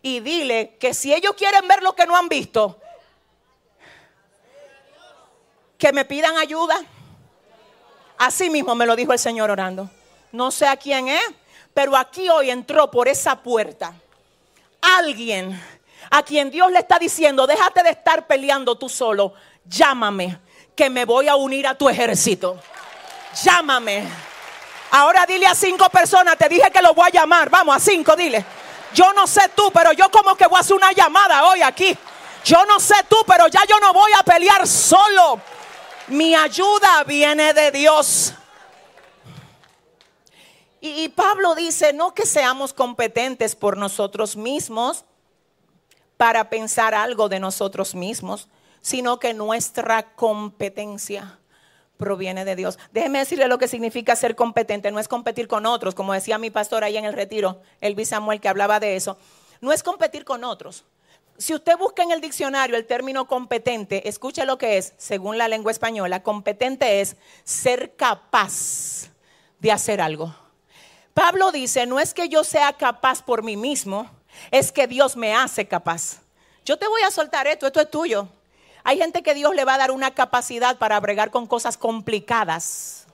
y 0.02 0.20
dile 0.20 0.76
que 0.78 0.94
si 0.94 1.14
ellos 1.14 1.34
quieren 1.38 1.66
ver 1.70 1.82
lo 1.82 1.96
que 1.96 2.06
no 2.06 2.18
han 2.18 2.28
visto, 2.28 2.78
que 5.78 5.94
me 5.94 6.04
pidan 6.04 6.38
ayuda. 6.38 6.78
Así 8.18 8.50
mismo 8.50 8.76
me 8.76 8.86
lo 8.86 8.98
dijo 8.98 9.14
el 9.14 9.20
Señor 9.20 9.50
orando. 9.50 9.90
No 10.34 10.52
sé 10.52 10.68
a 10.68 10.76
quién 10.76 11.08
es, 11.08 11.24
pero 11.74 11.96
aquí 11.96 12.28
hoy 12.28 12.50
entró 12.50 12.92
por 12.92 13.08
esa 13.08 13.42
puerta 13.42 13.94
alguien 14.82 15.58
a 16.10 16.22
quien 16.24 16.52
Dios 16.52 16.70
le 16.70 16.80
está 16.80 17.00
diciendo, 17.00 17.48
déjate 17.48 17.82
de 17.82 17.92
estar 17.92 18.28
peleando 18.28 18.78
tú 18.78 18.90
solo, 18.90 19.34
llámame 19.64 20.38
que 20.82 20.89
me 20.89 21.06
voy 21.06 21.28
a 21.28 21.36
unir 21.36 21.67
a 21.67 21.76
tu 21.76 21.88
ejército. 21.88 22.58
Llámame. 23.44 24.04
Ahora 24.89 25.28
dile 25.28 25.46
a 25.46 25.54
cinco 25.54 25.88
personas, 25.89 26.36
te 26.39 26.50
dije 26.50 26.72
que 26.72 26.82
lo 26.82 26.96
voy 26.96 27.08
a 27.08 27.12
llamar. 27.12 27.52
Vamos, 27.52 27.76
a 27.76 27.80
cinco, 27.80 28.15
dile. 28.15 28.44
Yo 28.91 29.13
no 29.13 29.28
sé 29.28 29.41
tú, 29.56 29.70
pero 29.72 29.91
yo 29.94 30.10
como 30.10 30.36
que 30.36 30.48
voy 30.48 30.58
a 30.58 30.62
hacer 30.62 30.76
una 30.76 30.91
llamada 30.91 31.46
hoy 31.46 31.62
aquí. 31.62 31.96
Yo 32.44 32.65
no 32.65 32.80
sé 32.80 32.96
tú, 33.08 33.15
pero 33.28 33.48
ya 33.48 33.62
yo 33.70 33.80
no 33.80 33.94
voy 33.94 34.12
a 34.17 34.24
pelear 34.24 34.67
solo. 34.67 35.39
Mi 36.08 36.34
ayuda 36.34 37.04
viene 37.04 37.54
de 37.54 37.70
Dios. 37.70 38.34
Y, 40.82 41.04
y, 41.04 41.10
Pablo 41.10 41.54
dice, 41.54 41.94
no 41.94 42.15
que 42.15 42.26
seamos 42.26 42.74
competentes 42.74 43.56
por 43.56 43.78
nosotros 43.78 44.36
mismos 44.36 45.06
para 46.17 46.50
pensar 46.50 46.96
algo 46.96 47.30
de 47.30 47.39
nosotros 47.39 47.94
mismos 47.94 48.48
sino 48.82 49.20
que 49.20 49.34
nuestra 49.34 50.13
competencia 50.15 51.39
proviene 51.98 52.46
de 52.46 52.56
Dios. 52.56 52.80
Déjeme 52.91 53.20
decirle 53.20 53.48
lo 53.48 53.60
que 53.60 53.67
significa 53.67 54.15
ser 54.15 54.36
competente. 54.36 54.91
No 54.91 55.00
es 55.00 55.08
competir 55.08 55.48
con 55.48 55.65
otros, 55.65 55.94
como 55.94 56.13
decía 56.13 56.39
mi 56.39 56.50
pastor 56.50 56.84
ahí 56.84 56.98
en 56.98 57.06
el 57.06 57.13
retiro, 57.13 57.62
Elvis 57.80 58.10
Samuel, 58.10 58.41
que 58.41 58.50
hablaba 58.50 58.80
de 58.80 58.96
eso. 58.96 59.17
No 59.62 59.72
es 59.72 59.84
competir 59.84 60.26
con 60.26 60.44
otros. 60.44 60.84
Si 61.38 61.54
usted 61.54 61.78
busca 61.78 62.04
en 62.04 62.12
el 62.12 62.22
diccionario 62.22 62.76
el 62.76 62.86
término 62.86 63.26
competente, 63.26 64.08
escuche 64.10 64.46
lo 64.46 64.58
que 64.58 64.78
es, 64.78 64.94
según 64.98 65.38
la 65.38 65.48
lengua 65.48 65.72
española. 65.72 66.24
Competente 66.24 67.02
es 67.02 67.15
ser 67.44 67.96
capaz 67.96 69.10
de 69.60 69.72
hacer 69.72 70.02
algo. 70.02 70.36
Pablo 71.13 71.52
dice, 71.52 71.86
no 71.86 72.00
es 72.00 72.13
que 72.13 72.30
yo 72.30 72.44
sea 72.44 72.74
capaz 72.74 73.22
por 73.24 73.44
mí 73.44 73.58
mismo, 73.58 74.10
es 74.50 74.72
que 74.72 74.88
Dios 74.88 75.15
me 75.15 75.36
hace 75.36 75.67
capaz. 75.67 76.22
Yo 76.65 76.78
te 76.78 76.88
voy 76.88 77.02
a 77.04 77.12
soltar 77.12 77.48
esto, 77.48 77.67
esto 77.67 77.82
es 77.82 77.89
tuyo. 77.89 78.28
Hay 78.84 78.98
gente 78.98 79.24
que 79.24 79.34
Dios 79.34 79.56
le 79.56 79.65
va 79.65 79.76
a 79.76 79.78
dar 79.78 79.91
una 79.91 80.12
capacidad 80.12 80.78
para 80.78 81.00
bregar 81.00 81.32
con 81.32 81.48
cosas 81.48 81.78
complicadas. 81.78 83.06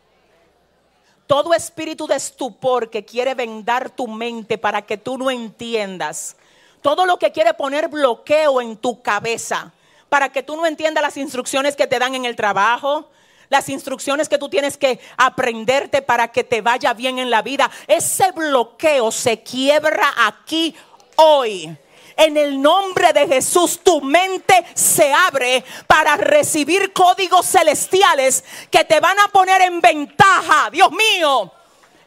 Todo 1.27 1.53
espíritu 1.53 2.07
de 2.07 2.15
estupor 2.15 2.89
que 2.89 3.03
quiere 3.03 3.35
vendar 3.35 3.89
tu 3.89 4.07
mente 4.07 4.57
para 4.57 4.81
que 4.81 4.97
tú 4.97 5.17
no 5.17 5.29
entiendas. 5.29 6.37
Todo 6.81 7.05
lo 7.05 7.19
que 7.19 7.31
quiere 7.31 7.53
poner 7.53 7.89
bloqueo 7.89 8.61
en 8.61 8.77
tu 8.77 9.01
cabeza 9.01 9.73
para 10.09 10.29
que 10.29 10.43
tú 10.43 10.55
no 10.55 10.65
entiendas 10.65 11.01
las 11.01 11.17
instrucciones 11.17 11.75
que 11.75 11.87
te 11.87 11.99
dan 11.99 12.15
en 12.15 12.23
el 12.23 12.37
trabajo, 12.37 13.09
las 13.49 13.67
instrucciones 13.67 14.29
que 14.29 14.37
tú 14.37 14.49
tienes 14.49 14.77
que 14.77 14.99
aprenderte 15.17 16.01
para 16.01 16.29
que 16.29 16.43
te 16.43 16.61
vaya 16.61 16.93
bien 16.93 17.19
en 17.19 17.29
la 17.29 17.41
vida. 17.41 17.69
Ese 17.87 18.31
bloqueo 18.31 19.11
se 19.11 19.41
quiebra 19.41 20.13
aquí 20.17 20.75
hoy 21.17 21.77
en 22.17 22.35
el 22.35 22.61
nombre 22.61 23.13
de 23.13 23.27
Jesús 23.27 23.79
tu 23.83 24.01
mente 24.01 24.65
se 24.73 25.13
abre 25.13 25.63
para 25.85 26.17
recibir 26.17 26.91
códigos 26.91 27.45
celestiales 27.45 28.43
que 28.71 28.83
te 28.83 28.99
van 28.99 29.17
a 29.19 29.27
poner 29.27 29.61
en 29.61 29.79
ventaja, 29.79 30.69
Dios 30.71 30.91
mío, 30.91 31.51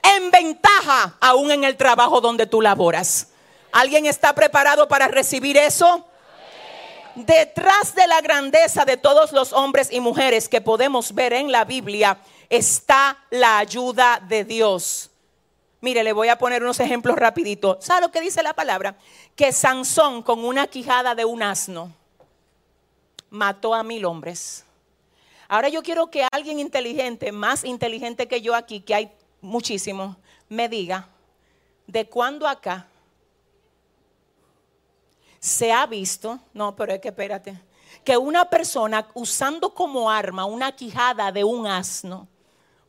en 0.02 0.30
ventaja 0.30 1.16
aún 1.20 1.52
en 1.52 1.64
el 1.64 1.76
trabajo 1.76 2.20
donde 2.20 2.46
tú 2.46 2.60
laboras. 2.60 3.28
¿Alguien 3.72 4.06
está 4.06 4.34
preparado 4.34 4.88
para 4.88 5.06
recibir 5.06 5.56
eso? 5.56 6.04
Detrás 7.14 7.94
de 7.94 8.06
la 8.06 8.20
grandeza 8.20 8.84
de 8.84 8.96
todos 8.96 9.32
los 9.32 9.52
hombres 9.52 9.88
y 9.92 10.00
mujeres 10.00 10.48
que 10.48 10.60
podemos 10.60 11.14
ver 11.14 11.32
en 11.32 11.52
la 11.52 11.64
Biblia 11.64 12.18
está 12.48 13.16
la 13.30 13.58
ayuda 13.58 14.20
de 14.28 14.44
Dios. 14.44 15.09
Mire, 15.80 16.04
le 16.04 16.12
voy 16.12 16.28
a 16.28 16.38
poner 16.38 16.62
unos 16.62 16.78
ejemplos 16.80 17.16
rapidito. 17.16 17.78
¿Sabe 17.80 18.02
lo 18.02 18.10
que 18.10 18.20
dice 18.20 18.42
la 18.42 18.54
palabra? 18.54 18.96
Que 19.34 19.52
Sansón 19.52 20.22
con 20.22 20.44
una 20.44 20.66
quijada 20.66 21.14
de 21.14 21.24
un 21.24 21.42
asno 21.42 21.92
mató 23.30 23.74
a 23.74 23.82
mil 23.82 24.04
hombres. 24.04 24.64
Ahora 25.48 25.68
yo 25.68 25.82
quiero 25.82 26.10
que 26.10 26.26
alguien 26.30 26.60
inteligente, 26.60 27.32
más 27.32 27.64
inteligente 27.64 28.28
que 28.28 28.40
yo 28.42 28.54
aquí, 28.54 28.80
que 28.80 28.94
hay 28.94 29.12
muchísimos, 29.40 30.16
me 30.48 30.68
diga 30.68 31.08
de 31.86 32.08
cuándo 32.08 32.46
acá 32.46 32.86
se 35.40 35.72
ha 35.72 35.86
visto, 35.86 36.38
no, 36.52 36.76
pero 36.76 36.92
es 36.92 37.00
que 37.00 37.08
espérate, 37.08 37.58
que 38.04 38.16
una 38.16 38.44
persona 38.44 39.08
usando 39.14 39.74
como 39.74 40.10
arma 40.10 40.44
una 40.44 40.72
quijada 40.72 41.32
de 41.32 41.42
un 41.42 41.66
asno 41.66 42.28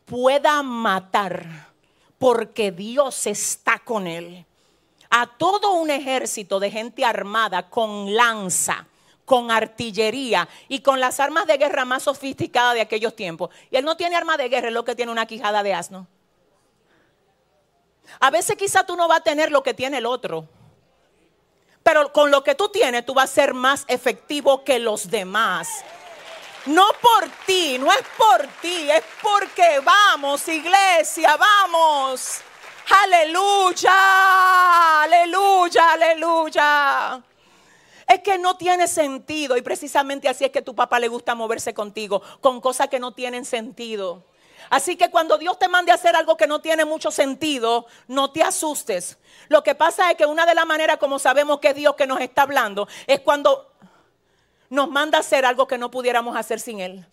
pueda 0.06 0.62
matar 0.62 1.71
porque 2.22 2.72
Dios 2.72 3.26
está 3.26 3.80
con 3.80 4.06
él. 4.06 4.46
A 5.10 5.26
todo 5.26 5.72
un 5.72 5.90
ejército 5.90 6.60
de 6.60 6.70
gente 6.70 7.04
armada 7.04 7.68
con 7.68 8.14
lanza, 8.14 8.86
con 9.26 9.50
artillería 9.50 10.48
y 10.68 10.82
con 10.82 11.00
las 11.00 11.20
armas 11.20 11.48
de 11.48 11.58
guerra 11.58 11.84
más 11.84 12.04
sofisticadas 12.04 12.76
de 12.76 12.82
aquellos 12.82 13.16
tiempos. 13.16 13.50
Y 13.72 13.78
él 13.78 13.84
no 13.84 13.98
tiene 13.98 14.18
arma 14.18 14.38
de 14.38 14.50
guerra, 14.50 14.68
es 14.68 14.74
lo 14.76 14.86
que 14.86 14.94
tiene 14.94 15.12
una 15.12 15.26
quijada 15.26 15.64
de 15.64 15.74
asno. 15.74 16.06
A 18.20 18.30
veces 18.30 18.56
quizá 18.56 18.86
tú 18.86 18.96
no 18.96 19.08
vas 19.08 19.22
a 19.22 19.24
tener 19.24 19.52
lo 19.52 19.64
que 19.64 19.74
tiene 19.74 19.98
el 19.98 20.06
otro. 20.06 20.48
Pero 21.82 22.14
con 22.14 22.30
lo 22.30 22.44
que 22.44 22.54
tú 22.54 22.70
tienes, 22.70 23.04
tú 23.04 23.16
vas 23.16 23.32
a 23.32 23.34
ser 23.34 23.56
más 23.56 23.84
efectivo 23.88 24.64
que 24.64 24.78
los 24.78 25.10
demás. 25.10 25.70
No 26.68 26.88
por 27.02 27.28
ti, 27.46 27.78
no 27.80 27.92
es 27.92 28.04
por 28.18 28.46
ti, 28.62 28.92
es 28.92 29.04
porque 29.22 29.80
vamos, 29.84 30.48
iglesia, 30.48 31.36
vamos. 31.36 32.42
Aleluya, 33.04 35.02
aleluya, 35.04 35.94
aleluya. 35.94 37.22
Es 38.08 38.20
que 38.20 38.38
no 38.38 38.58
tiene 38.58 38.88
sentido 38.88 39.58
y 39.58 39.62
precisamente 39.62 40.28
así 40.30 40.46
es 40.46 40.52
que 40.52 40.62
tu 40.62 40.76
papá 40.76 41.00
le 41.00 41.08
gusta 41.08 41.34
moverse 41.34 41.74
contigo, 41.74 42.22
con 42.42 42.62
cosas 42.62 42.90
que 42.90 43.00
no 43.00 43.14
tienen 43.14 43.46
sentido. 43.46 44.24
Así 44.70 44.96
que 44.96 45.10
cuando 45.10 45.38
Dios 45.38 45.58
te 45.58 45.68
mande 45.68 45.92
a 45.92 45.96
hacer 45.96 46.16
algo 46.16 46.38
que 46.38 46.48
no 46.48 46.62
tiene 46.62 46.86
mucho 46.86 47.10
sentido, 47.10 47.88
no 48.08 48.32
te 48.32 48.44
asustes. 48.44 49.18
Lo 49.48 49.64
que 49.64 49.74
pasa 49.74 50.12
es 50.12 50.18
que 50.18 50.26
una 50.26 50.46
de 50.46 50.54
las 50.54 50.66
maneras 50.66 50.98
como 50.98 51.18
sabemos 51.18 51.60
que 51.60 51.70
es 51.70 51.76
Dios 51.76 51.96
que 51.96 52.06
nos 52.06 52.20
está 52.20 52.44
hablando 52.44 52.88
es 53.08 53.22
cuando 53.22 53.72
nos 54.72 54.90
manda 54.90 55.18
a 55.18 55.22
hacer 55.22 55.46
algo 55.46 55.68
que 55.68 55.78
no 55.78 55.92
pudiéramos 55.92 56.36
hacer 56.38 56.62
sin 56.62 56.80
Él. 56.80 57.06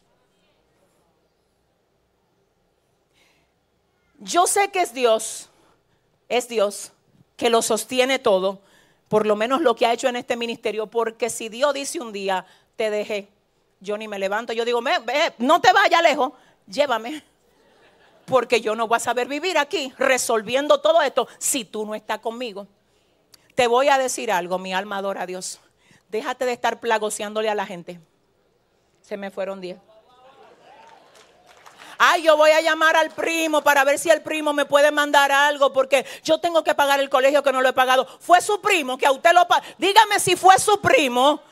Yo 4.20 4.46
sé 4.46 4.70
que 4.70 4.80
es 4.80 4.94
Dios, 4.94 5.50
es 6.28 6.48
Dios 6.48 6.92
que 7.36 7.50
lo 7.50 7.60
sostiene 7.60 8.20
todo, 8.20 8.60
por 9.08 9.26
lo 9.26 9.34
menos 9.34 9.60
lo 9.60 9.74
que 9.74 9.86
ha 9.86 9.92
hecho 9.92 10.06
en 10.06 10.14
este 10.14 10.36
ministerio, 10.36 10.86
porque 10.86 11.30
si 11.30 11.48
Dios 11.48 11.74
dice 11.74 12.00
un 12.00 12.12
día, 12.12 12.46
te 12.76 12.90
dejé, 12.90 13.28
yo 13.80 13.98
ni 13.98 14.06
me 14.06 14.20
levanto, 14.20 14.52
yo 14.52 14.64
digo, 14.64 14.80
no 15.38 15.60
te 15.60 15.72
vayas 15.72 16.02
lejos, 16.02 16.32
llévame 16.68 17.24
porque 18.24 18.60
yo 18.60 18.76
no 18.76 18.86
voy 18.86 18.98
a 18.98 19.00
saber 19.00 19.26
vivir 19.26 19.58
aquí 19.58 19.92
resolviendo 19.98 20.80
todo 20.80 21.02
esto 21.02 21.26
si 21.38 21.64
tú 21.64 21.84
no 21.84 21.96
estás 21.96 22.20
conmigo. 22.20 22.68
Te 23.56 23.66
voy 23.66 23.88
a 23.88 23.98
decir 23.98 24.30
algo, 24.30 24.58
mi 24.58 24.72
alma 24.72 24.98
adora 24.98 25.22
a 25.22 25.26
Dios. 25.26 25.58
Déjate 26.08 26.46
de 26.46 26.52
estar 26.52 26.80
plagoseándole 26.80 27.50
a 27.50 27.54
la 27.54 27.66
gente. 27.66 28.00
Se 29.02 29.16
me 29.16 29.30
fueron 29.30 29.60
diez. 29.60 29.78
Ay, 32.00 32.22
yo 32.22 32.36
voy 32.36 32.52
a 32.52 32.60
llamar 32.60 32.96
al 32.96 33.10
primo 33.10 33.60
para 33.62 33.82
ver 33.82 33.98
si 33.98 34.08
el 34.08 34.22
primo 34.22 34.52
me 34.52 34.64
puede 34.64 34.92
mandar 34.92 35.32
algo 35.32 35.72
porque 35.72 36.06
yo 36.22 36.38
tengo 36.38 36.62
que 36.62 36.74
pagar 36.74 37.00
el 37.00 37.10
colegio 37.10 37.42
que 37.42 37.52
no 37.52 37.60
lo 37.60 37.68
he 37.68 37.72
pagado. 37.72 38.06
Fue 38.20 38.40
su 38.40 38.60
primo 38.60 38.96
que 38.96 39.06
a 39.06 39.10
usted 39.10 39.32
lo 39.32 39.48
pagó. 39.48 39.64
Dígame 39.78 40.20
si 40.20 40.36
fue 40.36 40.58
su 40.60 40.80
primo 40.80 41.42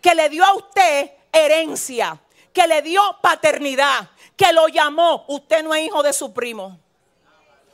que 0.00 0.14
le 0.14 0.28
dio 0.28 0.44
a 0.44 0.54
usted 0.54 1.12
herencia, 1.32 2.20
que 2.52 2.66
le 2.66 2.82
dio 2.82 3.00
paternidad, 3.22 4.10
que 4.36 4.52
lo 4.52 4.66
llamó. 4.66 5.24
Usted 5.28 5.62
no 5.62 5.72
es 5.72 5.86
hijo 5.86 6.02
de 6.02 6.12
su 6.12 6.32
primo. 6.32 6.76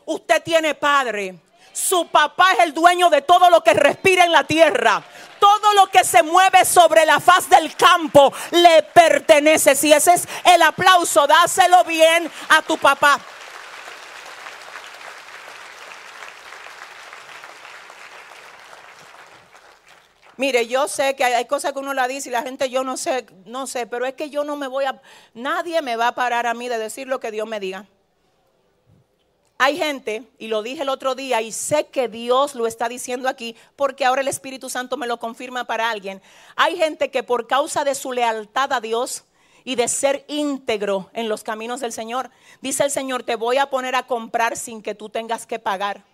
Usted 0.05 0.43
tiene 0.43 0.75
padre. 0.75 1.39
Su 1.73 2.07
papá 2.09 2.53
es 2.53 2.59
el 2.61 2.75
dueño 2.75 3.09
de 3.09 3.23
todo 3.23 3.49
lo 3.49 3.63
que 3.63 3.73
respira 3.73 4.25
en 4.25 4.33
la 4.33 4.45
tierra. 4.45 5.03
Todo 5.41 5.75
lo 5.75 5.89
que 5.89 6.05
se 6.05 6.23
mueve 6.23 6.65
sobre 6.65 7.05
la 7.05 7.19
faz 7.19 7.49
del 7.49 7.75
campo 7.75 8.33
le 8.53 8.83
pertenece. 8.83 9.75
Si 9.75 9.93
ese 9.93 10.15
es 10.15 10.29
el 10.45 10.63
aplauso, 10.63 11.27
dáselo 11.27 11.83
bien 11.85 12.31
a 12.51 12.63
tu 12.63 12.79
papá. 12.79 13.19
Mire, 20.41 20.67
yo 20.67 20.89
sé 20.89 21.17
que 21.17 21.25
hay 21.25 21.45
cosas 21.45 21.75
que 21.75 21.81
uno 21.81 21.93
la 21.93 22.09
dice 22.09 22.31
y 22.31 22.33
la 22.33 22.41
gente 22.41 22.71
yo 22.71 22.83
no 22.83 22.97
sé, 22.97 23.27
no 23.45 23.67
sé, 23.67 23.87
pero 23.87 24.07
es 24.07 24.15
que 24.15 24.31
yo 24.31 24.43
no 24.43 24.57
me 24.57 24.69
voy 24.69 24.87
a, 24.87 25.03
nadie 25.35 25.83
me 25.83 25.97
va 25.97 26.09
a 26.09 26.15
parar 26.15 26.47
a 26.47 26.55
mí 26.55 26.67
de 26.67 26.79
decir 26.79 27.07
lo 27.09 27.21
que 27.21 27.31
Dios 27.31 27.47
me 27.47 27.61
diga. 27.61 27.85
Hay 29.63 29.77
gente, 29.77 30.23
y 30.39 30.49
lo 30.49 30.63
dije 30.63 30.81
el 30.81 30.89
otro 30.89 31.15
día, 31.15 31.43
y 31.43 31.53
sé 31.53 31.89
que 31.89 32.09
Dios 32.09 32.55
lo 32.55 32.67
está 32.67 32.89
diciendo 32.89 33.29
aquí, 33.29 33.55
porque 33.77 34.07
ahora 34.07 34.23
el 34.23 34.29
Espíritu 34.29 34.71
Santo 34.71 34.97
me 34.97 35.07
lo 35.07 35.19
confirma 35.19 35.65
para 35.65 35.91
alguien. 35.91 36.23
Hay 36.57 36.79
gente 36.79 37.11
que 37.11 37.23
por 37.23 37.47
causa 37.47 37.85
de 37.85 37.95
su 37.95 38.13
lealtad 38.13 38.73
a 38.73 38.81
Dios 38.81 39.25
y 39.63 39.75
de 39.75 39.87
ser 39.89 40.25
íntegro 40.29 41.11
en 41.13 41.29
los 41.29 41.45
caminos 41.45 41.81
del 41.81 41.93
Señor, 41.93 42.31
dice 42.63 42.85
el 42.85 42.91
Señor, 42.91 43.23
te 43.23 43.37
voy 43.37 43.59
a 43.59 43.69
poner 43.69 43.97
a 43.97 44.07
comprar 44.07 44.57
sin 44.57 44.81
que 44.81 44.95
tú 44.95 45.11
tengas 45.11 45.47
que 45.47 45.59
pagar. 45.59 46.05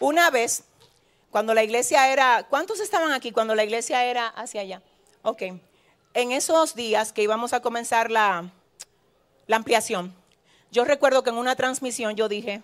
Una 0.00 0.30
vez, 0.32 0.64
cuando 1.36 1.52
la 1.52 1.62
iglesia 1.62 2.10
era, 2.10 2.46
¿cuántos 2.48 2.80
estaban 2.80 3.12
aquí 3.12 3.30
cuando 3.30 3.54
la 3.54 3.62
iglesia 3.62 4.06
era 4.06 4.26
hacia 4.26 4.62
allá? 4.62 4.80
Ok, 5.20 5.42
en 6.14 6.32
esos 6.32 6.74
días 6.74 7.12
que 7.12 7.20
íbamos 7.20 7.52
a 7.52 7.60
comenzar 7.60 8.10
la, 8.10 8.50
la 9.46 9.56
ampliación, 9.56 10.14
yo 10.72 10.86
recuerdo 10.86 11.22
que 11.22 11.28
en 11.28 11.36
una 11.36 11.54
transmisión 11.54 12.16
yo 12.16 12.30
dije, 12.30 12.62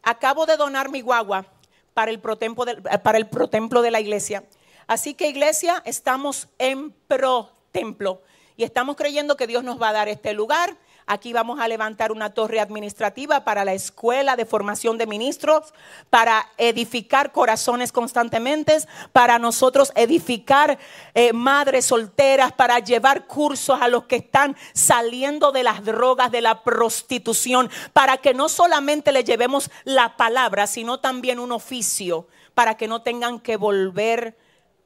acabo 0.00 0.46
de 0.46 0.56
donar 0.56 0.90
mi 0.90 1.00
guagua 1.00 1.44
para 1.92 2.12
el 2.12 2.20
protemplo 2.20 2.64
de, 2.64 2.76
para 3.00 3.18
el 3.18 3.26
protemplo 3.26 3.82
de 3.82 3.90
la 3.90 3.98
iglesia. 3.98 4.44
Así 4.86 5.14
que 5.14 5.26
iglesia, 5.26 5.82
estamos 5.84 6.46
en 6.58 6.92
protemplo 7.08 8.22
y 8.56 8.62
estamos 8.62 8.94
creyendo 8.94 9.36
que 9.36 9.48
Dios 9.48 9.64
nos 9.64 9.82
va 9.82 9.88
a 9.88 9.92
dar 9.92 10.08
este 10.08 10.34
lugar 10.34 10.76
Aquí 11.06 11.32
vamos 11.32 11.58
a 11.58 11.66
levantar 11.66 12.12
una 12.12 12.30
torre 12.30 12.60
administrativa 12.60 13.44
para 13.44 13.64
la 13.64 13.72
escuela 13.72 14.36
de 14.36 14.46
formación 14.46 14.98
de 14.98 15.06
ministros, 15.06 15.74
para 16.10 16.46
edificar 16.58 17.32
corazones 17.32 17.90
constantemente, 17.90 18.78
para 19.12 19.38
nosotros 19.38 19.92
edificar 19.96 20.78
eh, 21.14 21.32
madres 21.32 21.86
solteras, 21.86 22.52
para 22.52 22.78
llevar 22.78 23.26
cursos 23.26 23.80
a 23.80 23.88
los 23.88 24.04
que 24.04 24.16
están 24.16 24.56
saliendo 24.72 25.50
de 25.50 25.64
las 25.64 25.84
drogas, 25.84 26.30
de 26.30 26.40
la 26.40 26.62
prostitución, 26.62 27.68
para 27.92 28.18
que 28.18 28.32
no 28.32 28.48
solamente 28.48 29.10
le 29.10 29.24
llevemos 29.24 29.70
la 29.84 30.16
palabra, 30.16 30.66
sino 30.68 31.00
también 31.00 31.40
un 31.40 31.50
oficio, 31.50 32.28
para 32.54 32.76
que 32.76 32.86
no 32.86 33.02
tengan 33.02 33.40
que 33.40 33.56
volver 33.56 34.36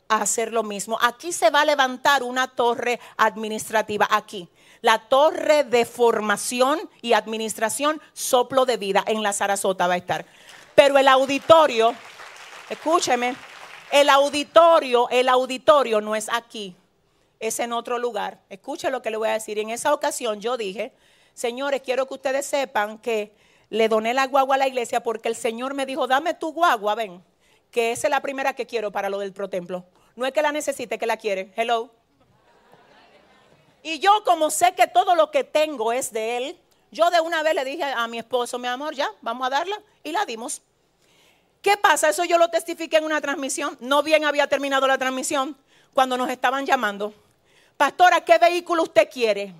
a 0.09 0.23
hacer 0.23 0.53
lo 0.53 0.63
mismo. 0.63 0.99
Aquí 1.03 1.33
se 1.33 1.51
va 1.51 1.63
a 1.63 1.65
levantar 1.67 2.23
una 2.23 2.49
torre 2.49 3.01
administrativa, 3.17 4.09
aquí 4.11 4.49
la 4.81 5.09
torre 5.09 5.65
de 5.65 5.85
formación 5.85 6.81
y 7.03 7.13
administración, 7.13 8.01
soplo 8.13 8.67
de 8.67 8.77
vida 8.77 9.05
en 9.07 9.23
la 9.23 9.33
Sarasota 9.33 9.87
va 9.87 9.95
a 9.95 9.99
estar. 9.99 10.27
Pero 10.75 10.99
el 10.99 11.09
auditorio, 11.09 11.95
escúcheme, 12.69 13.35
el 13.93 14.09
auditorio, 14.11 15.09
el 15.11 15.29
auditorio 15.29 16.01
no 16.01 16.17
es 16.17 16.29
aquí, 16.33 16.77
es 17.41 17.61
en 17.61 17.73
otro 17.73 17.99
lugar. 17.99 18.41
Escuche 18.51 18.91
lo 18.91 19.03
que 19.03 19.11
le 19.11 19.17
voy 19.17 19.29
a 19.29 19.33
decir. 19.33 19.59
En 19.59 19.71
esa 19.71 19.95
ocasión 19.95 20.41
yo 20.41 20.57
dije, 20.57 20.93
señores, 21.35 21.83
quiero 21.83 22.07
que 22.07 22.15
ustedes 22.15 22.47
sepan 22.47 22.99
que 22.99 23.33
le 23.71 23.89
doné 23.89 24.15
la 24.15 24.27
guagua 24.27 24.57
a 24.57 24.59
la 24.59 24.69
iglesia 24.69 25.03
porque 25.03 25.29
el 25.29 25.37
Señor 25.37 25.75
me 25.75 25.87
dijo, 25.87 26.07
dame 26.07 26.35
tu 26.35 26.53
guagua, 26.53 26.95
ven, 26.95 27.23
que 27.71 27.93
esa 27.93 28.07
es 28.07 28.11
la 28.11 28.21
primera 28.21 28.55
que 28.55 28.67
quiero 28.67 28.93
para 28.93 29.09
lo 29.09 29.19
del 29.19 29.33
protemplo. 29.33 29.85
No 30.15 30.27
es 30.27 30.33
que 30.33 30.43
la 30.43 30.53
necesite, 30.53 30.99
que 30.99 31.07
la 31.07 31.17
quiere. 31.17 31.53
Hello. 31.57 31.91
Y 33.87 34.01
yo 34.01 34.25
como 34.25 34.51
sé 34.51 34.75
que 34.75 34.89
todo 34.89 35.15
lo 35.15 35.31
que 35.31 35.45
tengo 35.45 35.93
es 35.93 36.13
de 36.13 36.37
él, 36.39 36.59
yo 36.91 37.09
de 37.09 37.21
una 37.21 37.45
vez 37.45 37.55
le 37.55 37.65
dije 37.65 37.85
a 37.85 38.09
mi 38.09 38.19
esposo, 38.19 38.59
mi 38.59 38.67
amor, 38.67 38.97
ya, 38.97 39.09
vamos 39.21 39.47
a 39.47 39.51
darla. 39.51 39.81
Y 40.03 40.11
la 40.11 40.27
dimos. 40.27 40.61
¿Qué 41.63 41.77
pasa? 41.77 42.09
Eso 42.09 42.25
yo 42.25 42.37
lo 42.37 42.49
testifiqué 42.51 42.97
en 42.97 43.05
una 43.05 43.21
transmisión. 43.21 43.79
No 43.79 44.03
bien 44.03 44.25
había 44.25 44.49
terminado 44.49 44.89
la 44.89 44.99
transmisión 44.99 45.57
cuando 45.95 46.17
nos 46.17 46.29
estaban 46.31 46.67
llamando. 46.67 47.15
Pastora, 47.77 48.25
¿qué 48.25 48.39
vehículo 48.39 48.83
usted 48.83 49.09
quiere? 49.09 49.55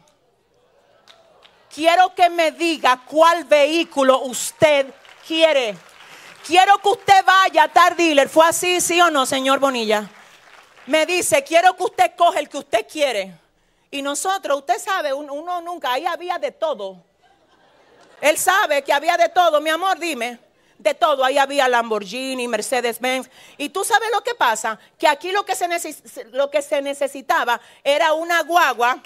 Quiero 1.73 2.13
que 2.13 2.29
me 2.29 2.51
diga 2.51 3.05
cuál 3.07 3.45
vehículo 3.45 4.23
usted 4.23 4.93
quiere. 5.25 5.77
Quiero 6.45 6.79
que 6.79 6.89
usted 6.89 7.25
vaya 7.25 7.63
a 7.63 7.69
Tar 7.69 7.95
Dealer. 7.95 8.29
¿Fue 8.29 8.45
así, 8.45 8.81
sí 8.81 9.01
o 9.01 9.09
no, 9.09 9.25
señor 9.25 9.61
Bonilla? 9.61 10.11
Me 10.87 11.07
dice, 11.07 11.45
quiero 11.45 11.77
que 11.77 11.85
usted 11.85 12.17
coge 12.17 12.41
el 12.41 12.49
que 12.49 12.59
usted 12.59 12.89
quiere. 12.91 13.46
Y 13.97 14.03
nosotros, 14.03 14.59
usted 14.59 14.79
sabe, 14.79 15.15
uno 15.15 15.63
nunca, 15.63 15.95
ahí 15.95 16.05
había 16.05 16.39
de 16.39 16.53
todo. 16.53 17.03
Él 18.21 18.37
sabe 18.37 18.83
que 18.83 18.93
había 18.93 19.17
de 19.17 19.31
todo, 19.31 19.59
mi 19.59 19.71
amor, 19.71 19.99
dime. 19.99 20.39
De 20.77 20.93
todo, 20.93 21.25
ahí 21.25 21.39
había 21.39 21.67
Lamborghini, 21.67 22.47
Mercedes-Benz. 22.47 23.31
Y 23.57 23.71
tú 23.71 23.85
sabes 23.85 24.11
lo 24.13 24.23
que 24.23 24.35
pasa, 24.35 24.79
que 24.99 25.09
aquí 25.09 25.33
lo 25.33 25.47
que, 25.47 25.57
se 25.57 26.83
necesitaba 26.83 27.59
era 27.83 28.13
una 28.13 28.43
guagua 28.43 28.99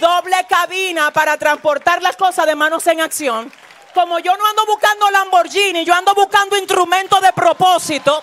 doble 0.00 0.46
cabina 0.48 1.10
para 1.10 1.36
transportar 1.36 2.00
las 2.00 2.16
cosas 2.16 2.46
de 2.46 2.54
manos 2.54 2.86
en 2.86 3.02
acción. 3.02 3.52
Como 3.92 4.18
yo 4.18 4.34
no 4.34 4.46
ando 4.46 4.64
buscando 4.64 5.10
Lamborghini, 5.10 5.84
yo 5.84 5.92
ando 5.92 6.14
buscando 6.14 6.56
instrumentos 6.56 7.20
de 7.20 7.34
propósito. 7.34 8.22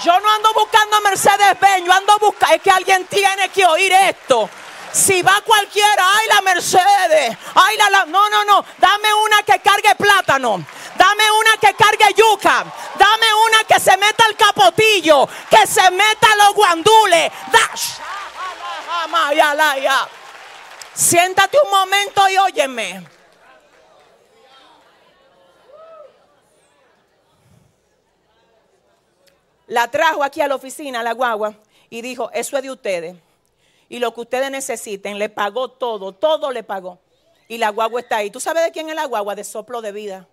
Yo 0.00 0.18
no 0.20 0.30
ando 0.30 0.52
buscando 0.54 1.00
Mercedes-Benz, 1.02 1.86
yo 1.86 1.92
ando 1.92 2.18
buscando, 2.18 2.54
es 2.54 2.62
que 2.62 2.70
alguien 2.70 3.04
tiene 3.06 3.48
que 3.50 3.64
oír 3.66 3.92
esto. 3.92 4.48
Si 4.92 5.22
va 5.22 5.40
cualquiera, 5.44 6.04
ay 6.16 6.26
la 6.28 6.40
Mercedes, 6.42 7.36
ay 7.54 7.76
la, 7.76 8.04
no, 8.06 8.28
no, 8.28 8.44
no, 8.44 8.64
dame 8.78 9.14
una 9.14 9.42
que 9.42 9.58
cargue 9.60 9.94
plátano, 9.94 10.64
dame 10.96 11.30
una 11.30 11.56
que 11.56 11.74
cargue 11.74 12.12
yuca, 12.14 12.64
dame 12.98 13.26
una 13.46 13.64
que 13.64 13.80
se 13.80 13.96
meta 13.96 14.24
el 14.28 14.36
capotillo, 14.36 15.28
que 15.48 15.66
se 15.66 15.90
meta 15.90 16.28
los 16.36 16.54
guandules. 16.54 17.32
Siéntate 20.94 21.58
un 21.64 21.70
momento 21.70 22.28
y 22.28 22.36
óyeme. 22.36 23.21
La 29.72 29.90
trajo 29.90 30.22
aquí 30.22 30.40
a 30.40 30.48
la 30.48 30.54
oficina, 30.54 31.02
la 31.02 31.12
guagua, 31.12 31.54
y 31.88 32.02
dijo, 32.02 32.30
eso 32.32 32.56
es 32.56 32.62
de 32.62 32.70
ustedes 32.70 33.16
y 33.92 33.98
lo 33.98 34.14
que 34.14 34.22
ustedes 34.22 34.50
necesiten, 34.50 35.18
le 35.18 35.28
pagó 35.28 35.68
todo, 35.68 36.12
todo 36.12 36.50
le 36.50 36.62
pagó. 36.62 36.98
Y 37.46 37.58
la 37.58 37.68
guagua 37.68 38.00
está 38.00 38.16
ahí. 38.16 38.30
¿Tú 38.30 38.40
sabes 38.40 38.64
de 38.64 38.72
quién 38.72 38.88
es 38.88 38.94
la 38.94 39.04
guagua? 39.04 39.34
De 39.34 39.44
soplo 39.44 39.82
de 39.82 39.92
vida. 39.92 40.26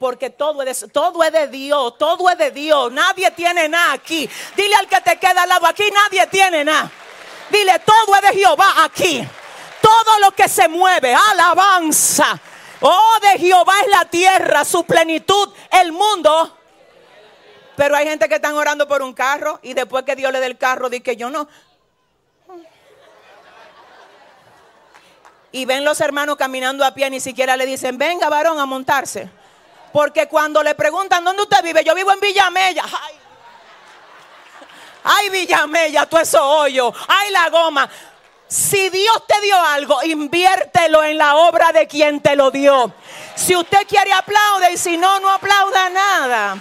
Porque 0.00 0.28
todo 0.28 0.60
es, 0.64 0.80
de, 0.80 0.88
todo 0.88 1.22
es 1.22 1.30
de 1.30 1.46
Dios, 1.46 1.96
todo 1.98 2.28
es 2.28 2.36
de 2.36 2.50
Dios. 2.50 2.90
Nadie 2.90 3.30
tiene 3.30 3.68
nada 3.68 3.92
aquí. 3.92 4.28
Dile 4.56 4.74
al 4.74 4.88
que 4.88 5.00
te 5.02 5.16
queda 5.20 5.44
al 5.44 5.48
lado, 5.48 5.68
aquí 5.68 5.84
nadie 5.94 6.26
tiene 6.26 6.64
nada. 6.64 6.90
Dile, 7.48 7.78
todo 7.78 8.16
es 8.16 8.22
de 8.22 8.40
Jehová 8.40 8.82
aquí. 8.82 9.24
Todo 9.80 10.18
lo 10.18 10.32
que 10.32 10.48
se 10.48 10.66
mueve, 10.66 11.14
alabanza. 11.14 12.40
Oh, 12.80 13.18
de 13.22 13.38
Jehová 13.38 13.82
es 13.82 13.86
la 13.86 14.04
tierra, 14.06 14.64
su 14.64 14.82
plenitud, 14.82 15.48
el 15.80 15.92
mundo. 15.92 16.56
Pero 17.80 17.96
hay 17.96 18.06
gente 18.06 18.28
que 18.28 18.34
están 18.34 18.56
orando 18.56 18.86
por 18.86 19.00
un 19.00 19.14
carro 19.14 19.58
y 19.62 19.72
después 19.72 20.04
que 20.04 20.14
Dios 20.14 20.30
le 20.30 20.38
dé 20.38 20.44
el 20.44 20.58
carro, 20.58 20.90
dice 20.90 21.02
que 21.02 21.16
yo 21.16 21.30
no, 21.30 21.48
y 25.50 25.64
ven 25.64 25.82
los 25.82 25.98
hermanos 26.02 26.36
caminando 26.36 26.84
a 26.84 26.92
pie, 26.92 27.08
ni 27.08 27.20
siquiera 27.20 27.56
le 27.56 27.64
dicen, 27.64 27.96
venga 27.96 28.28
varón 28.28 28.60
a 28.60 28.66
montarse. 28.66 29.30
Porque 29.94 30.28
cuando 30.28 30.62
le 30.62 30.74
preguntan, 30.74 31.24
¿dónde 31.24 31.40
usted 31.40 31.62
vive? 31.62 31.82
Yo 31.82 31.94
vivo 31.94 32.12
en 32.12 32.20
Villamella. 32.20 32.84
Ay, 32.84 33.14
ay 35.02 35.30
Villamella, 35.30 36.04
tú 36.04 36.18
eso 36.18 36.46
hoyo. 36.46 36.92
Ay, 37.08 37.30
la 37.30 37.48
goma. 37.48 37.88
Si 38.46 38.90
Dios 38.90 39.26
te 39.26 39.40
dio 39.40 39.58
algo, 39.58 40.02
inviértelo 40.02 41.02
en 41.02 41.16
la 41.16 41.36
obra 41.36 41.72
de 41.72 41.86
quien 41.86 42.20
te 42.20 42.36
lo 42.36 42.50
dio. 42.50 42.92
Si 43.36 43.56
usted 43.56 43.86
quiere 43.88 44.12
aplaude 44.12 44.70
y 44.70 44.76
si 44.76 44.98
no, 44.98 45.18
no 45.18 45.30
aplauda 45.30 45.88
nada. 45.88 46.58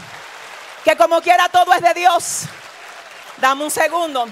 Que 0.89 0.97
como 0.97 1.21
quiera 1.21 1.47
todo 1.49 1.71
es 1.71 1.81
de 1.83 1.93
Dios. 1.93 2.45
Dame 3.37 3.63
un 3.63 3.69
segundo. 3.69 4.25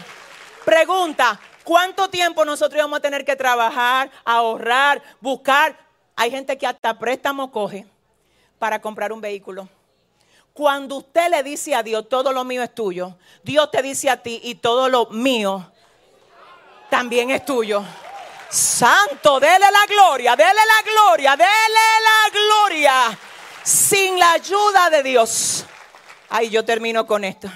Pregunta, 0.65 1.39
¿Cuánto 1.63 2.09
tiempo 2.09 2.43
nosotros 2.45 2.81
vamos 2.81 2.97
a 2.97 3.01
tener 3.01 3.23
que 3.23 3.35
trabajar, 3.35 4.09
ahorrar, 4.25 5.03
buscar? 5.19 5.77
Hay 6.15 6.31
gente 6.31 6.57
que 6.57 6.65
hasta 6.65 6.97
préstamo 6.97 7.51
coge 7.51 7.85
para 8.57 8.81
comprar 8.81 9.13
un 9.13 9.21
vehículo. 9.21 9.69
Cuando 10.51 10.95
usted 10.95 11.29
le 11.29 11.43
dice 11.43 11.75
a 11.75 11.83
Dios, 11.83 12.09
todo 12.09 12.33
lo 12.33 12.43
mío 12.43 12.63
es 12.63 12.73
tuyo, 12.73 13.17
Dios 13.43 13.69
te 13.69 13.83
dice 13.83 14.09
a 14.09 14.23
ti 14.23 14.39
y 14.43 14.55
todo 14.55 14.89
lo 14.89 15.07
mío 15.07 15.71
también 16.89 17.29
es 17.29 17.45
tuyo. 17.45 17.83
Santo, 18.49 19.39
dele 19.39 19.59
la 19.59 19.85
gloria, 19.87 20.35
dele 20.35 20.53
la 20.53 20.91
gloria, 20.91 21.35
dele 21.35 21.49
la 22.01 22.29
gloria. 22.31 23.19
Sin 23.61 24.17
la 24.17 24.31
ayuda 24.31 24.89
de 24.89 25.03
Dios. 25.03 25.65
Ay, 26.29 26.49
yo 26.49 26.65
termino 26.65 27.05
con 27.07 27.23
esto. 27.23 27.49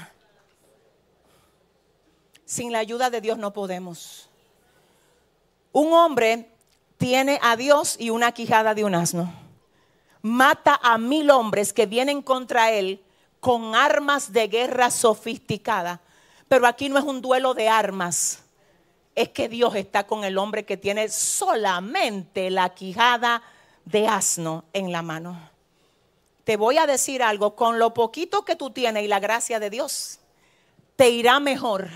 Sin 2.46 2.72
la 2.72 2.80
ayuda 2.80 3.10
de 3.10 3.22
Dios 3.22 3.38
no 3.38 3.54
podemos. 3.54 4.30
Un 5.72 5.94
hombre 5.94 6.50
tiene 6.98 7.40
a 7.42 7.56
Dios 7.56 7.96
y 8.00 8.10
una 8.10 8.32
quijada 8.32 8.74
de 8.74 8.84
un 8.84 8.96
asno. 8.96 9.34
Mata 10.22 10.80
a 10.82 10.98
mil 10.98 11.32
hombres 11.32 11.74
que 11.74 11.86
vienen 11.86 12.22
contra 12.22 12.72
él 12.72 13.04
con 13.40 13.76
armas 13.76 14.32
de 14.32 14.48
guerra 14.48 14.92
sofisticadas. 14.92 16.00
Pero 16.48 16.68
aquí 16.68 16.90
no 16.90 16.98
es 17.00 17.06
un 17.06 17.22
duelo 17.22 17.54
de 17.54 17.70
armas. 17.70 18.44
Es 19.16 19.30
que 19.30 19.50
Dios 19.50 19.76
está 19.76 20.06
con 20.06 20.24
el 20.24 20.38
hombre 20.38 20.64
que 20.64 20.78
tiene 20.78 21.10
solamente 21.10 22.50
la 22.50 22.74
quijada 22.74 23.42
de 23.86 24.08
asno 24.08 24.66
en 24.74 24.92
la 24.92 25.02
mano. 25.02 25.51
Te 26.52 26.58
voy 26.58 26.78
a 26.78 26.86
decir 26.86 27.24
algo, 27.24 27.56
con 27.56 27.80
lo 27.80 27.94
poquito 27.94 28.44
que 28.44 28.58
tú 28.58 28.72
tienes 28.72 29.06
y 29.06 29.08
la 29.08 29.22
gracia 29.22 29.58
de 29.58 29.70
Dios, 29.70 30.20
te 30.98 31.10
irá 31.10 31.40
mejor 31.40 31.88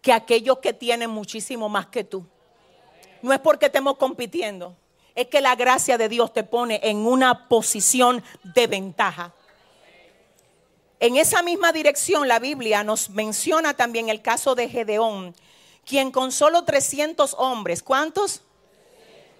que 0.00 0.14
aquellos 0.14 0.60
que 0.60 0.72
tienen 0.72 1.10
muchísimo 1.10 1.68
más 1.68 1.88
que 1.88 2.02
tú. 2.02 2.24
No 3.20 3.30
es 3.30 3.40
porque 3.40 3.66
estemos 3.66 3.98
compitiendo, 3.98 4.74
es 5.14 5.26
que 5.26 5.42
la 5.42 5.54
gracia 5.54 5.98
de 5.98 6.08
Dios 6.08 6.32
te 6.32 6.44
pone 6.44 6.80
en 6.82 7.04
una 7.06 7.46
posición 7.48 8.24
de 8.42 8.68
ventaja. 8.68 9.34
En 10.98 11.18
esa 11.18 11.42
misma 11.42 11.72
dirección 11.72 12.28
la 12.28 12.38
Biblia 12.38 12.82
nos 12.82 13.10
menciona 13.10 13.74
también 13.74 14.08
el 14.08 14.22
caso 14.22 14.54
de 14.54 14.70
Gedeón, 14.70 15.34
quien 15.84 16.10
con 16.10 16.32
solo 16.32 16.64
300 16.64 17.34
hombres, 17.34 17.82
¿cuántos? 17.82 18.40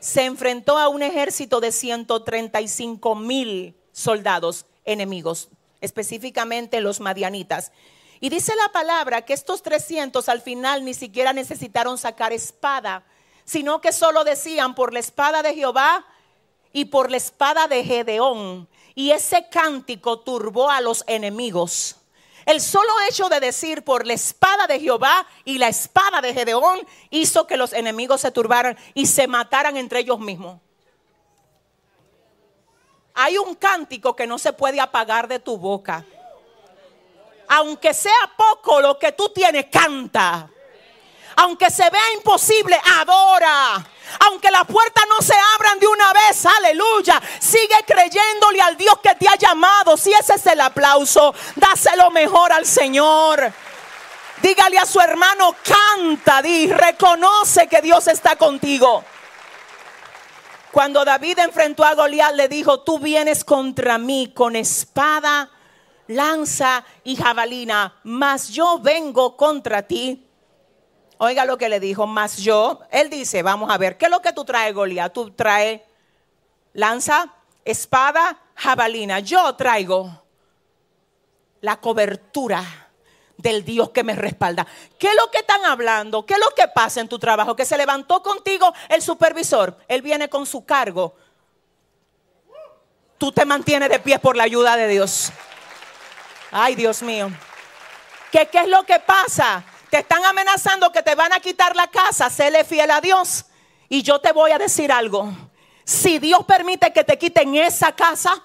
Se 0.01 0.27
enfrentó 0.27 0.77
a 0.77 0.89
un 0.89 1.01
ejército 1.03 1.61
de 1.61 1.73
135 1.73 3.15
mil 3.15 3.75
soldados 3.93 4.67
enemigos, 4.85 5.49
específicamente 5.81 6.81
los 6.81 7.01
madianitas. 7.01 7.73
Y 8.21 8.29
dice 8.29 8.55
la 8.57 8.71
palabra 8.71 9.23
que 9.23 9.33
estos 9.35 9.63
300 9.63 10.29
al 10.29 10.41
final 10.41 10.85
ni 10.85 10.95
siquiera 10.95 11.33
necesitaron 11.33 11.99
sacar 11.99 12.33
espada, 12.33 13.05
sino 13.45 13.81
que 13.81 13.93
solo 13.93 14.25
decían 14.25 14.75
por 14.75 14.93
la 14.93 15.01
espada 15.01 15.43
de 15.43 15.55
Jehová 15.55 16.07
y 16.73 16.87
por 16.87 17.11
la 17.11 17.17
espada 17.17 17.67
de 17.69 17.85
Gedeón. 17.85 18.69
Y 18.95 19.11
ese 19.11 19.49
cántico 19.51 20.21
turbó 20.21 20.71
a 20.71 20.81
los 20.81 21.05
enemigos. 21.07 21.97
El 22.47 22.61
solo 22.61 22.93
hecho 23.09 23.29
de 23.29 23.41
decir 23.41 23.85
por 23.85 24.07
la 24.07 24.15
espada 24.15 24.67
de 24.67 24.81
Jehová 24.81 25.27
y 25.45 25.59
la 25.59 25.69
espada 25.69 26.21
de 26.21 26.35
Gedeón 26.35 26.81
hizo 27.11 27.47
que 27.47 27.57
los 27.57 27.73
enemigos 27.73 28.21
se 28.21 28.33
turbaran 28.33 28.77
y 28.95 29.07
se 29.07 29.29
mataran 29.29 29.77
entre 29.77 30.01
ellos 30.01 30.19
mismos. 30.19 30.61
Hay 33.15 33.39
un 33.39 33.55
cántico 33.55 34.17
que 34.17 34.27
no 34.27 34.39
se 34.39 34.53
puede 34.53 34.81
apagar 34.81 35.29
de 35.29 35.39
tu 35.39 35.59
boca 35.59 36.05
aunque 37.55 37.93
sea 37.93 38.31
poco 38.35 38.81
lo 38.81 38.99
que 38.99 39.13
tú 39.13 39.29
tienes, 39.29 39.67
canta. 39.71 40.49
Aunque 41.37 41.71
se 41.71 41.89
vea 41.91 42.13
imposible, 42.15 42.81
adora. 42.99 43.85
Aunque 44.21 44.51
las 44.51 44.65
puertas 44.65 45.05
no 45.09 45.21
se 45.23 45.35
abran 45.55 45.79
de 45.79 45.87
una 45.87 46.13
vez, 46.15 46.47
aleluya. 46.47 47.21
Sigue 47.41 47.77
creyéndole 47.87 48.61
al 48.63 48.77
Dios 48.77 48.99
que 49.03 49.15
te 49.17 49.29
ha 49.29 49.37
llamado. 49.37 49.99
Si 49.99 50.13
ese 50.13 50.35
es 50.35 50.47
el 50.47 50.61
aplauso, 50.63 51.35
dáselo 51.57 52.11
mejor 52.11 52.53
al 52.53 52.65
Señor. 52.65 53.53
Dígale 54.41 54.79
a 54.79 54.87
su 54.87 55.01
hermano, 55.01 55.55
canta, 55.63 56.41
di, 56.41 56.73
reconoce 56.73 57.69
que 57.69 57.83
Dios 57.83 58.09
está 58.09 58.37
contigo. 58.37 59.05
Cuando 60.73 61.05
David 61.05 61.39
enfrentó 61.39 61.85
a 61.85 61.95
Goliat, 61.95 62.35
le 62.35 62.49
dijo: 62.49 62.81
Tú 62.81 62.99
vienes 62.99 63.45
contra 63.45 63.99
mí 63.99 64.33
con 64.35 64.57
espada 64.57 65.51
lanza 66.07 66.85
y 67.05 67.17
jabalina, 67.17 68.01
mas 68.03 68.49
yo 68.49 68.79
vengo 68.79 69.37
contra 69.37 69.83
ti. 69.83 70.27
Oiga 71.19 71.45
lo 71.45 71.57
que 71.57 71.69
le 71.69 71.79
dijo, 71.79 72.07
mas 72.07 72.39
yo, 72.39 72.81
él 72.91 73.09
dice, 73.09 73.43
vamos 73.43 73.71
a 73.71 73.79
ver, 73.79 73.97
¿qué 73.97 74.07
es 74.07 74.11
lo 74.11 74.21
que 74.21 74.33
tú 74.33 74.45
traes, 74.45 74.75
Goliat? 74.75 75.13
Tú 75.13 75.31
traes 75.31 75.81
lanza, 76.73 77.33
espada, 77.65 78.41
jabalina. 78.57 79.21
Yo 79.21 79.55
traigo 79.55 80.25
la 81.61 81.81
cobertura 81.81 82.65
del 83.37 83.65
Dios 83.65 83.91
que 83.91 84.05
me 84.05 84.15
respalda. 84.15 84.67
¿Qué 84.99 85.09
es 85.09 85.15
lo 85.15 85.31
que 85.31 85.39
están 85.39 85.65
hablando? 85.65 86.25
¿Qué 86.25 86.35
es 86.35 86.41
lo 86.41 86.51
que 86.55 86.69
pasa 86.69 87.01
en 87.01 87.09
tu 87.09 87.19
trabajo? 87.19 87.57
Que 87.57 87.65
se 87.65 87.77
levantó 87.77 88.23
contigo 88.23 88.73
el 88.89 89.03
supervisor. 89.03 89.77
Él 89.89 90.03
viene 90.03 90.29
con 90.29 90.47
su 90.47 90.65
cargo. 90.65 91.15
Tú 93.19 93.33
te 93.33 93.45
mantienes 93.45 93.89
de 93.89 93.99
pie 93.99 94.19
por 94.19 94.37
la 94.37 94.45
ayuda 94.45 94.77
de 94.77 94.89
Dios. 94.89 95.33
Ay, 96.51 96.75
Dios 96.75 97.03
mío. 97.03 97.31
¿Qué, 98.31 98.47
¿Qué 98.47 98.59
es 98.59 98.69
lo 98.69 98.85
que 98.85 98.99
pasa? 99.01 99.65
Te 99.91 99.99
están 99.99 100.25
amenazando 100.25 100.91
que 100.91 101.03
te 101.03 101.15
van 101.15 101.33
a 101.33 101.41
quitar 101.41 101.77
la 101.77 101.87
casa. 101.87 102.31
Séle 102.31 102.65
fiel 102.65 102.91
a 102.91 103.01
Dios. 103.01 103.45
Y 103.89 104.03
yo 104.03 104.21
te 104.21 104.33
voy 104.33 104.51
a 104.51 104.59
decir 104.59 104.91
algo. 104.91 105.31
si 105.85 106.19
Dios 106.19 106.45
permite 106.47 106.93
que 106.93 107.05
te 107.05 107.19
quiten 107.19 107.55
esa 107.57 107.93
casa, 107.93 108.43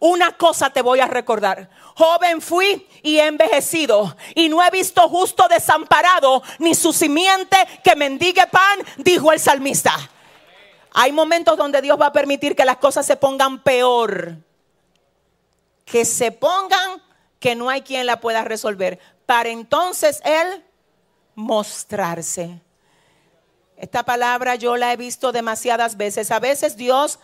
una 0.00 0.36
cosa 0.36 0.70
te 0.70 0.82
voy 0.82 1.00
a 1.00 1.06
recordar. 1.06 1.70
Joven 1.94 2.40
fui 2.40 2.88
y 3.02 3.18
he 3.18 3.26
envejecido 3.26 4.16
y 4.34 4.48
no 4.48 4.62
he 4.62 4.70
visto 4.70 5.08
justo 5.08 5.46
desamparado 5.48 6.42
ni 6.58 6.74
su 6.74 6.92
simiente 6.92 7.56
que 7.84 7.94
mendigue 7.94 8.46
pan, 8.46 8.80
dijo 8.96 9.30
el 9.30 9.38
salmista. 9.38 9.94
Hay 10.92 11.12
momentos 11.12 11.56
donde 11.56 11.82
Dios 11.82 12.00
va 12.00 12.06
a 12.06 12.12
permitir 12.12 12.56
que 12.56 12.64
las 12.64 12.78
cosas 12.78 13.06
se 13.06 13.16
pongan 13.16 13.62
peor. 13.62 14.36
Que 15.84 16.04
se 16.04 16.32
pongan 16.32 17.02
que 17.38 17.54
no 17.54 17.68
hay 17.68 17.82
quien 17.82 18.06
la 18.06 18.20
pueda 18.20 18.42
resolver. 18.42 18.98
Para 19.26 19.50
entonces 19.50 20.20
Él 20.24 20.64
mostrarse. 21.34 22.60
Esta 23.76 24.02
palabra 24.02 24.56
yo 24.56 24.76
la 24.76 24.92
he 24.92 24.96
visto 24.96 25.32
demasiadas 25.32 25.96
veces. 25.96 26.30
A 26.30 26.40
veces 26.40 26.76
Dios, 26.76 27.18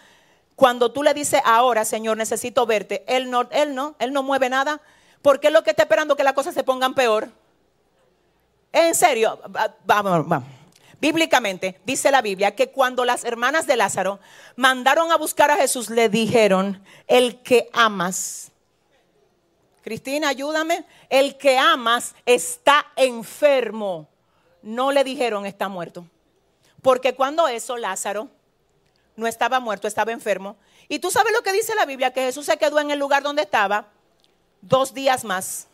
cuando 0.56 0.90
tú 0.90 1.02
le 1.02 1.12
dices 1.12 1.40
ahora, 1.44 1.84
Señor, 1.84 2.16
necesito 2.16 2.64
verte, 2.64 3.04
Él 3.06 3.30
no, 3.30 3.46
Él 3.50 3.74
no, 3.74 3.94
Él 3.98 4.12
no 4.12 4.22
mueve 4.22 4.48
nada. 4.48 4.80
Porque 5.20 5.48
es 5.48 5.52
lo 5.52 5.62
que 5.62 5.70
está 5.70 5.82
esperando 5.82 6.16
que 6.16 6.24
las 6.24 6.32
cosas 6.32 6.54
se 6.54 6.64
pongan 6.64 6.94
peor. 6.94 7.28
En 8.72 8.94
serio, 8.94 9.38
vamos, 9.84 10.26
vamos. 10.26 10.48
Bíblicamente 10.98 11.78
dice 11.84 12.10
la 12.10 12.22
Biblia 12.22 12.54
que 12.54 12.70
cuando 12.70 13.04
las 13.04 13.24
hermanas 13.24 13.66
de 13.66 13.76
Lázaro 13.76 14.18
mandaron 14.56 15.12
a 15.12 15.16
buscar 15.16 15.50
a 15.50 15.56
Jesús, 15.56 15.90
le 15.90 16.08
dijeron, 16.08 16.82
el 17.06 17.42
que 17.42 17.68
amas. 17.72 18.50
Cristina, 19.82 20.30
ayúdame. 20.30 20.86
El 21.10 21.36
que 21.36 21.58
amas 21.58 22.14
está 22.24 22.86
enfermo. 22.96 24.08
No 24.62 24.90
le 24.90 25.04
dijeron 25.04 25.44
está 25.44 25.68
muerto. 25.68 26.06
Porque 26.80 27.14
cuando 27.14 27.46
eso, 27.46 27.76
Lázaro 27.76 28.30
no 29.16 29.26
estaba 29.26 29.60
muerto, 29.60 29.88
estaba 29.88 30.12
enfermo. 30.12 30.56
Y 30.88 30.98
tú 30.98 31.10
sabes 31.10 31.32
lo 31.32 31.42
que 31.42 31.52
dice 31.52 31.74
la 31.74 31.86
Biblia, 31.86 32.12
que 32.12 32.22
Jesús 32.22 32.46
se 32.46 32.56
quedó 32.56 32.78
en 32.78 32.90
el 32.90 32.98
lugar 32.98 33.22
donde 33.22 33.42
estaba 33.42 33.88
dos 34.60 34.94
días 34.94 35.24
más. 35.24 35.68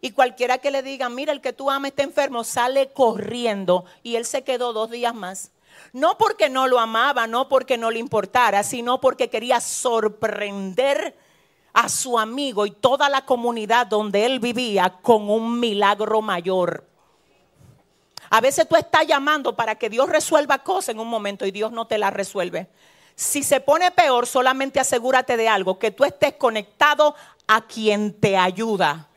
Y 0.00 0.12
cualquiera 0.12 0.58
que 0.58 0.70
le 0.70 0.82
diga, 0.82 1.08
mira, 1.08 1.32
el 1.32 1.40
que 1.40 1.52
tú 1.52 1.70
amas 1.70 1.90
está 1.90 2.02
enfermo, 2.02 2.44
sale 2.44 2.90
corriendo. 2.92 3.84
Y 4.02 4.16
él 4.16 4.24
se 4.24 4.42
quedó 4.44 4.72
dos 4.72 4.90
días 4.90 5.14
más. 5.14 5.50
No 5.92 6.16
porque 6.18 6.48
no 6.48 6.68
lo 6.68 6.78
amaba, 6.78 7.26
no 7.26 7.48
porque 7.48 7.76
no 7.76 7.90
le 7.90 7.98
importara, 7.98 8.62
sino 8.62 9.00
porque 9.00 9.28
quería 9.28 9.60
sorprender 9.60 11.16
a 11.72 11.88
su 11.88 12.18
amigo 12.18 12.66
y 12.66 12.70
toda 12.70 13.08
la 13.08 13.24
comunidad 13.24 13.86
donde 13.86 14.26
él 14.26 14.40
vivía 14.40 14.98
con 15.02 15.30
un 15.30 15.60
milagro 15.60 16.20
mayor. 16.22 16.89
A 18.30 18.40
veces 18.40 18.68
tú 18.68 18.76
estás 18.76 19.06
llamando 19.06 19.56
para 19.56 19.74
que 19.74 19.90
Dios 19.90 20.08
resuelva 20.08 20.60
cosas 20.60 20.90
en 20.90 21.00
un 21.00 21.08
momento 21.08 21.44
y 21.44 21.50
Dios 21.50 21.72
no 21.72 21.86
te 21.86 21.98
la 21.98 22.10
resuelve. 22.10 22.68
Si 23.16 23.42
se 23.42 23.60
pone 23.60 23.90
peor, 23.90 24.26
solamente 24.26 24.78
asegúrate 24.78 25.36
de 25.36 25.48
algo, 25.48 25.78
que 25.78 25.90
tú 25.90 26.04
estés 26.04 26.34
conectado 26.34 27.16
a 27.48 27.66
quien 27.66 28.18
te 28.18 28.36
ayuda. 28.36 29.08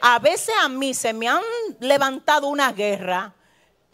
A 0.00 0.20
veces 0.20 0.54
a 0.62 0.68
mí 0.68 0.94
se 0.94 1.12
me 1.12 1.28
han 1.28 1.42
levantado 1.80 2.46
una 2.46 2.72
guerra 2.72 3.34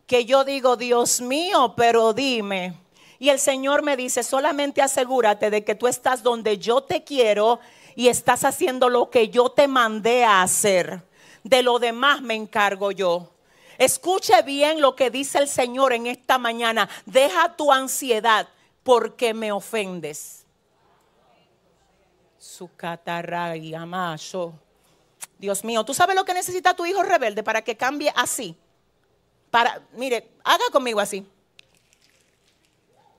que 0.06 0.24
yo 0.24 0.44
digo, 0.44 0.76
Dios 0.76 1.20
mío, 1.20 1.74
pero 1.76 2.12
dime. 2.12 2.78
Y 3.18 3.30
el 3.30 3.40
Señor 3.40 3.82
me 3.82 3.96
dice, 3.96 4.22
solamente 4.22 4.82
asegúrate 4.82 5.50
de 5.50 5.64
que 5.64 5.74
tú 5.74 5.88
estás 5.88 6.22
donde 6.22 6.58
yo 6.58 6.82
te 6.82 7.02
quiero 7.02 7.60
y 7.96 8.08
estás 8.08 8.44
haciendo 8.44 8.90
lo 8.90 9.08
que 9.08 9.30
yo 9.30 9.48
te 9.50 9.66
mandé 9.68 10.22
a 10.22 10.42
hacer. 10.42 11.02
De 11.42 11.62
lo 11.62 11.78
demás 11.78 12.20
me 12.20 12.34
encargo 12.34 12.92
yo. 12.92 13.32
Escuche 13.78 14.40
bien 14.42 14.80
lo 14.80 14.96
que 14.96 15.10
dice 15.10 15.38
el 15.38 15.48
Señor 15.48 15.92
en 15.92 16.06
esta 16.06 16.38
mañana. 16.38 16.88
Deja 17.04 17.56
tu 17.56 17.72
ansiedad 17.72 18.48
porque 18.82 19.34
me 19.34 19.52
ofendes. 19.52 20.44
Su 22.38 22.70
amaso. 23.76 24.54
Dios 25.38 25.64
mío, 25.64 25.84
¿tú 25.84 25.92
sabes 25.92 26.16
lo 26.16 26.24
que 26.24 26.32
necesita 26.32 26.74
tu 26.74 26.86
hijo 26.86 27.02
rebelde 27.02 27.42
para 27.42 27.62
que 27.62 27.76
cambie 27.76 28.12
así? 28.16 28.56
Para, 29.50 29.82
mire, 29.92 30.30
haga 30.44 30.64
conmigo 30.72 31.00
así. 31.00 31.26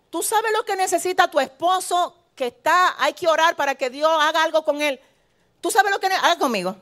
¿Tú 0.10 0.24
sabes 0.24 0.52
lo 0.56 0.64
que 0.64 0.76
necesita 0.76 1.30
tu 1.30 1.40
esposo 1.40 2.16
que 2.36 2.48
está, 2.48 2.96
hay 3.02 3.14
que 3.14 3.28
orar 3.28 3.56
para 3.56 3.76
que 3.76 3.90
Dios 3.90 4.12
haga 4.20 4.44
algo 4.44 4.64
con 4.64 4.82
él? 4.82 5.00
¿Tú 5.62 5.70
sabes 5.70 5.92
lo 5.92 6.00
que 6.00 6.08
haga 6.08 6.38
conmigo? 6.38 6.76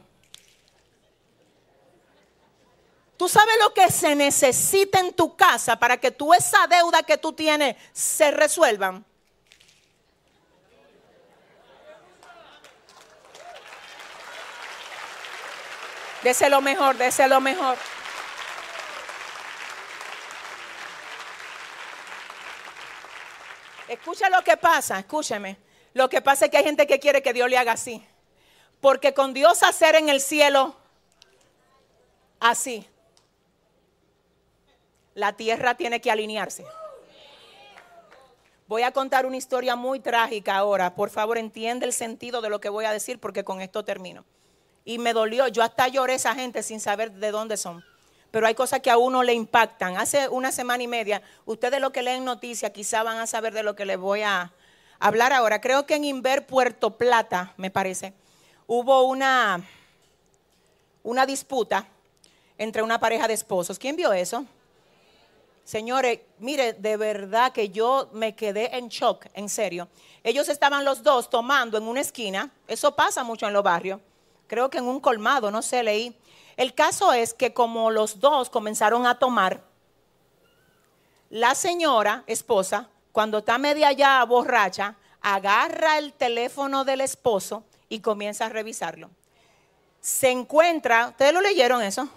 Tú 3.17 3.29
sabes 3.29 3.55
lo 3.61 3.73
que 3.73 3.89
se 3.91 4.13
necesita 4.13 4.99
en 4.99 5.13
tu 5.13 5.37
casa 5.37 5.77
para 5.77 5.97
que 5.97 6.11
tú 6.11 6.33
esa 6.33 6.67
deuda 6.67 7.03
que 7.03 7.17
tú 7.17 7.31
tienes 7.31 7.77
se 7.93 8.29
resuelvan. 8.31 9.05
Dese 16.23 16.49
lo 16.49 16.59
mejor, 16.59 16.97
dese 16.97 17.27
lo 17.27 17.39
mejor. 17.39 17.77
Escucha 23.87 24.29
lo 24.29 24.43
que 24.43 24.57
pasa, 24.57 24.99
escúcheme. 24.99 25.57
Lo 25.93 26.09
que 26.09 26.21
pasa 26.21 26.45
es 26.45 26.51
que 26.51 26.57
hay 26.57 26.63
gente 26.63 26.87
que 26.87 26.99
quiere 26.99 27.21
que 27.21 27.31
Dios 27.31 27.49
le 27.49 27.57
haga 27.57 27.73
así. 27.73 28.05
Porque 28.81 29.13
con 29.13 29.33
Dios 29.33 29.63
hacer 29.63 29.95
en 29.95 30.09
el 30.09 30.19
cielo 30.19 30.75
así 32.39 32.89
la 35.15 35.33
tierra 35.33 35.75
tiene 35.75 36.01
que 36.01 36.11
alinearse. 36.11 36.65
Voy 38.67 38.83
a 38.83 38.91
contar 38.91 39.25
una 39.25 39.37
historia 39.37 39.75
muy 39.75 39.99
trágica 39.99 40.55
ahora. 40.57 40.93
Por 40.93 41.09
favor, 41.09 41.37
entiende 41.37 41.85
el 41.85 41.93
sentido 41.93 42.41
de 42.41 42.49
lo 42.49 42.59
que 42.59 42.69
voy 42.69 42.85
a 42.85 42.91
decir 42.91 43.19
porque 43.19 43.43
con 43.43 43.61
esto 43.61 43.85
termino. 43.85 44.25
Y 44.83 44.99
me 44.99 45.13
dolió, 45.13 45.47
yo 45.47 45.63
hasta 45.63 45.87
lloré 45.87 46.13
a 46.13 46.15
esa 46.17 46.35
gente 46.35 46.61
sin 46.61 46.79
saber 46.79 47.11
de 47.13 47.31
dónde 47.31 47.57
son. 47.57 47.83
Pero 48.31 48.45
hay 48.45 48.55
cosas 48.55 48.81
que 48.81 48.91
a 48.91 48.97
uno 48.97 49.23
le 49.23 49.33
impactan. 49.33 49.97
Hace 49.97 50.27
una 50.27 50.51
semana 50.51 50.83
y 50.83 50.87
media, 50.87 51.21
ustedes 51.45 51.79
lo 51.79 51.91
que 51.91 52.01
leen 52.01 52.25
noticias 52.25 52.71
quizá 52.71 53.01
van 53.01 53.17
a 53.17 53.27
saber 53.27 53.53
de 53.53 53.63
lo 53.63 53.75
que 53.75 53.85
les 53.85 53.97
voy 53.97 54.23
a 54.23 54.51
hablar 54.99 55.31
ahora. 55.31 55.61
Creo 55.61 55.85
que 55.85 55.95
en 55.95 56.03
Inver, 56.03 56.45
Puerto 56.45 56.97
Plata, 56.97 57.53
me 57.55 57.71
parece, 57.71 58.13
hubo 58.67 59.03
una, 59.03 59.63
una 61.03 61.25
disputa 61.25 61.87
entre 62.57 62.81
una 62.81 62.99
pareja 62.99 63.27
de 63.27 63.35
esposos. 63.35 63.79
¿Quién 63.79 63.95
vio 63.95 64.11
eso? 64.11 64.45
Señores, 65.65 66.19
mire, 66.37 66.73
de 66.73 66.95
verdad 66.95 67.51
que 67.51 67.69
yo 67.69 68.09
me 68.13 68.35
quedé 68.35 68.77
en 68.77 68.87
shock, 68.87 69.25
en 69.33 69.49
serio. 69.49 69.87
Ellos 70.23 70.47
estaban 70.47 70.85
los 70.85 71.01
dos 71.01 71.27
tomando 71.27 71.75
en 71.75 71.87
una 71.87 72.01
esquina, 72.01 72.51
eso 72.67 72.95
pasa 72.95 73.23
mucho 73.23 73.47
en 73.47 73.53
los 73.53 73.63
barrios, 73.63 73.99
creo 74.45 74.69
que 74.69 74.77
en 74.77 74.85
un 74.85 74.99
colmado, 74.99 75.49
no 75.49 75.63
sé, 75.63 75.81
leí. 75.81 76.15
El 76.55 76.75
caso 76.75 77.13
es 77.13 77.33
que 77.33 77.51
como 77.51 77.89
los 77.89 78.19
dos 78.19 78.51
comenzaron 78.51 79.07
a 79.07 79.17
tomar, 79.17 79.63
la 81.31 81.55
señora, 81.55 82.23
esposa, 82.27 82.87
cuando 83.11 83.39
está 83.39 83.57
media 83.57 83.91
ya 83.91 84.23
borracha, 84.23 84.95
agarra 85.19 85.97
el 85.97 86.13
teléfono 86.13 86.85
del 86.85 87.01
esposo 87.01 87.63
y 87.89 88.01
comienza 88.01 88.45
a 88.45 88.49
revisarlo. 88.49 89.09
Se 89.99 90.29
encuentra, 90.29 91.07
¿ustedes 91.07 91.33
lo 91.33 91.41
leyeron 91.41 91.81
eso? 91.81 92.07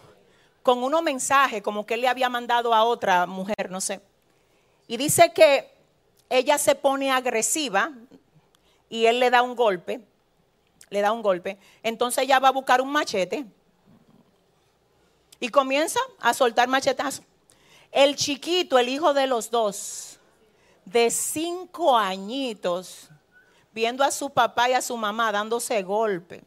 Con 0.62 0.82
unos 0.82 1.02
mensajes 1.02 1.62
como 1.62 1.86
que 1.86 1.94
él 1.94 2.02
le 2.02 2.08
había 2.08 2.28
mandado 2.28 2.74
a 2.74 2.84
otra 2.84 3.26
mujer, 3.26 3.70
no 3.70 3.80
sé. 3.80 4.00
Y 4.86 4.96
dice 4.96 5.32
que 5.32 5.70
ella 6.28 6.58
se 6.58 6.74
pone 6.74 7.10
agresiva 7.10 7.92
y 8.88 9.06
él 9.06 9.20
le 9.20 9.30
da 9.30 9.42
un 9.42 9.54
golpe, 9.54 10.00
le 10.90 11.00
da 11.00 11.12
un 11.12 11.22
golpe. 11.22 11.58
Entonces 11.82 12.24
ella 12.24 12.38
va 12.38 12.48
a 12.48 12.52
buscar 12.52 12.80
un 12.80 12.90
machete 12.90 13.46
y 15.40 15.48
comienza 15.48 16.00
a 16.20 16.34
soltar 16.34 16.68
machetazos. 16.68 17.24
El 17.90 18.16
chiquito, 18.16 18.78
el 18.78 18.88
hijo 18.88 19.14
de 19.14 19.26
los 19.26 19.50
dos, 19.50 20.18
de 20.84 21.10
cinco 21.10 21.96
añitos, 21.96 23.08
viendo 23.72 24.04
a 24.04 24.10
su 24.10 24.30
papá 24.30 24.70
y 24.70 24.72
a 24.72 24.82
su 24.82 24.96
mamá 24.96 25.32
dándose 25.32 25.82
golpe. 25.82 26.42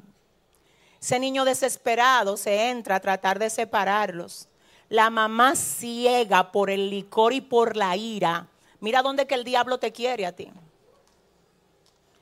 Ese 1.02 1.18
niño 1.18 1.46
desesperado 1.46 2.38
se 2.38 2.70
entra 2.70 2.98
a 2.98 3.00
tratar 3.00 3.40
de 3.40 3.50
separarlos. 3.50 4.48
La 4.88 5.10
mamá 5.10 5.56
ciega 5.56 6.52
por 6.52 6.70
el 6.70 6.92
licor 6.92 7.34
y 7.34 7.42
por 7.42 7.76
la 7.76 7.96
ira. 7.98 8.48
Mira 8.80 9.02
dónde 9.02 9.26
que 9.26 9.34
el 9.34 9.44
diablo 9.44 9.80
te 9.80 9.92
quiere 9.92 10.28
a 10.28 10.32
ti. 10.32 10.52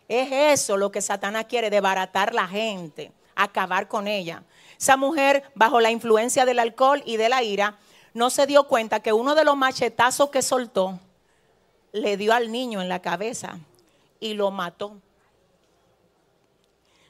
Es 0.07 0.31
eso 0.31 0.77
lo 0.77 0.91
que 0.91 1.01
Satanás 1.01 1.45
quiere, 1.49 1.69
debaratar 1.69 2.33
la 2.33 2.47
gente, 2.47 3.11
acabar 3.35 3.89
con 3.89 4.07
ella. 4.07 4.43
Esa 4.79 4.95
mujer, 4.95 5.43
bajo 5.55 5.81
la 5.81 5.91
influencia 5.91 6.45
del 6.45 6.59
alcohol 6.59 7.03
y 7.05 7.17
de 7.17 7.27
la 7.27 7.43
ira, 7.43 7.77
no 8.13 8.29
se 8.29 8.47
dio 8.47 8.63
cuenta 8.63 9.01
que 9.01 9.11
uno 9.11 9.35
de 9.35 9.43
los 9.43 9.57
machetazos 9.57 10.29
que 10.29 10.41
soltó 10.41 10.99
le 11.91 12.15
dio 12.15 12.33
al 12.33 12.49
niño 12.49 12.81
en 12.81 12.87
la 12.87 13.01
cabeza 13.01 13.59
y 14.21 14.35
lo 14.35 14.51
mató. 14.51 14.95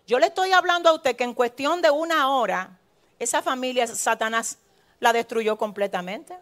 Yo 0.10 0.18
le 0.18 0.26
estoy 0.26 0.54
hablando 0.54 0.90
a 0.90 0.94
usted 0.94 1.16
que 1.16 1.24
en 1.24 1.36
cuestión 1.36 1.84
de 1.84 1.92
una 1.92 2.32
hora, 2.32 2.80
esa 3.20 3.44
familia 3.44 3.86
Satanás 3.86 4.58
la 5.00 5.14
destruyó 5.14 5.56
completamente. 5.56 6.36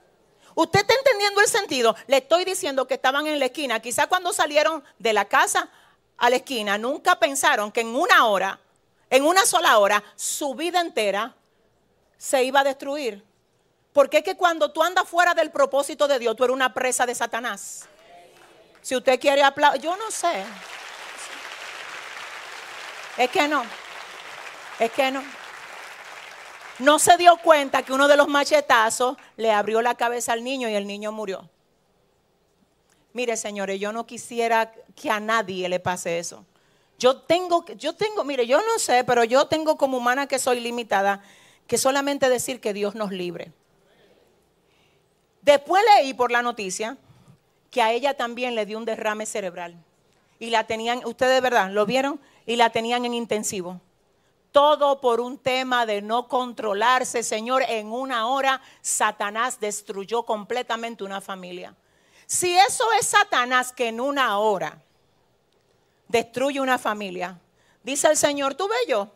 ¿Usted 0.56 0.80
está 0.80 0.94
entendiendo 0.94 1.42
el 1.42 1.48
sentido? 1.48 1.94
Le 2.08 2.20
estoy 2.20 2.46
diciendo 2.46 2.88
que 2.88 2.94
estaban 2.94 3.28
en 3.28 3.40
la 3.40 3.48
esquina. 3.48 3.82
Quizá 3.82 4.08
cuando 4.08 4.32
salieron 4.32 4.82
de 5.00 5.12
la 5.12 5.26
casa 5.26 5.70
a 6.16 6.30
la 6.30 6.38
esquina, 6.38 6.78
nunca 6.78 7.20
pensaron 7.20 7.70
que 7.74 7.82
en 7.82 7.94
una 7.94 8.28
hora, 8.28 8.58
en 9.10 9.26
una 9.26 9.46
sola 9.46 9.80
hora, 9.80 10.02
su 10.16 10.56
vida 10.56 10.80
entera 10.80 11.36
se 12.18 12.46
iba 12.46 12.62
a 12.62 12.64
destruir. 12.64 13.22
Porque 13.92 14.20
es 14.20 14.24
que 14.24 14.38
cuando 14.38 14.72
tú 14.72 14.82
andas 14.82 15.10
fuera 15.10 15.34
del 15.34 15.52
propósito 15.52 16.08
de 16.08 16.20
Dios, 16.20 16.38
tú 16.38 16.46
eres 16.46 16.54
una 16.54 16.74
presa 16.74 17.06
de 17.06 17.16
Satanás. 17.16 17.86
Si 18.82 18.96
usted 18.96 19.20
quiere 19.20 19.44
aplaudir, 19.44 19.82
yo 19.82 19.98
no 19.98 20.10
sé. 20.10 20.46
Es 23.18 23.30
que 23.30 23.48
no. 23.48 23.64
Es 24.80 24.92
que 24.92 25.12
no. 25.12 25.24
No 26.80 27.00
se 27.00 27.18
dio 27.18 27.38
cuenta 27.38 27.82
que 27.82 27.92
uno 27.94 28.08
de 28.08 28.16
los 28.16 28.28
machetazos 28.28 29.18
le 29.36 29.52
abrió 29.52 29.82
la 29.82 29.96
cabeza 29.96 30.34
al 30.34 30.44
niño 30.44 30.70
y 30.70 30.76
el 30.76 30.86
niño 30.86 31.12
murió. 31.12 31.50
Mire, 33.14 33.36
señores, 33.36 33.80
yo 33.80 33.92
no 33.92 34.06
quisiera 34.06 34.72
que 34.96 35.10
a 35.10 35.20
nadie 35.20 35.68
le 35.70 35.80
pase 35.80 36.20
eso. 36.20 36.46
Yo 37.00 37.22
tengo, 37.22 37.66
yo 37.66 37.94
tengo, 37.94 38.24
mire, 38.24 38.46
yo 38.46 38.60
no 38.60 38.78
sé, 38.78 39.04
pero 39.04 39.24
yo 39.24 39.48
tengo 39.48 39.78
como 39.78 39.98
humana 39.98 40.28
que 40.28 40.38
soy 40.38 40.60
limitada, 40.60 41.24
que 41.66 41.80
solamente 41.80 42.30
decir 42.30 42.60
que 42.60 42.74
Dios 42.74 42.94
nos 42.94 43.12
libre. 43.12 43.52
Después 45.42 45.84
leí 45.96 46.14
por 46.14 46.32
la 46.32 46.44
noticia 46.44 46.98
que 47.72 47.82
a 47.82 47.92
ella 47.92 48.16
también 48.16 48.54
le 48.54 48.66
dio 48.66 48.78
un 48.78 48.86
derrame 48.86 49.26
cerebral. 49.26 49.76
Y 50.40 50.52
la 50.52 50.68
tenían, 50.68 51.02
ustedes 51.06 51.34
de 51.34 51.42
verdad, 51.42 51.72
¿lo 51.72 51.86
vieron? 51.86 52.20
Y 52.48 52.56
la 52.56 52.72
tenían 52.72 53.06
en 53.06 53.14
intensivo. 53.14 53.80
Todo 54.52 55.00
por 55.02 55.20
un 55.20 55.38
tema 55.38 55.86
de 55.86 56.02
no 56.02 56.28
controlarse, 56.28 57.22
Señor. 57.22 57.62
En 57.68 57.92
una 57.92 58.28
hora 58.28 58.60
Satanás 58.82 59.60
destruyó 59.60 60.24
completamente 60.24 61.04
una 61.04 61.22
familia. 61.22 61.76
Si 62.26 62.58
eso 62.58 62.84
es 63.00 63.08
Satanás 63.08 63.72
que 63.72 63.90
en 63.90 64.02
una 64.02 64.40
hora 64.40 64.82
destruye 66.08 66.60
una 66.60 66.80
familia, 66.80 67.40
dice 67.84 68.08
el 68.08 68.18
Señor, 68.18 68.56
tú 68.56 68.68
ves 68.68 68.88
yo. 68.88 69.10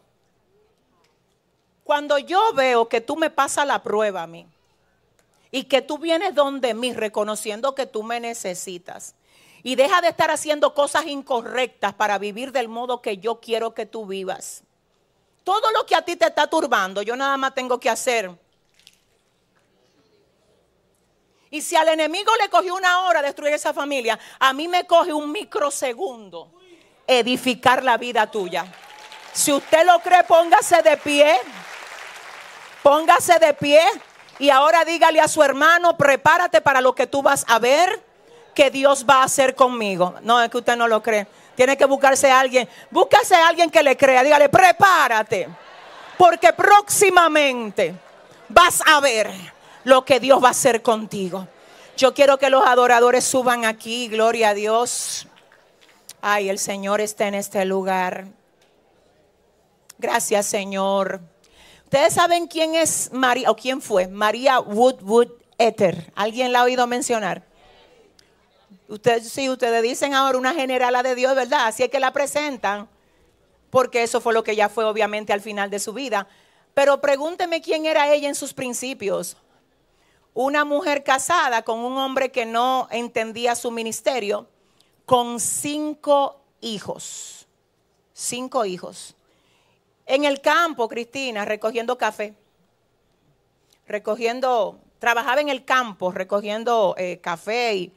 Cuando 1.84 2.18
yo 2.20 2.54
veo 2.54 2.88
que 2.88 3.02
tú 3.02 3.16
me 3.16 3.30
pasas 3.30 3.66
la 3.66 3.82
prueba 3.82 4.24
a 4.24 4.28
mí 4.28 4.48
y 5.50 5.64
que 5.64 5.82
tú 5.82 5.98
vienes 5.98 6.36
donde 6.36 6.74
mí 6.74 6.94
reconociendo 6.94 7.76
que 7.76 7.86
tú 7.86 8.04
me 8.04 8.20
necesitas 8.20 9.16
y 9.64 9.76
deja 9.76 10.01
de 10.01 10.09
estar 10.09 10.32
haciendo 10.32 10.74
cosas 10.74 11.05
incorrectas 11.05 11.93
para 11.93 12.18
vivir 12.18 12.51
del 12.51 12.68
modo 12.68 13.01
que 13.01 13.18
yo 13.18 13.39
quiero 13.39 13.74
que 13.74 13.86
tú 13.86 14.05
vivas. 14.05 14.64
Todo 15.43 15.72
lo 15.72 15.86
que 15.86 15.95
a 15.95 16.01
ti 16.03 16.16
te 16.16 16.26
está 16.26 16.47
turbando, 16.47 17.01
yo 17.01 17.16
nada 17.16 17.38
más 17.38 17.53
tengo 17.53 17.80
que 17.80 17.89
hacer. 17.89 18.32
Y 21.49 21.62
si 21.62 21.76
al 21.76 21.89
enemigo 21.89 22.32
le 22.41 22.49
cogió 22.49 22.76
una 22.76 23.01
hora 23.01 23.22
destruir 23.22 23.53
esa 23.53 23.74
familia, 23.74 24.18
a 24.39 24.53
mí 24.53 24.68
me 24.68 24.86
coge 24.88 25.14
un 25.14 25.32
microsegundo 25.32 26.51
edificar 27.05 27.84
la 27.84 27.97
vida 27.97 28.30
tuya. 28.32 28.66
Si 29.34 29.51
usted 29.51 29.86
lo 29.86 29.99
cree, 29.99 30.24
póngase 30.24 30.82
de 30.82 30.97
pie. 30.97 31.38
Póngase 32.82 33.38
de 33.39 33.53
pie. 33.53 33.82
Y 34.39 34.49
ahora 34.49 34.86
dígale 34.86 35.20
a 35.20 35.28
su 35.28 35.43
hermano, 35.43 35.97
prepárate 35.97 36.62
para 36.62 36.82
lo 36.82 36.95
que 36.95 37.05
tú 37.05 37.22
vas 37.22 37.45
a 37.47 37.59
ver 37.59 38.11
que 38.54 38.70
Dios 38.70 39.06
va 39.10 39.22
a 39.22 39.24
hacer 39.24 39.56
conmigo. 39.56 40.16
No, 40.22 40.41
es 40.41 40.49
que 40.49 40.58
usted 40.58 40.76
no 40.76 40.88
lo 40.88 41.02
cree. 41.02 41.28
Tiene 41.56 41.78
que 41.78 41.86
buscarse 41.86 42.30
a 42.32 42.39
alguien. 42.39 42.68
Búscase 42.89 43.36
a 43.36 43.47
alguien 43.47 43.70
que 43.70 43.84
le 43.84 43.97
crea. 43.97 44.24
Dígale, 44.24 44.49
prepárate. 44.49 45.47
Porque 46.18 46.54
próximamente 46.54 47.93
vas 48.49 48.82
a 48.86 48.99
ver 48.99 49.32
lo 49.84 50.04
que 50.06 50.20
Dios 50.20 50.43
va 50.43 50.49
a 50.49 50.52
hacer 50.52 50.82
contigo. 50.82 51.47
Yo 51.97 52.14
quiero 52.14 52.38
que 52.38 52.49
los 52.49 52.66
adoradores 52.66 53.24
suban 53.24 53.66
aquí. 53.66 54.08
Gloria 54.08 54.49
a 54.49 54.54
Dios. 54.54 55.28
Ay, 56.22 56.49
el 56.49 56.60
Señor 56.60 57.02
está 57.02 57.28
en 57.28 57.36
este 57.36 57.66
lugar. 57.66 58.26
Gracias, 59.97 60.45
Señor. 60.45 61.22
Ustedes 61.84 62.14
saben 62.14 62.47
quién 62.47 62.74
es 62.74 63.12
María 63.12 63.52
o 63.52 63.56
quién 63.56 63.82
fue 63.82 64.08
María 64.08 64.60
Woodwood 64.60 65.28
Ether. 65.58 66.12
¿Alguien 66.16 66.54
la 66.54 66.62
ha 66.62 66.64
oído 66.64 66.88
mencionar? 66.88 67.43
Ustedes, 68.92 69.30
sí, 69.30 69.50
ustedes 69.50 69.82
dicen 69.82 70.14
ahora 70.14 70.38
una 70.38 70.54
generala 70.54 71.02
de 71.02 71.16
Dios, 71.16 71.34
¿verdad? 71.34 71.68
Así 71.68 71.82
es 71.82 71.89
que 71.89 72.02
la 72.02 72.12
presentan, 72.12 72.89
porque 73.70 74.04
eso 74.04 74.20
fue 74.20 74.34
lo 74.34 74.44
que 74.44 74.54
ya 74.54 74.68
fue 74.68 74.84
obviamente 74.84 75.32
al 75.32 75.39
final 75.39 75.70
de 75.70 75.80
su 75.80 75.94
vida. 75.94 76.28
Pero 76.74 77.00
pregúnteme 77.00 77.62
quién 77.62 77.86
era 77.86 78.14
ella 78.14 78.28
en 78.28 78.36
sus 78.36 78.54
principios. 78.54 79.38
Una 80.34 80.66
mujer 80.66 81.06
casada 81.06 81.62
con 81.62 81.80
un 81.80 81.98
hombre 81.98 82.34
que 82.34 82.46
no 82.46 82.89
entendía 82.92 83.56
su 83.56 83.72
ministerio, 83.72 84.50
con 85.06 85.39
cinco 85.39 86.42
hijos. 86.60 87.48
Cinco 88.12 88.66
hijos. 88.66 89.16
En 90.06 90.26
el 90.26 90.42
campo, 90.42 90.89
Cristina, 90.89 91.46
recogiendo 91.46 91.98
café. 91.98 92.36
Recogiendo, 93.88 94.80
trabajaba 95.00 95.39
en 95.39 95.48
el 95.48 95.64
campo 95.64 96.12
recogiendo 96.12 96.94
eh, 96.98 97.20
café 97.22 97.76
y 97.76 97.94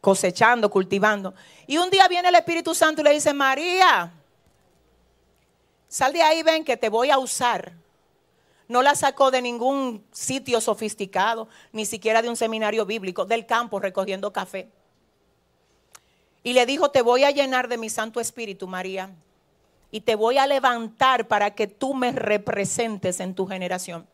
cosechando, 0.00 0.70
cultivando. 0.70 1.34
Y 1.66 1.78
un 1.78 1.88
día 1.88 2.08
viene 2.08 2.28
el 2.28 2.34
Espíritu 2.34 2.74
Santo 2.74 3.00
y 3.00 3.04
le 3.04 3.12
dice, 3.12 3.32
María, 3.32 4.12
sal 5.88 6.12
de 6.12 6.22
ahí, 6.22 6.42
ven 6.42 6.64
que 6.64 6.76
te 6.76 6.88
voy 6.88 7.10
a 7.10 7.18
usar. 7.18 7.72
No 8.68 8.82
la 8.82 8.94
sacó 8.94 9.30
de 9.30 9.42
ningún 9.42 10.04
sitio 10.12 10.60
sofisticado, 10.60 11.48
ni 11.72 11.86
siquiera 11.86 12.22
de 12.22 12.28
un 12.28 12.36
seminario 12.36 12.86
bíblico, 12.86 13.24
del 13.24 13.46
campo 13.46 13.80
recogiendo 13.80 14.32
café. 14.32 14.68
Y 16.42 16.54
le 16.54 16.66
dijo, 16.66 16.90
te 16.90 17.02
voy 17.02 17.24
a 17.24 17.30
llenar 17.30 17.68
de 17.68 17.78
mi 17.78 17.88
Santo 17.88 18.20
Espíritu, 18.20 18.66
María, 18.66 19.10
y 19.90 20.00
te 20.00 20.16
voy 20.16 20.38
a 20.38 20.46
levantar 20.46 21.28
para 21.28 21.54
que 21.54 21.66
tú 21.66 21.94
me 21.94 22.12
representes 22.12 23.20
en 23.20 23.34
tu 23.34 23.46
generación. 23.46 24.08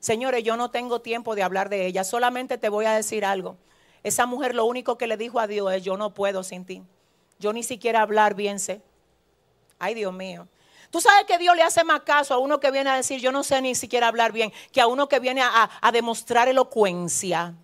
Señores, 0.00 0.42
yo 0.42 0.56
no 0.56 0.70
tengo 0.70 1.00
tiempo 1.00 1.34
de 1.34 1.42
hablar 1.42 1.68
de 1.68 1.86
ella, 1.86 2.04
solamente 2.04 2.58
te 2.58 2.68
voy 2.68 2.86
a 2.86 2.92
decir 2.92 3.24
algo. 3.24 3.56
Esa 4.02 4.26
mujer 4.26 4.54
lo 4.54 4.64
único 4.64 4.96
que 4.96 5.06
le 5.06 5.16
dijo 5.16 5.40
a 5.40 5.46
Dios 5.46 5.72
es, 5.72 5.84
yo 5.84 5.96
no 5.96 6.14
puedo 6.14 6.42
sin 6.42 6.64
ti. 6.64 6.82
Yo 7.38 7.52
ni 7.52 7.62
siquiera 7.62 8.02
hablar 8.02 8.34
bien 8.34 8.58
sé. 8.58 8.80
Ay, 9.78 9.94
Dios 9.94 10.12
mío. 10.12 10.46
Tú 10.90 11.00
sabes 11.00 11.24
que 11.24 11.38
Dios 11.38 11.54
le 11.54 11.62
hace 11.62 11.84
más 11.84 12.00
caso 12.00 12.34
a 12.34 12.38
uno 12.38 12.58
que 12.58 12.70
viene 12.70 12.90
a 12.90 12.96
decir, 12.96 13.20
yo 13.20 13.30
no 13.30 13.44
sé 13.44 13.62
ni 13.62 13.74
siquiera 13.74 14.08
hablar 14.08 14.32
bien, 14.32 14.52
que 14.72 14.80
a 14.80 14.88
uno 14.88 15.08
que 15.08 15.20
viene 15.20 15.40
a, 15.42 15.92
demostrar 15.92 16.48
elocuencia. 16.48 17.54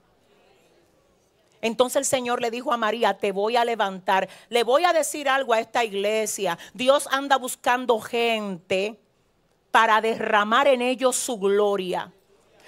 Entonces 1.60 1.96
el 1.96 2.04
Señor 2.04 2.40
le 2.40 2.52
dijo 2.52 2.72
a 2.72 2.76
María, 2.76 3.18
te 3.18 3.32
voy 3.32 3.56
a 3.56 3.64
levantar, 3.64 4.28
le 4.48 4.62
voy 4.62 4.84
a 4.84 4.92
decir 4.92 5.28
algo 5.28 5.54
a 5.54 5.60
esta 5.60 5.84
iglesia. 5.84 6.56
Dios 6.72 7.08
anda 7.10 7.36
buscando 7.36 7.98
gente 8.00 9.00
para 9.72 10.00
derramar 10.00 10.68
en 10.68 10.80
ellos 10.80 11.16
su 11.16 11.38
gloria. 11.38 12.12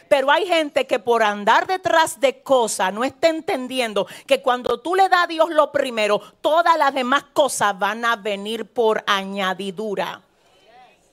Pero 0.08 0.30
hay 0.30 0.46
gente 0.46 0.86
que 0.86 0.98
por 0.98 1.22
andar 1.22 1.66
detrás 1.66 2.18
de 2.18 2.42
cosas 2.42 2.92
no 2.92 3.04
está 3.04 3.28
entendiendo 3.28 4.06
que 4.26 4.40
cuando 4.40 4.80
tú 4.80 4.94
le 4.94 5.08
das 5.08 5.24
a 5.24 5.26
Dios 5.26 5.50
lo 5.50 5.70
primero, 5.70 6.20
todas 6.40 6.78
las 6.78 6.94
demás 6.94 7.24
cosas 7.32 7.78
van 7.78 8.04
a 8.04 8.16
venir 8.16 8.66
por 8.66 9.04
añadidura. 9.06 10.22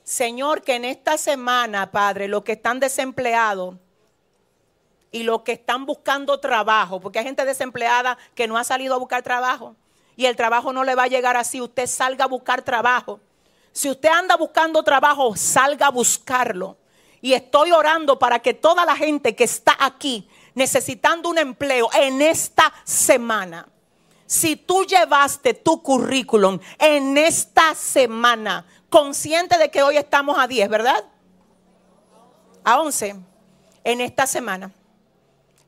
Señor, 0.02 0.62
que 0.62 0.76
en 0.76 0.84
esta 0.84 1.18
semana, 1.18 1.90
Padre, 1.90 2.28
los 2.28 2.44
que 2.44 2.52
están 2.52 2.78
desempleados 2.78 3.74
y 5.10 5.24
los 5.24 5.42
que 5.42 5.52
están 5.52 5.84
buscando 5.84 6.38
trabajo, 6.38 7.00
porque 7.00 7.18
hay 7.18 7.24
gente 7.24 7.44
desempleada 7.44 8.16
que 8.34 8.46
no 8.46 8.56
ha 8.56 8.64
salido 8.64 8.94
a 8.94 8.98
buscar 8.98 9.22
trabajo 9.22 9.74
y 10.16 10.26
el 10.26 10.36
trabajo 10.36 10.72
no 10.72 10.84
le 10.84 10.94
va 10.94 11.04
a 11.04 11.08
llegar 11.08 11.36
así, 11.36 11.60
usted 11.60 11.86
salga 11.86 12.24
a 12.24 12.28
buscar 12.28 12.62
trabajo. 12.62 13.20
Si 13.72 13.90
usted 13.90 14.08
anda 14.08 14.36
buscando 14.36 14.82
trabajo, 14.82 15.36
salga 15.36 15.88
a 15.88 15.90
buscarlo. 15.90 16.78
Y 17.26 17.34
estoy 17.34 17.72
orando 17.72 18.20
para 18.20 18.38
que 18.38 18.54
toda 18.54 18.84
la 18.84 18.94
gente 18.94 19.34
que 19.34 19.42
está 19.42 19.76
aquí 19.80 20.28
necesitando 20.54 21.28
un 21.28 21.38
empleo 21.38 21.88
en 21.92 22.22
esta 22.22 22.72
semana, 22.84 23.66
si 24.26 24.54
tú 24.54 24.84
llevaste 24.84 25.52
tu 25.52 25.82
currículum 25.82 26.60
en 26.78 27.18
esta 27.18 27.74
semana, 27.74 28.64
consciente 28.88 29.58
de 29.58 29.72
que 29.72 29.82
hoy 29.82 29.96
estamos 29.96 30.38
a 30.38 30.46
10, 30.46 30.68
¿verdad? 30.68 31.04
A 32.62 32.80
11, 32.80 33.16
en 33.82 34.00
esta 34.00 34.28
semana. 34.28 34.70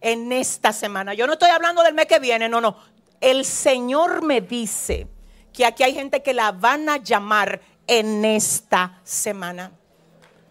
En 0.00 0.30
esta 0.30 0.72
semana. 0.72 1.12
Yo 1.14 1.26
no 1.26 1.32
estoy 1.32 1.50
hablando 1.50 1.82
del 1.82 1.94
mes 1.94 2.06
que 2.06 2.20
viene, 2.20 2.48
no, 2.48 2.60
no. 2.60 2.76
El 3.20 3.44
Señor 3.44 4.22
me 4.22 4.42
dice 4.42 5.08
que 5.52 5.66
aquí 5.66 5.82
hay 5.82 5.92
gente 5.92 6.22
que 6.22 6.34
la 6.34 6.52
van 6.52 6.88
a 6.88 6.98
llamar 6.98 7.60
en 7.88 8.24
esta 8.24 9.00
semana. 9.02 9.72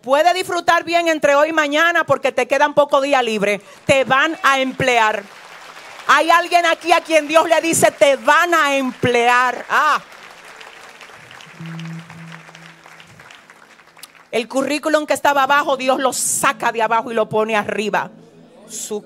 Puede 0.07 0.33
disfrutar 0.33 0.85
bien 0.85 1.09
entre 1.09 1.35
hoy 1.35 1.49
y 1.49 1.51
mañana 1.51 2.05
porque 2.05 2.31
te 2.31 2.47
quedan 2.47 2.73
poco 2.73 3.01
día 3.01 3.21
libre. 3.21 3.59
Te 3.85 4.05
van 4.05 4.37
a 4.41 4.57
emplear. 4.57 5.21
Hay 6.07 6.29
alguien 6.29 6.65
aquí 6.65 6.93
a 6.93 7.01
quien 7.01 7.27
Dios 7.27 7.49
le 7.49 7.59
dice, 7.59 7.91
te 7.91 8.15
van 8.15 8.53
a 8.53 8.77
emplear. 8.77 9.65
Ah. 9.69 10.01
El 14.31 14.47
currículum 14.47 15.05
que 15.05 15.13
estaba 15.13 15.43
abajo, 15.43 15.75
Dios 15.75 15.99
lo 15.99 16.13
saca 16.13 16.71
de 16.71 16.81
abajo 16.81 17.11
y 17.11 17.13
lo 17.13 17.27
pone 17.27 17.57
arriba. 17.57 18.09
Su. 18.69 19.05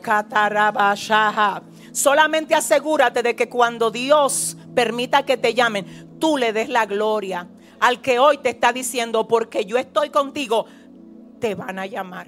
Solamente 1.93 2.53
asegúrate 2.53 3.23
de 3.23 3.35
que 3.35 3.49
cuando 3.49 3.89
Dios 3.89 4.55
permita 4.75 5.25
que 5.25 5.35
te 5.35 5.55
llamen, 5.55 6.19
tú 6.19 6.37
le 6.37 6.53
des 6.53 6.69
la 6.69 6.85
gloria 6.85 7.47
al 7.81 7.99
que 7.99 8.19
hoy 8.19 8.37
te 8.37 8.49
está 8.49 8.71
diciendo, 8.71 9.27
porque 9.27 9.65
yo 9.65 9.77
estoy 9.79 10.11
contigo, 10.11 10.67
te 11.41 11.55
van 11.55 11.77
a 11.77 11.85
llamar. 11.85 12.27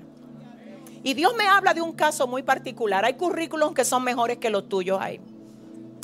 Y 1.04 1.14
Dios 1.14 1.34
me 1.38 1.48
habla 1.48 1.74
de 1.74 1.82
un 1.82 1.94
caso 1.94 2.28
muy 2.28 2.44
particular. 2.44 3.06
Hay 3.06 3.14
currículos 3.14 3.74
que 3.74 3.86
son 3.86 4.04
mejores 4.04 4.40
que 4.40 4.50
los 4.50 4.68
tuyos 4.68 5.00
ahí, 5.00 5.22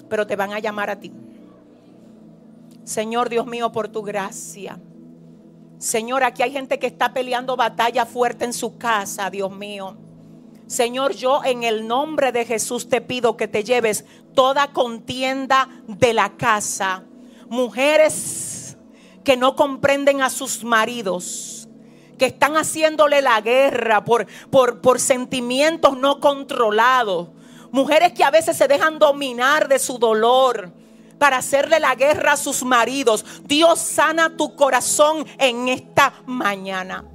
pero 0.07 0.25
te 0.25 0.37
van 0.37 0.53
a 0.53 0.59
llamar 0.59 0.89
a 0.89 0.99
ti. 0.99 1.11
Señor 2.85 3.27
Dios 3.27 3.45
mío, 3.45 3.71
por 3.71 3.89
tu 3.89 4.01
gracia. 4.01 4.79
Señor, 5.77 6.23
aquí 6.23 6.43
hay 6.43 6.51
gente 6.51 6.79
que 6.79 6.87
está 6.87 7.13
peleando 7.13 7.55
batalla 7.55 8.05
fuerte 8.05 8.45
en 8.45 8.53
su 8.53 8.77
casa, 8.77 9.29
Dios 9.29 9.51
mío. 9.51 9.97
Señor, 10.67 11.13
yo 11.13 11.43
en 11.43 11.63
el 11.63 11.87
nombre 11.87 12.31
de 12.31 12.45
Jesús 12.45 12.89
te 12.89 13.01
pido 13.01 13.37
que 13.37 13.47
te 13.47 13.63
lleves 13.63 14.05
toda 14.35 14.71
contienda 14.71 15.67
de 15.87 16.13
la 16.13 16.37
casa. 16.37 17.03
Mujeres 17.49 18.77
que 19.23 19.35
no 19.35 19.55
comprenden 19.55 20.21
a 20.21 20.29
sus 20.29 20.63
maridos, 20.63 21.58
que 22.19 22.27
están 22.27 22.55
haciéndole 22.55 23.23
la 23.23 23.41
guerra 23.41 24.05
por, 24.05 24.27
por, 24.51 24.81
por 24.81 24.99
sentimientos 24.99 25.97
no 25.97 26.19
controlados. 26.19 27.29
Mujeres 27.71 28.13
que 28.13 28.23
a 28.23 28.29
veces 28.29 28.55
se 28.55 28.67
dejan 28.67 28.99
dominar 28.99 29.67
de 29.67 29.79
su 29.79 29.97
dolor 29.97 30.71
para 31.17 31.37
hacerle 31.37 31.79
la 31.79 31.95
guerra 31.95 32.33
a 32.33 32.37
sus 32.37 32.63
maridos. 32.63 33.25
Dios 33.45 33.79
sana 33.79 34.37
tu 34.37 34.55
corazón 34.55 35.25
en 35.37 35.67
esta 35.69 36.13
mañana. 36.27 37.05